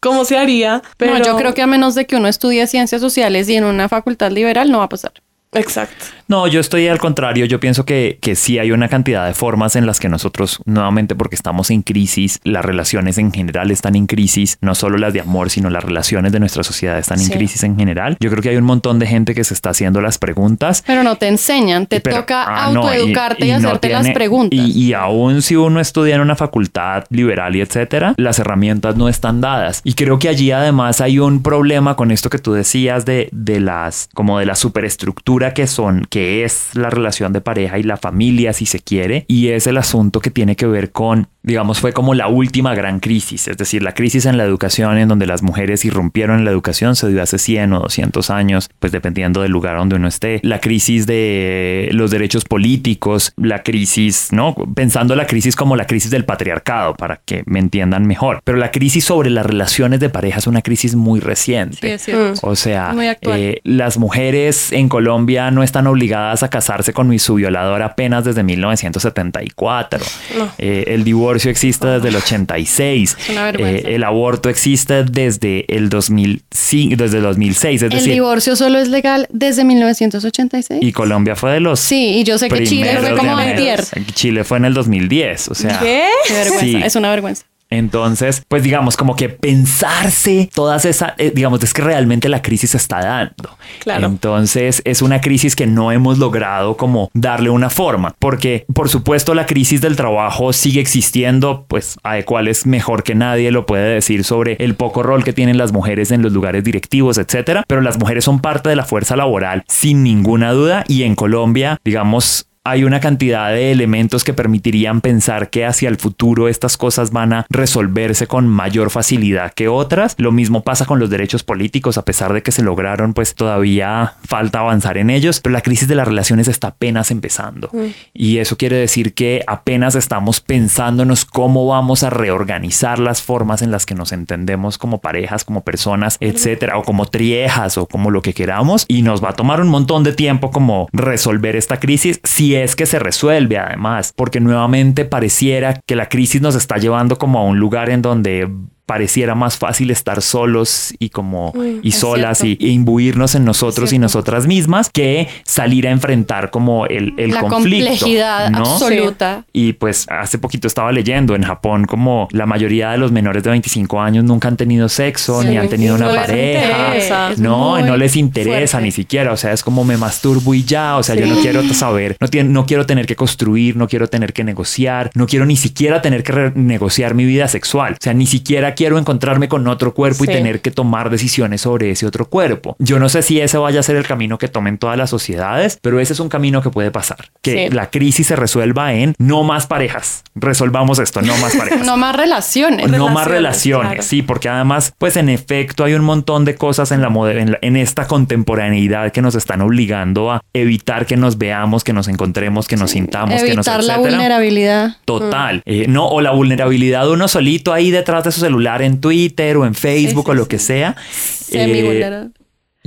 cómo 0.01 0.25
se 0.25 0.37
haría. 0.37 0.83
Pero 0.97 1.17
No, 1.17 1.25
yo 1.25 1.37
creo 1.37 1.55
que 1.55 1.63
a 1.63 1.69
menos 1.69 1.95
de 1.95 2.07
que 2.07 2.17
uno 2.17 2.27
estudie 2.27 2.67
ciencias 2.67 3.01
sociales 3.01 3.49
y 3.49 3.55
en 3.55 3.63
una 3.63 3.89
facultad 3.89 4.33
liberal 4.33 4.73
no 4.73 4.79
va 4.79 4.87
a 4.87 4.89
pasar. 4.89 5.13
Exacto. 5.53 6.07
No, 6.29 6.49
yo 6.49 6.59
estoy 6.59 6.89
al 6.89 6.99
contrario. 6.99 7.45
Yo 7.47 7.61
pienso 7.61 7.85
que, 7.85 8.19
que 8.21 8.35
sí 8.35 8.59
hay 8.59 8.73
una 8.73 8.89
cantidad 8.89 9.27
de 9.27 9.33
formas 9.35 9.77
en 9.77 9.87
las 9.87 10.01
que 10.01 10.09
nosotros, 10.09 10.61
nuevamente 10.65 11.15
porque 11.15 11.37
estamos 11.37 11.71
en 11.71 11.83
crisis, 11.83 12.41
las 12.43 12.65
relaciones 12.65 13.17
en 13.19 13.33
general 13.33 13.71
están 13.71 13.95
en 13.95 14.07
crisis, 14.09 14.59
no 14.61 14.75
solo 14.75 14.99
las 14.99 15.13
de 15.13 15.21
amor, 15.21 15.51
sino 15.51 15.71
las 15.71 15.85
relaciones 15.85 16.33
de 16.33 16.41
nuestra 16.41 16.65
sociedad 16.65 16.99
están 16.99 17.21
en 17.21 17.27
Sí. 17.27 17.33
crisis 17.33 17.63
en 17.63 17.77
general. 17.77 18.17
Yo 18.19 18.29
creo 18.31 18.43
que 18.43 18.49
hay 18.49 18.57
un 18.57 18.65
montón 18.65 18.99
de 18.99 19.07
gente 19.07 19.35
que 19.37 19.45
se 19.45 19.55
está 19.55 19.71
haciendo 19.71 20.01
las 20.01 20.19
preguntas. 20.19 20.83
Pero 20.85 21.05
no 21.05 21.15
te 21.17 21.29
enseñan, 21.29 21.87
te 21.87 22.01
Pero- 22.01 22.17
toca 22.17 22.45
ah, 22.45 22.73
no, 22.73 22.83
autoeducarte 22.83 23.47
y, 23.47 23.51
hacerte 23.53 23.89
las 23.91 24.03
tiene- 24.03 24.15
preguntas. 24.15 24.59
Y, 24.59 24.73
y 24.87 24.93
aún 24.95 25.43
si 25.43 25.55
uno 25.55 25.79
estudia 25.79 26.17
en 26.17 26.23
una 26.23 26.35
facultad 26.35 27.05
liberal 27.11 27.55
y 27.55 27.61
etcétera, 27.61 28.15
las 28.17 28.41
herramientas 28.41 28.97
no 28.97 29.09
están 29.09 29.41
dadas. 29.41 29.81
Y 29.85 29.95
creo 29.95 30.19
que 30.19 30.29
allí 30.29 30.51
además 30.51 31.01
hay 31.01 31.21
un 31.21 31.43
problema 31.43 31.95
con 31.95 32.11
esto 32.11 32.31
que 32.31 32.39
tú 32.39 32.53
decías 32.53 33.05
de, 33.05 33.29
de 33.31 33.61
las, 33.61 34.09
como 34.13 34.41
de 34.41 34.47
la 34.47 34.57
superestructura 34.57 35.55
que 35.55 35.67
son, 35.69 36.05
que 36.17 36.45
es 36.45 36.71
la 36.73 36.89
relación 36.89 37.35
de 37.35 37.43
pareja 37.43 37.79
y 37.79 37.83
la 37.83 37.99
familia, 37.99 38.55
si 38.55 38.65
se 38.65 38.81
quiere. 38.81 39.27
Y 39.29 39.49
es 39.49 39.67
el 39.67 39.77
asunto 39.77 40.21
que 40.21 40.31
tiene 40.31 40.57
que 40.57 40.67
ver 40.67 40.91
con, 40.91 41.29
digamos, 41.43 41.79
fue 41.79 41.93
como 41.93 42.15
la 42.15 42.29
última 42.29 42.75
gran 42.75 43.01
crisis. 43.01 43.49
Es 43.49 43.59
decir, 43.59 43.83
la 43.83 43.93
crisis 43.93 44.25
en 44.25 44.39
la 44.39 44.45
educación 44.45 44.97
en 44.97 45.09
donde 45.09 45.27
las 45.27 45.43
mujeres 45.43 45.85
irrumpieron 45.85 46.39
en 46.39 46.47
la 46.47 46.53
educación 46.53 46.97
se 46.97 47.11
dio 47.11 47.23
hace 47.23 47.37
100 47.37 47.75
o 47.75 47.81
200 47.81 48.31
años, 48.31 48.71
pues 48.79 48.93
dependiendo 48.93 49.43
del 49.43 49.53
lugar 49.53 49.77
donde 49.77 49.97
uno 49.97 50.09
esté. 50.09 50.41
La 50.43 50.59
crisis 50.59 51.07
de 51.07 51.91
los 51.93 52.11
derechos 52.11 52.47
políticos, 52.47 53.35
la 53.37 53.63
crisis, 53.63 54.29
¿no? 54.33 54.55
Pensando 54.75 55.17
la 55.17 55.27
crisis 55.27 55.55
como 55.55 55.77
la 55.77 55.87
crisis 55.87 56.11
del 56.11 56.25
patriarcado, 56.25 56.95
para 56.95 57.21
que 57.27 57.43
me 57.45 57.59
entiendan 57.59 58.07
mejor. 58.07 58.41
Pero 58.43 58.57
la 58.57 58.71
crisis 58.71 59.05
sobre 59.05 59.29
las 59.29 59.45
relaciones 59.45 60.01
de 60.01 60.09
pareja 60.09 60.39
es 60.39 60.47
una 60.47 60.63
crisis 60.63 60.95
muy 60.95 61.21
reciente. 61.21 61.77
Sí, 61.79 61.89
es 61.89 62.03
cierto. 62.03 62.41
O 62.41 62.57
sea, 62.57 62.95
eh, 63.21 63.61
las 63.65 63.99
mujeres 63.99 64.73
en 64.73 64.89
Colombia 64.89 65.51
no 65.51 65.63
están 65.63 65.87
obligadas 65.87 66.06
a 66.13 66.49
casarse 66.49 66.93
con 66.93 67.09
mi- 67.09 67.19
su 67.19 67.35
violador 67.35 67.83
apenas 67.83 68.25
desde 68.25 68.43
1974. 68.43 70.05
No. 70.39 70.51
Eh, 70.59 70.85
el 70.89 71.05
divorcio 71.05 71.51
existe 71.51 71.87
desde 71.87 72.09
el 72.09 72.17
86. 72.17 73.17
Es 73.19 73.29
una 73.31 73.45
vergüenza. 73.45 73.89
Eh, 73.89 73.95
el 73.95 74.05
aborto 74.05 74.49
existe 74.49 75.05
desde 75.05 75.65
el 75.75 75.89
2005, 75.89 76.97
desde 76.97 77.19
el 77.19 77.23
2006. 77.25 77.83
Es 77.83 77.91
El 77.91 77.91
decir, 77.99 78.13
divorcio 78.15 78.57
solo 78.57 78.79
es 78.79 78.89
legal 78.89 79.27
desde 79.31 79.65
1986. 79.65 80.81
y 80.83 80.93
Colombia 80.93 81.37
fue 81.37 81.53
de 81.53 81.61
los 81.61 81.81
Sí, 81.81 82.19
y 82.21 82.25
yo 82.25 82.39
sé 82.39 82.49
que 82.49 82.65
Chile 82.65 82.97
fue 83.01 83.17
como 83.17 83.37
de. 83.37 83.77
Chile 84.15 84.45
fue 84.45 84.59
en 84.59 84.65
el 84.67 84.75
2010. 84.75 85.49
O 85.49 85.55
sea, 85.55 85.79
¿Qué? 85.79 86.05
Qué 86.27 86.35
vergüenza, 86.35 86.65
Sí. 86.65 86.81
es 86.85 86.97
una 86.97 87.11
vergüenza. 87.11 87.45
Entonces, 87.71 88.45
pues 88.49 88.63
digamos, 88.63 88.97
como 88.97 89.17
que 89.17 89.29
pensarse 89.29 90.49
todas 90.55 90.85
esas, 90.85 91.15
eh, 91.19 91.33
digamos, 91.35 91.63
es 91.63 91.75
que 91.75 91.83
realmente 91.83 92.29
la 92.29 92.43
crisis 92.43 92.71
se 92.71 92.77
está 92.77 93.05
dando. 93.05 93.57
Claro. 93.81 94.07
Entonces, 94.07 94.83
es 94.85 95.03
una 95.03 95.21
crisis 95.21 95.57
que 95.57 95.67
no 95.67 95.93
hemos 95.93 96.19
logrado 96.19 96.77
como 96.77 97.11
darle 97.13 97.51
una 97.51 97.71
forma, 97.71 98.15
porque 98.19 98.67
por 98.73 98.89
supuesto 98.89 99.35
la 99.35 99.47
crisis 99.47 99.81
del 99.81 99.97
trabajo 99.97 100.53
sigue 100.53 100.81
existiendo, 100.81 101.65
pues 101.69 101.99
a 102.03 102.23
cual 102.23 102.49
es 102.49 102.67
mejor 102.67 103.03
que 103.03 103.15
nadie 103.15 103.51
lo 103.51 103.67
puede 103.67 103.95
decir 103.95 104.25
sobre 104.25 104.57
el 104.61 104.75
poco 104.75 105.03
rol 105.03 105.25
que 105.25 105.33
tienen 105.33 105.59
las 105.59 105.73
mujeres 105.73 106.11
en 106.11 106.23
los 106.23 106.33
lugares 106.33 106.65
directivos, 106.65 107.19
etcétera, 107.19 107.65
pero 107.67 107.81
las 107.81 107.99
mujeres 107.99 108.25
son 108.25 108.41
parte 108.41 108.69
de 108.69 108.77
la 108.77 108.85
fuerza 108.85 109.17
laboral 109.17 109.65
sin 109.69 110.03
ninguna 110.03 110.53
duda 110.53 110.85
y 110.89 111.03
en 111.03 111.15
Colombia, 111.15 111.79
digamos, 111.85 112.47
hay 112.67 112.83
una 112.83 112.99
cantidad 112.99 113.51
de 113.51 113.71
elementos 113.71 114.25
que 114.25 114.33
permitirían 114.33 115.01
pensar 115.01 115.51
que 115.51 115.65
hacia 115.65 115.89
el 115.89 115.99
futuro 115.99 116.49
estas 116.49 116.77
cosas 116.77 117.13
van 117.13 117.33
a 117.33 117.47
resolverse 117.49 118.27
con 118.27 118.49
mayor 118.49 118.91
facilidad 118.91 119.55
que 119.55 119.69
otras. 119.69 120.17
Lo 120.19 120.33
mismo 120.33 120.63
pasa 120.65 120.85
con 120.85 120.99
los 120.99 121.09
derechos 121.09 121.45
políticos, 121.45 121.97
a 121.97 122.05
pesar 122.05 122.33
de 122.33 122.43
que 122.43 122.51
se 122.51 122.63
lograron, 122.63 123.15
pues 123.15 123.37
todavía 123.37 124.15
falta 124.27 124.59
avanzar 124.59 124.99
en 124.99 125.11
ellos, 125.11 125.41
pero 125.41 125.53
la 125.53 125.61
crisis 125.61 125.87
de 125.87 125.95
las 125.95 126.09
relaciones 126.09 126.49
está 126.49 126.69
apenas 126.69 127.13
empezando. 127.13 127.71
Y 128.13 128.39
eso 128.39 128.57
quiere 128.57 128.77
decir 128.77 129.15
que 129.15 129.45
apenas 129.47 129.95
estamos 129.95 130.41
pensándonos 130.41 131.25
cómo 131.25 131.69
vamos 131.69 132.03
a 132.03 132.11
reorganizar 132.11 132.99
las 132.99 133.23
formas 133.23 133.63
en 133.63 133.71
las 133.71 133.87
que 133.87 133.95
nos 133.95 134.11
entendemos 134.11 134.77
como 134.77 135.01
parejas, 135.01 135.45
como 135.45 135.63
personas, 135.63 136.17
etcétera, 136.19 136.79
o 136.79 136.83
como 136.83 137.07
triejas 137.07 137.79
o 137.79 137.87
como 137.87 138.11
lo 138.11 138.23
que 138.23 138.35
queramos. 138.35 138.87
Y 138.89 139.03
nos 139.03 139.23
va 139.23 139.31
a 139.31 139.35
tomar 139.35 139.61
un 139.61 139.69
montón 139.69 140.03
de 140.03 140.13
tiempo 140.13 140.51
como 140.51 140.89
resolver 140.93 141.55
esta 141.55 141.79
crisis 141.79 142.19
si 142.25 142.56
es 142.65 142.77
que 142.77 142.87
se 142.87 142.99
resuelve 142.99 143.59
además, 143.59 144.13
porque 144.15 144.41
nuevamente 144.41 145.05
pareciera 145.05 145.81
que 145.87 145.97
la 145.97 146.09
crisis 146.09 146.41
nos 146.41 146.55
está 146.55 146.79
llevando 146.79 147.19
como 147.19 147.39
a 147.39 147.45
un 147.45 147.59
lugar 147.59 147.91
en 147.91 148.03
donde 148.03 148.49
pareciera 148.87 149.35
más 149.35 149.59
fácil 149.59 149.91
estar 149.91 150.23
solos 150.23 150.95
y 150.99 151.11
como 151.11 151.53
y 151.83 151.91
solas 151.93 152.39
cierto. 152.39 152.65
y, 152.65 152.69
e 152.69 152.73
imbuirnos 152.73 153.35
en 153.35 153.45
nosotros 153.45 153.93
y 153.93 153.99
nosotras 153.99 154.47
mismas 154.47 154.91
que 154.91 155.29
salir 155.45 155.89
a 155.89 155.91
enfrentar 155.91 156.51
como 156.51 156.87
el, 156.87 157.13
el 157.17 157.33
la 157.33 157.41
conflicto. 157.41 157.89
complejidad 157.91 158.51
¿no? 158.51 158.59
absoluta. 158.59 159.45
Y 159.53 159.73
pues 159.75 160.07
hace 160.09 160.39
poquito 160.39 160.67
estaba 160.69 160.93
leyendo 160.93 161.35
en 161.35 161.43
Japón 161.43 161.85
como 161.87 162.29
la 162.31 162.47
mayoría 162.47 162.93
de 162.93 162.99
los 162.99 163.11
menores 163.13 163.43
de 163.43 163.51
25 163.51 164.01
años 164.01 164.25
nunca 164.25 164.49
han 164.49 164.57
tenido 164.57 164.89
sexo 164.89 165.43
Sí, 165.43 165.49
ni 165.49 165.57
han 165.59 165.69
tenido 165.69 165.95
una 165.97 166.07
pareja. 166.09 166.87
interesa. 166.87 167.33
Es 167.33 167.39
No, 167.41 167.79
no 167.85 167.97
les 167.97 168.17
interesa 168.17 168.79
fuerte. 168.79 168.85
ni 168.87 168.93
siquiera. 168.93 169.33
O 169.33 169.37
sea, 169.37 169.53
es 169.53 169.63
como 169.65 169.85
me 169.85 169.97
masturbo 169.97 170.55
y 170.55 170.63
ya. 170.65 170.97
O 170.97 171.03
sea, 171.03 171.15
yo 171.17 171.27
no 171.27 171.37
quiero 171.41 171.63
saber, 171.75 172.17
no, 172.21 172.29
tiene- 172.29 172.51
no 172.51 172.67
quiero 172.67 172.87
tener 172.87 173.07
que 173.07 173.17
construir, 173.17 173.77
no 173.77 173.89
quiero 173.89 174.07
tener 174.09 174.33
que 174.33 174.45
negociar, 174.45 175.11
no 175.15 175.27
quiero 175.27 175.45
ni 175.45 175.57
siquiera 175.57 176.01
tener 176.03 176.23
que 176.23 176.53
negociar 176.55 177.15
mi 177.15 177.25
vida 177.25 177.49
sexual. 177.49 177.95
O 177.95 177.97
sea, 178.01 178.15
ni 178.15 178.27
siquiera 178.27 178.75
quiero 178.77 178.99
encontrarme 178.99 179.49
con 179.49 179.67
otro 179.67 179.93
cuerpo 179.95 180.23
y 180.25 180.29
tener 180.29 180.61
que 180.61 180.71
tomar 180.71 181.11
decisiones 181.11 181.63
sobre 181.63 181.91
ese 181.91 182.07
otro 182.07 182.29
cuerpo. 182.29 182.77
Yo 182.79 182.99
no 183.01 183.09
sé 183.09 183.23
si 183.23 183.41
ese 183.41 183.59
vaya 183.59 183.81
a 183.81 183.83
ser 183.83 183.97
el 183.97 184.07
camino 184.07 184.39
que 184.39 184.47
tomen 184.49 184.79
todas 184.79 184.97
las 184.97 185.11
sociedades, 185.11 185.79
pero 185.83 185.99
ese 185.99 186.13
es 186.13 186.21
un 186.21 186.29
camino 186.29 186.63
que 186.63 186.71
puede 186.71 186.91
pasar. 186.93 187.31
Que 187.43 187.69
Sí. 187.69 187.75
la 187.75 187.91
crisis 187.91 188.27
se 188.29 188.37
resuelva 188.37 188.93
en 188.95 189.15
no 189.19 189.43
más 189.43 189.67
parejas. 189.67 190.23
Resolvamos 190.35 190.99
esto, 190.99 191.23
no 191.23 191.37
más 191.39 191.57
parejas. 191.57 191.81
No 191.87 191.97
más 191.97 192.15
relaciones. 192.15 192.89
No 192.91 193.09
más 193.09 193.27
Relaciones, 193.27 193.89
claro. 193.89 194.03
sí, 194.03 194.23
porque 194.23 194.49
además, 194.49 194.93
pues 194.99 195.17
en 195.17 195.29
efecto 195.29 195.83
hay 195.85 195.95
un 195.95 196.05
montón 196.05 196.45
de 196.45 196.55
cosas 196.55 196.93
en 196.93 197.01
la, 197.03 197.09
en 197.09 197.53
la- 197.53 197.59
en 197.63 197.77
esta 197.77 198.07
contemporaneidad 198.07 199.11
que 199.13 199.23
nos 199.23 199.35
están 199.35 199.61
obligando 199.63 200.31
a 200.31 200.43
evitar 200.53 201.07
que 201.07 201.17
nos 201.17 201.39
veamos, 201.39 201.83
que 201.85 201.93
nos 201.93 202.09
encontremos, 202.09 202.69
que 202.69 202.77
nos 202.77 202.91
sintamos, 202.93 203.43
que 203.43 203.55
nos 203.55 203.67
Evitar 203.67 203.85
la 203.85 203.99
vulnerabilidad. 203.99 204.97
Total, 205.05 205.63
Eh, 205.65 205.87
no, 205.89 206.07
o 206.09 206.21
la 206.21 206.31
vulnerabilidad 206.33 207.05
de 207.05 207.11
uno 207.13 207.29
solito 207.29 207.73
ahí 207.73 207.91
detrás 207.91 208.25
de 208.25 208.33
su 208.33 208.41
celular 208.41 208.66
en 208.83 209.01
Twitter 209.01 209.57
o 209.57 209.65
en 209.67 209.75
Facebook 209.75 210.25
Sí, 210.25 210.31
o 210.31 210.33
sí, 210.33 210.37
lo 210.39 210.43
sí. 210.45 210.49
que 210.49 210.59
sea. 210.59 210.97
Semi 211.11 211.79
Eh, 211.79 211.83
vulnerable. 211.85 212.31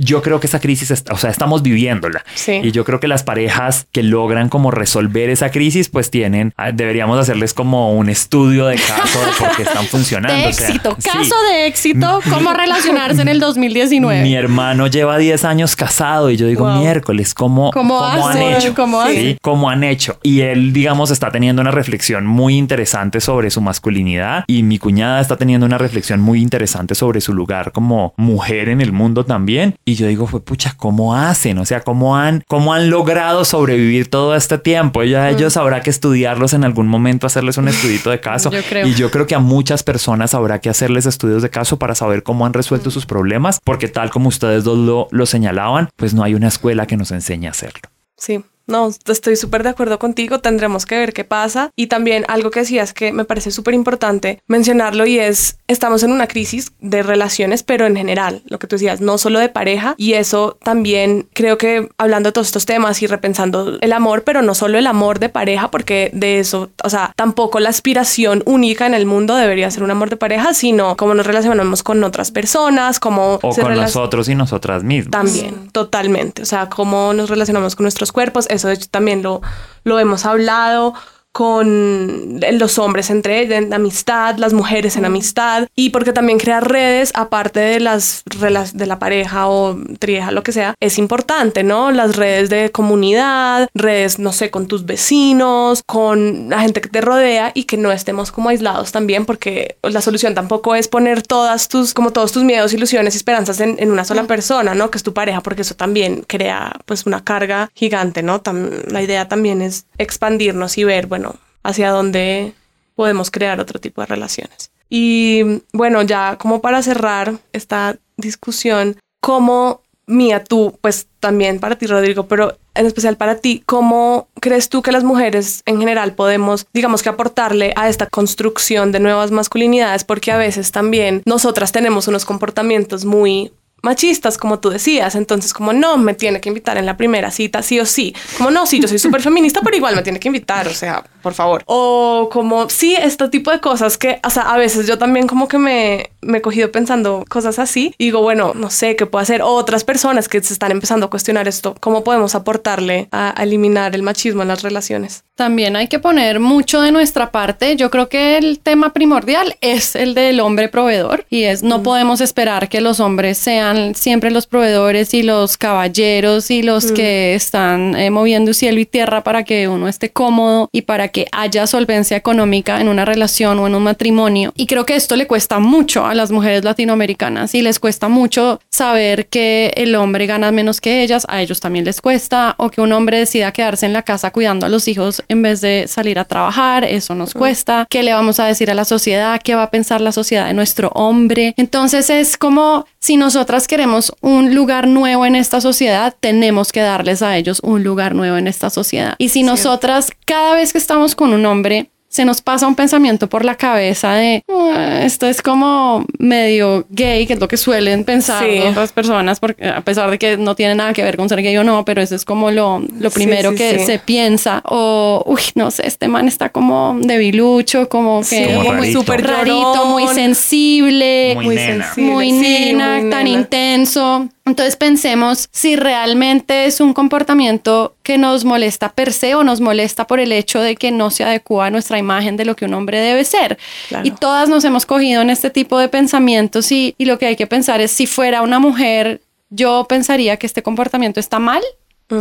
Yo 0.00 0.22
creo 0.22 0.40
que 0.40 0.46
esa 0.46 0.60
crisis, 0.60 0.90
está- 0.90 1.12
o 1.12 1.16
sea, 1.18 1.30
estamos 1.30 1.62
viviéndola. 1.62 2.24
Sí. 2.34 2.60
Y 2.62 2.72
yo 2.72 2.84
creo 2.84 3.00
que 3.00 3.08
las 3.08 3.22
parejas 3.22 3.86
que 3.92 4.02
logran 4.02 4.48
como 4.48 4.70
resolver 4.70 5.30
esa 5.30 5.50
crisis, 5.50 5.88
pues 5.88 6.10
tienen, 6.10 6.52
ah, 6.56 6.72
deberíamos 6.72 7.18
hacerles 7.18 7.54
como 7.54 7.92
un 7.92 8.08
estudio 8.08 8.66
de 8.66 8.76
caso 8.76 9.20
de 9.20 9.32
por 9.38 9.56
qué 9.56 9.62
están 9.62 9.84
funcionando. 9.90 10.34
De 10.36 10.48
o 10.48 10.52
sea, 10.52 10.66
éxito, 10.68 10.96
sí. 10.98 11.08
caso 11.10 11.34
de 11.52 11.66
éxito, 11.66 12.20
cómo 12.30 12.52
relacionarse 12.52 13.22
en 13.22 13.28
el 13.28 13.40
2019. 13.40 14.22
Mi 14.22 14.34
hermano 14.34 14.86
lleva 14.86 15.18
10 15.18 15.44
años 15.44 15.76
casado 15.76 16.30
y 16.30 16.36
yo 16.36 16.46
digo, 16.46 16.64
Wow. 16.64 16.80
miércoles, 16.80 17.34
¿cómo, 17.34 17.70
¿Cómo 17.70 18.04
han 18.04 18.38
hecho? 18.42 18.74
¿Cómo 18.74 19.02
Sí, 19.06 19.08
hace? 19.10 19.38
¿Cómo 19.42 19.70
han 19.70 19.84
hecho? 19.84 20.18
Y 20.22 20.40
él, 20.42 20.72
digamos, 20.72 21.10
está 21.10 21.30
teniendo 21.30 21.62
una 21.62 21.70
reflexión 21.70 22.26
muy 22.26 22.56
interesante 22.56 23.20
sobre 23.20 23.50
su 23.50 23.60
masculinidad 23.60 24.44
y 24.46 24.62
mi 24.62 24.78
cuñada 24.78 25.20
está 25.20 25.36
teniendo 25.36 25.66
una 25.66 25.78
reflexión 25.78 26.20
muy 26.20 26.40
interesante 26.40 26.94
sobre 26.94 27.20
su 27.20 27.32
lugar 27.34 27.72
como 27.72 28.14
mujer 28.16 28.68
en 28.68 28.80
el 28.80 28.92
mundo 28.92 29.24
también. 29.24 29.74
Y 29.90 29.96
yo 29.96 30.06
digo, 30.06 30.28
fue 30.28 30.40
pucha, 30.40 30.74
¿cómo 30.76 31.16
hacen? 31.16 31.58
O 31.58 31.64
sea, 31.64 31.80
¿cómo 31.80 32.16
han, 32.16 32.44
cómo 32.46 32.72
han 32.74 32.90
logrado 32.90 33.44
sobrevivir 33.44 34.08
todo 34.08 34.36
este 34.36 34.56
tiempo? 34.56 35.02
Ya 35.02 35.24
Mm. 35.30 35.34
ellos 35.34 35.56
habrá 35.56 35.80
que 35.80 35.90
estudiarlos 35.90 36.52
en 36.54 36.62
algún 36.62 36.86
momento, 36.86 37.26
hacerles 37.26 37.56
un 37.58 37.66
estudito 37.66 38.10
de 38.10 38.20
caso. 38.20 38.50
Yo 38.52 38.62
creo. 38.62 38.86
Y 38.86 38.94
yo 38.94 39.10
creo 39.10 39.26
que 39.26 39.34
a 39.34 39.40
muchas 39.40 39.82
personas 39.82 40.32
habrá 40.34 40.60
que 40.60 40.68
hacerles 40.70 41.06
estudios 41.06 41.42
de 41.42 41.50
caso 41.50 41.76
para 41.78 41.96
saber 41.96 42.22
cómo 42.22 42.46
han 42.46 42.52
resuelto 42.52 42.90
sus 42.92 43.04
problemas, 43.04 43.58
porque 43.64 43.88
tal 43.88 44.10
como 44.10 44.28
ustedes 44.28 44.62
dos 44.62 44.78
lo, 44.78 45.08
lo 45.10 45.26
señalaban, 45.26 45.88
pues 45.96 46.14
no 46.14 46.22
hay 46.22 46.34
una 46.34 46.46
escuela 46.48 46.86
que 46.86 46.96
nos 46.96 47.10
enseñe 47.10 47.48
a 47.48 47.50
hacerlo. 47.50 47.80
Sí, 48.16 48.44
no, 48.70 48.90
estoy 49.06 49.36
súper 49.36 49.62
de 49.62 49.70
acuerdo 49.70 49.98
contigo, 49.98 50.38
tendremos 50.38 50.86
que 50.86 50.98
ver 50.98 51.12
qué 51.12 51.24
pasa. 51.24 51.70
Y 51.76 51.88
también 51.88 52.24
algo 52.28 52.50
que 52.50 52.60
decías 52.60 52.92
que 52.92 53.12
me 53.12 53.24
parece 53.24 53.50
súper 53.50 53.74
importante 53.74 54.40
mencionarlo 54.46 55.06
y 55.06 55.18
es, 55.18 55.58
estamos 55.68 56.02
en 56.02 56.12
una 56.12 56.26
crisis 56.26 56.72
de 56.80 57.02
relaciones, 57.02 57.62
pero 57.62 57.86
en 57.86 57.96
general, 57.96 58.42
lo 58.46 58.58
que 58.58 58.66
tú 58.66 58.76
decías, 58.76 59.00
no 59.00 59.18
solo 59.18 59.38
de 59.38 59.48
pareja. 59.48 59.94
Y 59.96 60.14
eso 60.14 60.58
también 60.62 61.28
creo 61.32 61.58
que 61.58 61.88
hablando 61.98 62.28
de 62.28 62.32
todos 62.32 62.48
estos 62.48 62.66
temas 62.66 63.02
y 63.02 63.06
repensando 63.06 63.78
el 63.80 63.92
amor, 63.92 64.22
pero 64.24 64.42
no 64.42 64.54
solo 64.54 64.78
el 64.78 64.86
amor 64.86 65.18
de 65.18 65.28
pareja, 65.28 65.70
porque 65.70 66.10
de 66.14 66.38
eso, 66.38 66.70
o 66.82 66.90
sea, 66.90 67.12
tampoco 67.16 67.60
la 67.60 67.68
aspiración 67.68 68.42
única 68.46 68.86
en 68.86 68.94
el 68.94 69.06
mundo 69.06 69.34
debería 69.34 69.70
ser 69.70 69.82
un 69.82 69.90
amor 69.90 70.10
de 70.10 70.16
pareja, 70.16 70.54
sino 70.54 70.96
cómo 70.96 71.14
nos 71.14 71.26
relacionamos 71.26 71.82
con 71.82 72.02
otras 72.04 72.30
personas, 72.30 73.00
cómo 73.00 73.38
O 73.42 73.52
se 73.52 73.62
con 73.62 73.74
nosotros 73.74 74.28
y 74.28 74.34
nosotras 74.34 74.84
mismas. 74.84 75.10
también, 75.10 75.68
totalmente. 75.72 76.42
O 76.42 76.46
sea, 76.46 76.68
cómo 76.68 77.12
nos 77.12 77.30
relacionamos 77.30 77.76
con 77.76 77.84
nuestros 77.84 78.12
cuerpos. 78.12 78.46
Eso 78.60 78.68
de 78.68 78.74
hecho 78.74 78.88
también 78.90 79.22
lo, 79.22 79.40
lo 79.84 79.98
hemos 79.98 80.26
hablado 80.26 80.92
con 81.32 82.40
los 82.52 82.78
hombres 82.78 83.10
entre 83.10 83.40
ellos, 83.40 83.58
en 83.58 83.72
amistad, 83.72 84.36
las 84.36 84.52
mujeres 84.52 84.96
en 84.96 85.04
amistad, 85.04 85.68
y 85.74 85.90
porque 85.90 86.12
también 86.12 86.38
crear 86.38 86.68
redes, 86.68 87.12
aparte 87.14 87.60
de 87.60 87.80
las 87.80 88.24
de 88.26 88.86
la 88.86 88.98
pareja 88.98 89.48
o 89.48 89.78
trieja, 89.98 90.30
lo 90.32 90.42
que 90.42 90.52
sea, 90.52 90.74
es 90.80 90.98
importante, 90.98 91.62
¿no? 91.62 91.90
Las 91.92 92.16
redes 92.16 92.50
de 92.50 92.70
comunidad, 92.70 93.68
redes, 93.74 94.18
no 94.18 94.32
sé, 94.32 94.50
con 94.50 94.66
tus 94.66 94.86
vecinos, 94.86 95.82
con 95.86 96.48
la 96.50 96.60
gente 96.60 96.80
que 96.80 96.88
te 96.88 97.00
rodea 97.00 97.52
y 97.54 97.64
que 97.64 97.76
no 97.76 97.92
estemos 97.92 98.32
como 98.32 98.48
aislados 98.48 98.92
también, 98.92 99.26
porque 99.26 99.76
la 99.82 100.00
solución 100.00 100.34
tampoco 100.34 100.74
es 100.74 100.88
poner 100.88 101.22
todas 101.22 101.68
tus, 101.68 101.94
como 101.94 102.12
todos 102.12 102.32
tus 102.32 102.42
miedos, 102.44 102.72
ilusiones 102.72 103.14
y 103.14 103.18
esperanzas 103.18 103.60
en, 103.60 103.76
en 103.78 103.90
una 103.90 104.04
sola 104.04 104.24
persona, 104.24 104.74
¿no? 104.74 104.90
Que 104.90 104.98
es 104.98 105.04
tu 105.04 105.12
pareja, 105.14 105.42
porque 105.42 105.62
eso 105.62 105.74
también 105.74 106.24
crea 106.26 106.72
pues 106.86 107.06
una 107.06 107.22
carga 107.22 107.70
gigante, 107.74 108.22
¿no? 108.22 108.42
Tam- 108.42 108.84
la 108.90 109.02
idea 109.02 109.28
también 109.28 109.62
es 109.62 109.86
expandirnos 109.98 110.78
y 110.78 110.84
ver, 110.84 111.06
bueno, 111.06 111.19
hacia 111.62 111.90
dónde 111.90 112.54
podemos 112.94 113.30
crear 113.30 113.60
otro 113.60 113.80
tipo 113.80 114.00
de 114.00 114.06
relaciones. 114.06 114.70
Y 114.88 115.62
bueno, 115.72 116.02
ya 116.02 116.36
como 116.36 116.60
para 116.60 116.82
cerrar 116.82 117.38
esta 117.52 117.96
discusión, 118.16 118.96
¿cómo 119.20 119.82
Mía, 120.10 120.42
tú, 120.42 120.76
pues 120.80 121.06
también 121.20 121.60
para 121.60 121.78
ti, 121.78 121.86
Rodrigo, 121.86 122.26
pero 122.26 122.58
en 122.74 122.84
especial 122.84 123.16
para 123.16 123.36
ti, 123.36 123.62
¿cómo 123.64 124.26
crees 124.40 124.68
tú 124.68 124.82
que 124.82 124.90
las 124.90 125.04
mujeres 125.04 125.62
en 125.66 125.78
general 125.78 126.14
podemos, 126.14 126.66
digamos 126.72 127.04
que 127.04 127.10
aportarle 127.10 127.72
a 127.76 127.88
esta 127.88 128.06
construcción 128.06 128.90
de 128.90 128.98
nuevas 128.98 129.30
masculinidades? 129.30 130.02
Porque 130.02 130.32
a 130.32 130.36
veces 130.36 130.72
también 130.72 131.22
nosotras 131.26 131.70
tenemos 131.70 132.08
unos 132.08 132.24
comportamientos 132.24 133.04
muy 133.04 133.52
machistas, 133.82 134.38
como 134.38 134.58
tú 134.58 134.70
decías, 134.70 135.14
entonces 135.14 135.52
como 135.52 135.72
no, 135.72 135.96
me 135.96 136.14
tiene 136.14 136.40
que 136.40 136.48
invitar 136.48 136.78
en 136.78 136.86
la 136.86 136.96
primera 136.96 137.30
cita, 137.30 137.62
sí 137.62 137.80
o 137.80 137.86
sí, 137.86 138.14
como 138.36 138.50
no, 138.50 138.66
sí, 138.66 138.80
yo 138.80 138.88
soy 138.88 138.98
súper 138.98 139.22
feminista, 139.22 139.60
pero 139.62 139.76
igual 139.76 139.96
me 139.96 140.02
tiene 140.02 140.20
que 140.20 140.28
invitar, 140.28 140.68
o 140.68 140.74
sea, 140.74 141.04
por 141.22 141.34
favor. 141.34 141.62
O 141.66 142.28
como, 142.32 142.68
sí, 142.68 142.94
este 142.94 143.28
tipo 143.28 143.50
de 143.50 143.60
cosas 143.60 143.98
que, 143.98 144.20
o 144.24 144.30
sea, 144.30 144.50
a 144.50 144.56
veces 144.56 144.86
yo 144.86 144.98
también 144.98 145.26
como 145.26 145.48
que 145.48 145.58
me, 145.58 146.10
me 146.22 146.38
he 146.38 146.40
cogido 146.42 146.70
pensando 146.72 147.24
cosas 147.28 147.58
así 147.58 147.94
y 147.98 148.06
digo, 148.06 148.22
bueno, 148.22 148.52
no 148.54 148.70
sé, 148.70 148.96
¿qué 148.96 149.06
puedo 149.06 149.22
hacer? 149.22 149.42
Otras 149.42 149.84
personas 149.84 150.28
que 150.28 150.42
se 150.42 150.52
están 150.52 150.72
empezando 150.72 151.06
a 151.06 151.10
cuestionar 151.10 151.48
esto, 151.48 151.74
¿cómo 151.80 152.04
podemos 152.04 152.34
aportarle 152.34 153.08
a, 153.12 153.38
a 153.38 153.44
eliminar 153.44 153.94
el 153.94 154.02
machismo 154.02 154.42
en 154.42 154.48
las 154.48 154.62
relaciones? 154.62 155.24
También 155.34 155.74
hay 155.74 155.88
que 155.88 155.98
poner 155.98 156.38
mucho 156.38 156.82
de 156.82 156.92
nuestra 156.92 157.30
parte. 157.30 157.76
Yo 157.76 157.90
creo 157.90 158.10
que 158.10 158.36
el 158.36 158.58
tema 158.58 158.92
primordial 158.92 159.56
es 159.62 159.96
el 159.96 160.14
del 160.14 160.38
hombre 160.40 160.68
proveedor 160.68 161.24
y 161.30 161.44
es 161.44 161.62
no 161.62 161.82
podemos 161.82 162.20
esperar 162.20 162.68
que 162.68 162.82
los 162.82 163.00
hombres 163.00 163.38
sean 163.38 163.69
siempre 163.94 164.30
los 164.30 164.46
proveedores 164.46 165.14
y 165.14 165.22
los 165.22 165.56
caballeros 165.56 166.50
y 166.50 166.62
los 166.62 166.92
que 166.92 167.34
están 167.34 167.94
eh, 167.96 168.10
moviendo 168.10 168.54
cielo 168.54 168.80
y 168.80 168.86
tierra 168.86 169.22
para 169.22 169.44
que 169.44 169.68
uno 169.68 169.88
esté 169.88 170.10
cómodo 170.10 170.68
y 170.72 170.82
para 170.82 171.08
que 171.08 171.26
haya 171.32 171.66
solvencia 171.66 172.16
económica 172.16 172.80
en 172.80 172.88
una 172.88 173.04
relación 173.04 173.58
o 173.58 173.66
en 173.66 173.74
un 173.74 173.82
matrimonio. 173.82 174.52
Y 174.56 174.66
creo 174.66 174.86
que 174.86 174.96
esto 174.96 175.16
le 175.16 175.26
cuesta 175.26 175.58
mucho 175.58 176.06
a 176.06 176.14
las 176.14 176.30
mujeres 176.30 176.64
latinoamericanas 176.64 177.54
y 177.54 177.62
les 177.62 177.78
cuesta 177.78 178.08
mucho 178.08 178.60
saber 178.70 179.26
que 179.26 179.72
el 179.76 179.94
hombre 179.94 180.26
gana 180.26 180.52
menos 180.52 180.80
que 180.80 181.02
ellas, 181.02 181.26
a 181.28 181.42
ellos 181.42 181.60
también 181.60 181.84
les 181.84 182.00
cuesta, 182.00 182.54
o 182.58 182.70
que 182.70 182.80
un 182.80 182.92
hombre 182.92 183.18
decida 183.18 183.52
quedarse 183.52 183.86
en 183.86 183.92
la 183.92 184.02
casa 184.02 184.30
cuidando 184.30 184.66
a 184.66 184.68
los 184.68 184.88
hijos 184.88 185.22
en 185.28 185.42
vez 185.42 185.60
de 185.60 185.86
salir 185.88 186.18
a 186.18 186.24
trabajar, 186.24 186.84
eso 186.84 187.14
nos 187.14 187.34
cuesta. 187.34 187.86
¿Qué 187.88 188.02
le 188.02 188.12
vamos 188.12 188.40
a 188.40 188.46
decir 188.46 188.70
a 188.70 188.74
la 188.74 188.84
sociedad? 188.84 189.40
¿Qué 189.42 189.54
va 189.54 189.64
a 189.64 189.70
pensar 189.70 190.00
la 190.00 190.12
sociedad 190.12 190.46
de 190.46 190.54
nuestro 190.54 190.90
hombre? 190.94 191.54
Entonces 191.56 192.10
es 192.10 192.36
como 192.36 192.86
si 192.98 193.16
nosotras 193.16 193.59
queremos 193.68 194.12
un 194.20 194.54
lugar 194.54 194.86
nuevo 194.86 195.26
en 195.26 195.36
esta 195.36 195.60
sociedad, 195.60 196.14
tenemos 196.18 196.72
que 196.72 196.80
darles 196.80 197.22
a 197.22 197.36
ellos 197.36 197.60
un 197.62 197.82
lugar 197.82 198.14
nuevo 198.14 198.36
en 198.36 198.46
esta 198.46 198.70
sociedad. 198.70 199.14
Y 199.18 199.30
si 199.30 199.42
nosotras 199.42 200.10
cada 200.24 200.54
vez 200.54 200.72
que 200.72 200.78
estamos 200.78 201.14
con 201.14 201.32
un 201.32 201.46
hombre, 201.46 201.90
se 202.12 202.24
nos 202.24 202.42
pasa 202.42 202.66
un 202.66 202.74
pensamiento 202.74 203.28
por 203.28 203.44
la 203.44 203.54
cabeza 203.54 204.14
de 204.14 204.42
"Ah, 204.48 205.02
esto 205.04 205.28
es 205.28 205.42
como 205.42 206.04
medio 206.18 206.84
gay, 206.90 207.24
que 207.24 207.34
es 207.34 207.40
lo 207.40 207.46
que 207.46 207.56
suelen 207.56 208.02
pensar 208.04 208.44
Sí. 208.44 208.58
otras 208.68 208.90
personas, 208.90 209.38
porque 209.38 209.64
a 209.68 209.80
pesar 209.82 210.10
de 210.10 210.18
que 210.18 210.36
no 210.36 210.56
tiene 210.56 210.74
nada 210.74 210.92
que 210.92 211.04
ver 211.04 211.16
con 211.16 211.28
ser 211.28 211.40
gay 211.40 211.56
o 211.56 211.62
no, 211.62 211.84
pero 211.84 212.02
eso 212.02 212.16
es 212.16 212.24
como 212.24 212.50
lo, 212.50 212.82
lo 212.98 213.10
primero 213.12 213.50
sí, 213.52 213.56
que 213.56 213.78
sí. 213.78 213.86
se 213.86 213.98
piensa. 214.00 214.60
O, 214.66 215.22
uy, 215.24 215.40
no 215.54 215.70
sé, 215.70 215.86
este 215.86 216.08
man 216.08 216.26
está 216.26 216.48
como 216.48 216.98
debilucho, 217.00 217.88
como 217.88 218.24
Sí, 218.24 218.36
que 218.38 218.46
Como 218.56 218.60
muy 218.64 218.76
rarito. 218.78 218.98
súper 219.00 219.26
rarito, 219.26 219.74
llorón, 219.74 219.90
muy 219.90 220.06
sensible, 220.08 221.32
Muy 221.36 221.44
muy, 221.46 221.54
nena. 221.54 221.84
sensible, 221.94 222.26
sí, 222.30 222.40
nena, 222.72 222.98
muy 223.00 223.10
tan 223.10 223.24
nena. 223.24 223.38
intenso. 223.38 224.28
Entonces 224.50 224.74
pensemos 224.74 225.48
si 225.52 225.76
realmente 225.76 226.66
es 226.66 226.80
un 226.80 226.92
comportamiento 226.92 227.94
que 228.02 228.18
nos 228.18 228.44
molesta 228.44 228.90
per 228.90 229.12
se 229.12 229.36
o 229.36 229.44
nos 229.44 229.60
molesta 229.60 230.08
por 230.08 230.18
el 230.18 230.32
hecho 230.32 230.60
de 230.60 230.74
que 230.74 230.90
no 230.90 231.12
se 231.12 231.22
adecua 231.22 231.66
a 231.66 231.70
nuestra 231.70 231.98
imagen 231.98 232.36
de 232.36 232.44
lo 232.44 232.56
que 232.56 232.64
un 232.64 232.74
hombre 232.74 232.98
debe 232.98 233.24
ser. 233.24 233.58
Y 234.02 234.10
todas 234.10 234.48
nos 234.48 234.64
hemos 234.64 234.86
cogido 234.86 235.22
en 235.22 235.30
este 235.30 235.50
tipo 235.50 235.78
de 235.78 235.86
pensamientos 235.86 236.72
y, 236.72 236.96
y 236.98 237.04
lo 237.04 237.16
que 237.16 237.26
hay 237.26 237.36
que 237.36 237.46
pensar 237.46 237.80
es 237.80 237.92
si 237.92 238.08
fuera 238.08 238.42
una 238.42 238.58
mujer, 238.58 239.20
yo 239.50 239.86
pensaría 239.88 240.36
que 240.36 240.48
este 240.48 240.64
comportamiento 240.64 241.20
está 241.20 241.38
mal 241.38 241.62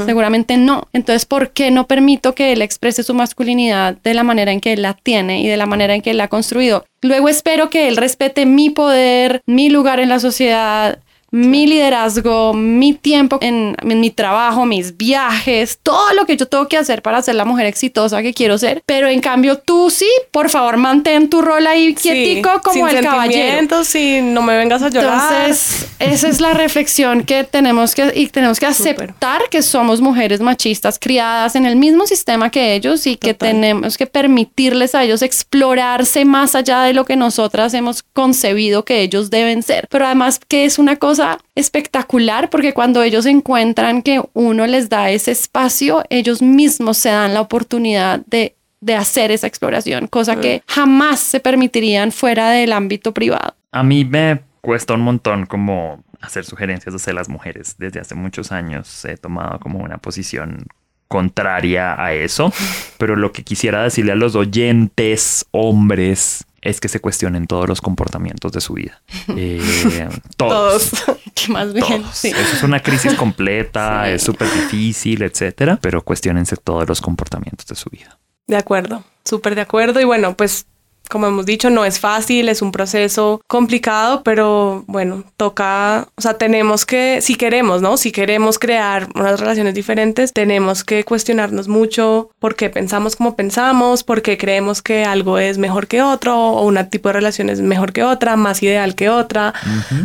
Seguramente 0.06 0.56
no. 0.56 0.88
Entonces, 0.94 1.26
¿por 1.26 1.50
qué 1.50 1.72
no 1.72 1.88
permito 1.88 2.36
que 2.36 2.54
él 2.54 2.62
exprese 2.62 3.02
su 3.02 3.16
masculinidad 3.16 3.98
de 4.04 4.14
la 4.14 4.24
manera 4.24 4.52
en 4.52 4.62
que 4.62 4.74
él 4.74 4.84
la 4.84 4.94
tiene 4.94 5.42
y 5.42 5.48
de 5.48 5.58
la 5.58 5.66
manera 5.66 5.96
en 5.96 6.04
que 6.04 6.12
él 6.12 6.18
la 6.18 6.26
ha 6.26 6.28
construido? 6.28 6.86
Luego 7.02 7.28
espero 7.28 7.72
que 7.72 7.88
él 7.88 7.98
respete 7.98 8.46
mi 8.46 8.70
poder, 8.70 9.42
mi 9.48 9.70
lugar 9.70 10.00
en 10.00 10.10
la 10.10 10.20
sociedad, 10.20 11.00
mi 11.32 11.68
liderazgo, 11.68 12.54
mi 12.54 12.94
tiempo 12.94 13.38
en, 13.42 13.76
mi 13.84 14.10
trabajo, 14.12 14.66
mis 14.66 14.98
viajes, 14.98 15.80
todo 15.82 16.14
lo 16.14 16.26
que 16.26 16.38
yo 16.38 16.48
tengo 16.48 16.68
que 16.68 16.78
hacer 16.78 17.02
para 17.02 17.22
ser 17.22 17.36
la 17.36 17.46
mujer 17.46 17.66
exitosa 17.66 18.22
que 18.22 18.34
quiero 18.34 18.58
ser. 18.58 18.82
Pero 18.86 19.08
en 19.08 19.22
cambio 19.22 19.58
tú 19.58 19.90
sí, 19.90 20.10
por 20.32 20.50
favor, 20.50 20.78
mantén 20.78 21.30
tu 21.30 21.42
rol 21.42 21.68
ahí 21.68 21.94
quietico 21.94 22.62
como 22.64 22.88
el 22.88 23.02
caballero. 23.02 23.84
Sí, 23.84 24.20
no 24.22 24.42
me 24.42 24.58
vengas 24.58 24.82
a 24.82 24.90
llorar. 24.90 25.44
Entonces, 25.44 25.88
esa 26.00 26.28
es 26.28 26.42
la 26.42 26.54
reflexión 26.54 27.24
que 27.24 27.44
tenemos 27.44 27.96
que 27.96 28.12
y 28.16 28.28
tenemos 28.28 28.60
que 28.60 28.66
aceptar 28.66 29.44
que 29.50 29.62
somos 29.62 30.02
mujeres 30.02 30.42
machistas 30.42 30.98
criadas 31.00 31.56
en 31.56 31.66
el 31.66 31.76
mismo 31.76 32.06
sistema 32.08 32.50
que 32.50 32.76
ellos 32.76 33.06
y 33.08 33.16
que 33.16 33.34
tenemos 33.34 33.98
que 33.98 34.08
permitirles 34.08 34.96
a 34.96 35.04
ellos 35.04 35.22
explorarse 35.22 36.26
más 36.26 36.56
allá 36.56 36.82
de 36.82 36.94
lo 36.94 37.06
que 37.06 37.16
nosotras 37.16 37.74
hemos 37.74 38.04
concebido 38.04 38.86
que 38.86 39.02
ellos 39.02 39.30
deben 39.30 39.64
ser. 39.64 39.88
Pero 39.90 40.06
además 40.06 40.40
que 40.48 40.66
es 40.66 40.80
una 40.80 40.96
cosa 40.96 41.19
espectacular 41.56 42.50
porque 42.50 42.74
cuando 42.74 43.04
ellos 43.04 43.26
encuentran 43.26 44.02
que 44.02 44.22
uno 44.34 44.68
les 44.68 44.90
da 44.90 45.10
ese 45.10 45.32
espacio, 45.32 46.04
ellos 46.10 46.42
mismos 46.42 46.98
se 46.98 47.10
dan 47.10 47.34
la 47.34 47.42
oportunidad 47.42 48.22
de, 48.26 48.56
de 48.82 48.96
hacer 48.96 49.32
esa 49.32 49.48
exploración, 49.48 50.08
cosa 50.08 50.40
que 50.40 50.64
jamás 50.68 51.20
se 51.20 51.40
permitirían 51.40 52.12
fuera 52.12 52.50
del 52.52 52.74
ámbito 52.74 53.14
privado. 53.14 53.56
A 53.72 53.84
mí 53.84 54.06
me 54.06 54.42
cuesta 54.62 54.94
un 54.94 55.02
montón 55.02 55.46
como 55.46 56.04
hacer 56.22 56.46
sugerencias 56.46 56.96
hacia 56.96 57.14
las 57.14 57.30
mujeres. 57.30 57.76
Desde 57.78 58.00
hace 58.00 58.16
muchos 58.16 58.52
años 58.52 59.06
he 59.06 59.18
tomado 59.18 59.60
como 59.60 59.80
una 59.80 59.98
posición 59.98 60.66
contraria 61.08 62.02
a 62.02 62.14
eso, 62.14 62.54
pero 62.98 63.16
lo 63.16 63.32
que 63.32 63.44
quisiera 63.44 63.84
decirle 63.84 64.12
a 64.12 64.16
los 64.16 64.36
oyentes, 64.36 65.46
hombres, 65.52 66.46
es 66.62 66.80
que 66.80 66.88
se 66.88 67.00
cuestionen 67.00 67.48
todos 67.48 67.68
los 67.68 67.82
comportamientos 67.82 68.52
de 68.52 68.62
su 68.62 68.74
vida. 68.74 69.02
Eh, 69.42 70.10
todos. 70.38 70.92
más 71.50 71.72
bien. 71.74 72.04
Eso 72.04 72.28
es 72.28 72.64
una 72.64 72.82
crisis 72.82 73.14
completa, 73.14 74.10
es 74.10 74.24
súper 74.24 74.52
difícil, 74.52 75.22
etcétera, 75.22 75.78
pero 75.82 76.02
cuestionense 76.04 76.58
todos 76.58 76.88
los 76.88 77.00
comportamientos 77.00 77.68
de 77.68 77.76
su 77.76 77.90
vida. 77.90 78.18
De 78.48 78.58
acuerdo, 78.58 79.04
súper 79.24 79.56
de 79.56 79.62
acuerdo. 79.62 80.02
Y 80.02 80.04
bueno, 80.04 80.36
pues 80.36 80.66
como 81.10 81.28
hemos 81.28 81.46
dicho, 81.46 81.70
no 81.70 81.86
es 81.86 82.00
fácil, 82.00 82.50
es 82.50 82.62
un 82.62 82.72
proceso 82.72 83.42
complicado, 83.48 84.22
pero 84.24 84.84
bueno, 84.88 85.24
toca, 85.38 86.08
o 86.16 86.22
sea, 86.22 86.36
tenemos 86.36 86.86
que, 86.86 87.22
si 87.22 87.36
queremos, 87.36 87.82
¿no? 87.82 87.98
Si 87.98 88.12
queremos 88.12 88.60
crear 88.60 89.08
unas 89.16 89.40
relaciones 89.40 89.74
diferentes, 89.74 90.32
tenemos 90.34 90.84
que 90.84 91.04
cuestionarnos 91.04 91.68
mucho 91.68 92.30
por 92.40 92.56
qué 92.56 92.70
pensamos 92.70 93.16
como 93.16 93.36
pensamos, 93.36 94.04
por 94.04 94.22
qué 94.22 94.38
creemos 94.38 94.82
que 94.82 95.04
algo 95.04 95.40
es 95.40 95.58
mejor 95.58 95.88
que 95.88 96.02
otro, 96.02 96.38
o 96.38 96.66
un 96.66 96.80
tipo 96.90 97.10
de 97.10 97.14
relación 97.14 97.50
es 97.50 97.60
mejor 97.60 97.92
que 97.92 98.04
otra, 98.04 98.36
más 98.36 98.62
ideal 98.62 98.96
que 98.96 99.10
otra, 99.10 99.54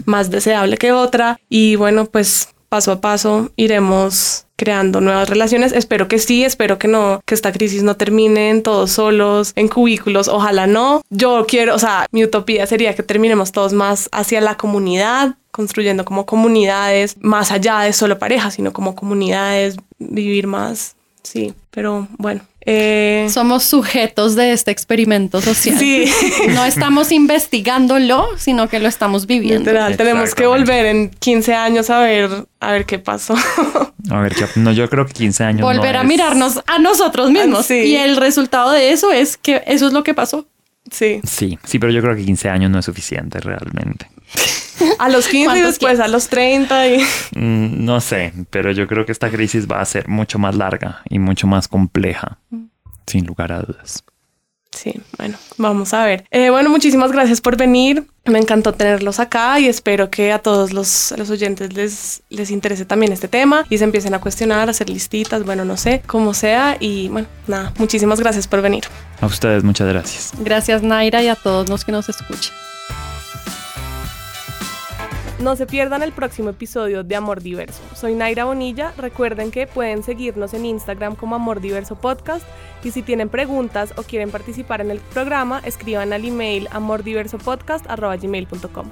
más 0.06 0.30
deseable 0.30 0.78
que 0.78 0.92
otra. 0.92 1.38
Y 1.48 1.76
bueno, 1.76 2.06
pues 2.06 2.48
paso 2.74 2.90
a 2.90 3.00
paso 3.00 3.52
iremos 3.54 4.46
creando 4.56 5.00
nuevas 5.00 5.28
relaciones. 5.28 5.70
Espero 5.70 6.08
que 6.08 6.18
sí, 6.18 6.42
espero 6.42 6.76
que 6.76 6.88
no, 6.88 7.20
que 7.24 7.36
esta 7.36 7.52
crisis 7.52 7.84
no 7.84 7.96
termine 7.96 8.60
todos 8.62 8.90
solos, 8.90 9.52
en 9.54 9.68
cubículos, 9.68 10.26
ojalá 10.26 10.66
no. 10.66 11.00
Yo 11.08 11.46
quiero, 11.46 11.76
o 11.76 11.78
sea, 11.78 12.06
mi 12.10 12.24
utopía 12.24 12.66
sería 12.66 12.96
que 12.96 13.04
terminemos 13.04 13.52
todos 13.52 13.72
más 13.72 14.08
hacia 14.10 14.40
la 14.40 14.56
comunidad, 14.56 15.36
construyendo 15.52 16.04
como 16.04 16.26
comunidades, 16.26 17.16
más 17.20 17.52
allá 17.52 17.78
de 17.82 17.92
solo 17.92 18.18
parejas, 18.18 18.54
sino 18.54 18.72
como 18.72 18.96
comunidades, 18.96 19.76
vivir 20.00 20.48
más, 20.48 20.93
sí, 21.24 21.52
pero 21.70 22.06
bueno, 22.16 22.42
eh, 22.66 23.26
Somos 23.28 23.62
sujetos 23.64 24.36
de 24.36 24.52
este 24.52 24.70
experimento 24.70 25.40
social. 25.42 25.78
Sí. 25.78 26.10
No 26.54 26.64
estamos 26.64 27.12
investigándolo, 27.12 28.26
sino 28.38 28.68
que 28.68 28.78
lo 28.80 28.88
estamos 28.88 29.26
viviendo. 29.26 29.70
tenemos 29.96 30.34
que 30.34 30.46
volver 30.46 30.86
en 30.86 31.10
15 31.10 31.54
años 31.54 31.90
a 31.90 31.98
ver, 32.00 32.46
a 32.60 32.72
ver 32.72 32.86
qué 32.86 32.98
pasó. 32.98 33.34
A 34.10 34.20
ver, 34.20 34.34
qué, 34.34 34.46
no, 34.56 34.72
yo 34.72 34.88
creo 34.88 35.06
que 35.06 35.12
15 35.12 35.44
años. 35.44 35.62
Volver 35.62 35.96
a 35.96 36.04
mirarnos 36.04 36.62
a 36.66 36.78
nosotros 36.78 37.30
mismos. 37.30 37.70
Y 37.70 37.96
el 37.96 38.16
resultado 38.16 38.72
de 38.72 38.92
eso 38.92 39.12
es 39.12 39.36
que 39.36 39.62
eso 39.66 39.86
es 39.86 39.92
lo 39.92 40.02
que 40.02 40.14
pasó. 40.14 40.46
Sí. 40.90 41.20
Sí, 41.24 41.58
sí, 41.64 41.78
pero 41.78 41.92
yo 41.92 42.00
creo 42.02 42.14
que 42.14 42.24
15 42.24 42.48
años 42.48 42.70
no 42.70 42.78
es 42.78 42.84
suficiente 42.84 43.40
realmente. 43.40 44.08
A 44.98 45.08
los 45.08 45.28
15 45.28 45.58
y 45.58 45.62
después 45.62 46.00
a 46.00 46.08
los 46.08 46.28
30 46.28 46.88
y... 46.88 46.98
Mm, 47.36 47.84
no 47.84 48.00
sé, 48.00 48.32
pero 48.50 48.72
yo 48.72 48.86
creo 48.86 49.06
que 49.06 49.12
esta 49.12 49.30
crisis 49.30 49.66
va 49.70 49.80
a 49.80 49.84
ser 49.84 50.08
mucho 50.08 50.38
más 50.38 50.54
larga 50.56 51.02
y 51.08 51.18
mucho 51.18 51.46
más 51.46 51.68
compleja, 51.68 52.38
mm. 52.50 52.64
sin 53.06 53.26
lugar 53.26 53.52
a 53.52 53.60
dudas. 53.60 54.04
Sí, 54.74 55.00
bueno, 55.18 55.38
vamos 55.56 55.94
a 55.94 56.04
ver. 56.04 56.24
Eh, 56.30 56.50
bueno, 56.50 56.68
muchísimas 56.68 57.12
gracias 57.12 57.40
por 57.40 57.56
venir. 57.56 58.06
Me 58.24 58.38
encantó 58.38 58.72
tenerlos 58.72 59.20
acá 59.20 59.60
y 59.60 59.66
espero 59.68 60.10
que 60.10 60.32
a 60.32 60.40
todos 60.40 60.72
los, 60.72 61.14
los, 61.16 61.30
oyentes 61.30 61.72
les, 61.74 62.22
les 62.28 62.50
interese 62.50 62.84
también 62.84 63.12
este 63.12 63.28
tema 63.28 63.66
y 63.70 63.78
se 63.78 63.84
empiecen 63.84 64.14
a 64.14 64.20
cuestionar, 64.20 64.68
a 64.68 64.72
hacer 64.72 64.90
listitas, 64.90 65.44
bueno, 65.44 65.64
no 65.64 65.76
sé, 65.76 66.02
como 66.06 66.34
sea. 66.34 66.76
Y 66.80 67.08
bueno, 67.08 67.28
nada, 67.46 67.72
muchísimas 67.78 68.20
gracias 68.20 68.48
por 68.48 68.62
venir. 68.62 68.84
A 69.20 69.26
ustedes, 69.26 69.62
muchas 69.62 69.88
gracias. 69.88 70.32
Gracias, 70.40 70.82
Naira, 70.82 71.22
y 71.22 71.28
a 71.28 71.36
todos 71.36 71.68
los 71.68 71.84
que 71.84 71.92
nos 71.92 72.08
escuchen. 72.08 72.52
No 75.40 75.56
se 75.56 75.66
pierdan 75.66 76.04
el 76.04 76.12
próximo 76.12 76.50
episodio 76.50 77.02
de 77.02 77.16
Amor 77.16 77.42
Diverso. 77.42 77.82
Soy 77.94 78.14
Naira 78.14 78.44
Bonilla. 78.44 78.92
Recuerden 78.96 79.50
que 79.50 79.66
pueden 79.66 80.04
seguirnos 80.04 80.54
en 80.54 80.64
Instagram 80.64 81.16
como 81.16 81.34
Amor 81.34 81.60
Diverso 81.60 81.96
Podcast. 81.96 82.46
Y 82.84 82.92
si 82.92 83.02
tienen 83.02 83.28
preguntas 83.28 83.92
o 83.96 84.04
quieren 84.04 84.30
participar 84.30 84.80
en 84.80 84.92
el 84.92 85.00
programa, 85.00 85.60
escriban 85.64 86.12
al 86.12 86.24
email 86.24 86.68
amordiversopodcast.gmail.com. 86.70 88.90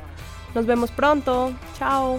Nos 0.54 0.66
vemos 0.66 0.90
pronto. 0.90 1.52
Chao. 1.78 2.18